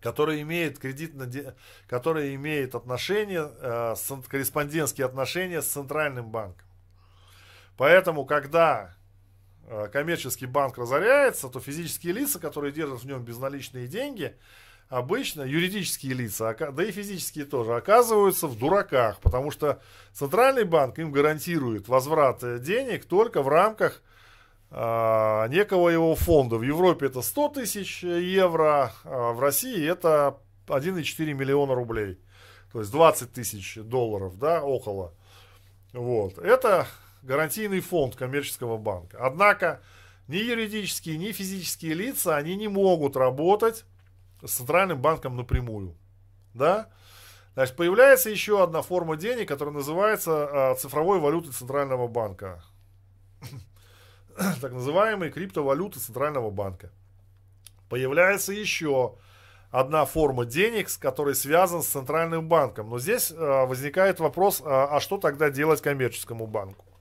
[0.00, 1.30] который имеет кредитно,
[1.86, 3.94] который имеет отношение, э,
[4.28, 6.66] корреспондентские отношения с центральным банком.
[7.76, 8.96] Поэтому, когда
[9.92, 14.36] коммерческий банк разоряется, то физические лица, которые держат в нем безналичные деньги,
[14.92, 19.80] обычно юридические лица, да и физические тоже, оказываются в дураках, потому что
[20.12, 24.02] Центральный банк им гарантирует возврат э, денег только в рамках
[24.70, 26.56] э, некого его фонда.
[26.56, 32.18] В Европе это 100 тысяч евро, а в России это 1,4 миллиона рублей.
[32.70, 35.14] То есть 20 тысяч долларов, да, около.
[35.94, 36.36] Вот.
[36.36, 36.86] Это
[37.22, 39.18] гарантийный фонд коммерческого банка.
[39.20, 39.80] Однако
[40.28, 43.84] ни юридические, ни физические лица, они не могут работать
[44.44, 45.96] с центральным банком напрямую.
[46.54, 46.88] Да?
[47.54, 52.64] Значит, появляется еще одна форма денег, которая называется цифровой валютой центрального банка.
[54.60, 56.90] так называемые криптовалюты центрального банка.
[57.88, 59.16] Появляется еще
[59.70, 62.90] одна форма денег, с которой связан с центральным банком.
[62.90, 66.91] Но здесь э, возникает вопрос, а, а что тогда делать коммерческому банку?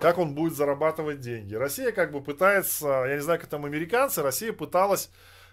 [0.00, 1.54] Как он будет зарабатывать деньги?
[1.54, 5.10] Россия как бы пытается, я не знаю, как там американцы, Россия пыталась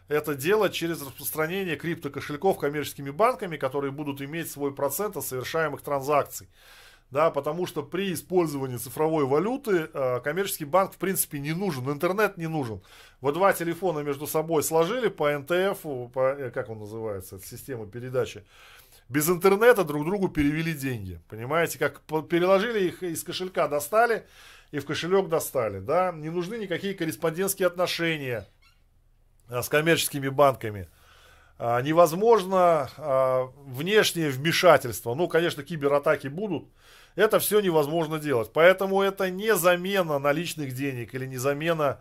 [0.07, 6.47] это делать через распространение криптокошельков коммерческими банками, которые будут иметь свой процент от совершаемых транзакций
[7.09, 12.37] да, потому что при использовании цифровой валюты э, коммерческий банк в принципе не нужен, интернет
[12.37, 12.81] не нужен.
[13.21, 15.81] Вот два телефона между собой сложили по НТФ,
[16.13, 18.43] по, э, как он называется, система передачи.
[19.09, 21.21] Без интернета друг другу перевели деньги.
[21.29, 24.25] Понимаете, как переложили их из кошелька, достали
[24.71, 25.79] и в кошелек достали.
[25.79, 26.11] Да?
[26.11, 28.47] Не нужны никакие корреспондентские отношения
[29.49, 30.89] э, с коммерческими банками.
[31.59, 35.15] А, невозможно а, внешнее вмешательство.
[35.15, 36.67] Ну, конечно, кибератаки будут.
[37.15, 38.51] Это все невозможно делать.
[38.53, 41.99] Поэтому это не замена наличных денег или не замена а,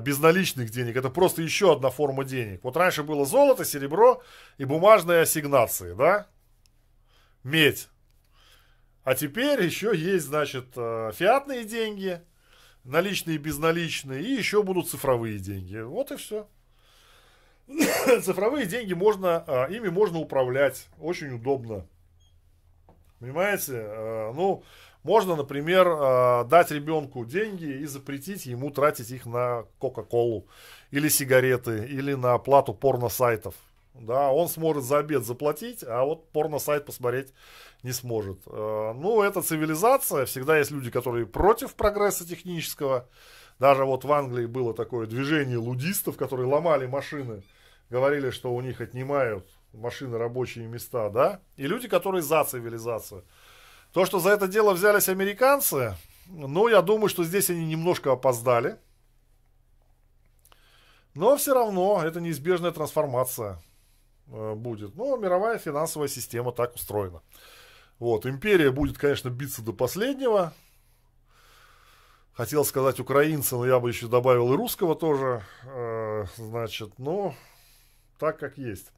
[0.00, 0.96] безналичных денег.
[0.96, 2.64] Это просто еще одна форма денег.
[2.64, 4.22] Вот раньше было золото, серебро
[4.56, 6.26] и бумажные ассигнации, да?
[7.44, 7.88] Медь.
[9.04, 12.20] А теперь еще есть, значит, фиатные деньги,
[12.84, 15.78] наличные безналичные, и еще будут цифровые деньги.
[15.78, 16.48] Вот и все.
[18.22, 21.86] цифровые деньги можно, а, ими можно управлять, очень удобно.
[23.20, 23.74] Понимаете?
[23.76, 24.64] А, ну,
[25.02, 30.46] можно, например, а, дать ребенку деньги и запретить ему тратить их на Кока-Колу
[30.90, 33.54] или сигареты, или на оплату порно-сайтов.
[33.94, 37.32] Да, он сможет за обед заплатить, а вот порно-сайт посмотреть
[37.82, 38.38] не сможет.
[38.46, 40.24] Ну, это цивилизация.
[40.24, 43.08] Всегда есть люди, которые против прогресса технического.
[43.58, 47.42] Даже вот в Англии было такое движение лудистов, которые ломали машины
[47.90, 53.24] говорили, что у них отнимают машины рабочие места, да, и люди, которые за цивилизацию.
[53.92, 55.96] То, что за это дело взялись американцы,
[56.26, 58.78] ну, я думаю, что здесь они немножко опоздали.
[61.14, 63.60] Но все равно это неизбежная трансформация
[64.28, 64.94] э, будет.
[64.94, 67.22] Но мировая финансовая система так устроена.
[67.98, 70.52] Вот, империя будет, конечно, биться до последнего.
[72.34, 75.42] Хотел сказать украинца, но я бы еще добавил и русского тоже.
[75.64, 77.34] Э, значит, ну,
[78.18, 78.92] так, как есть.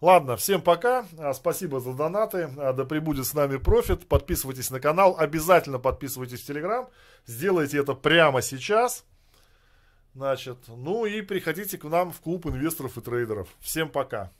[0.00, 1.06] Ладно, всем пока.
[1.18, 2.50] А, спасибо за донаты.
[2.56, 4.06] А, да пребудет с нами профит.
[4.08, 5.16] Подписывайтесь на канал.
[5.18, 6.88] Обязательно подписывайтесь в Телеграм.
[7.26, 9.04] Сделайте это прямо сейчас.
[10.14, 13.48] Значит, ну и приходите к нам в клуб инвесторов и трейдеров.
[13.60, 14.32] Всем пока.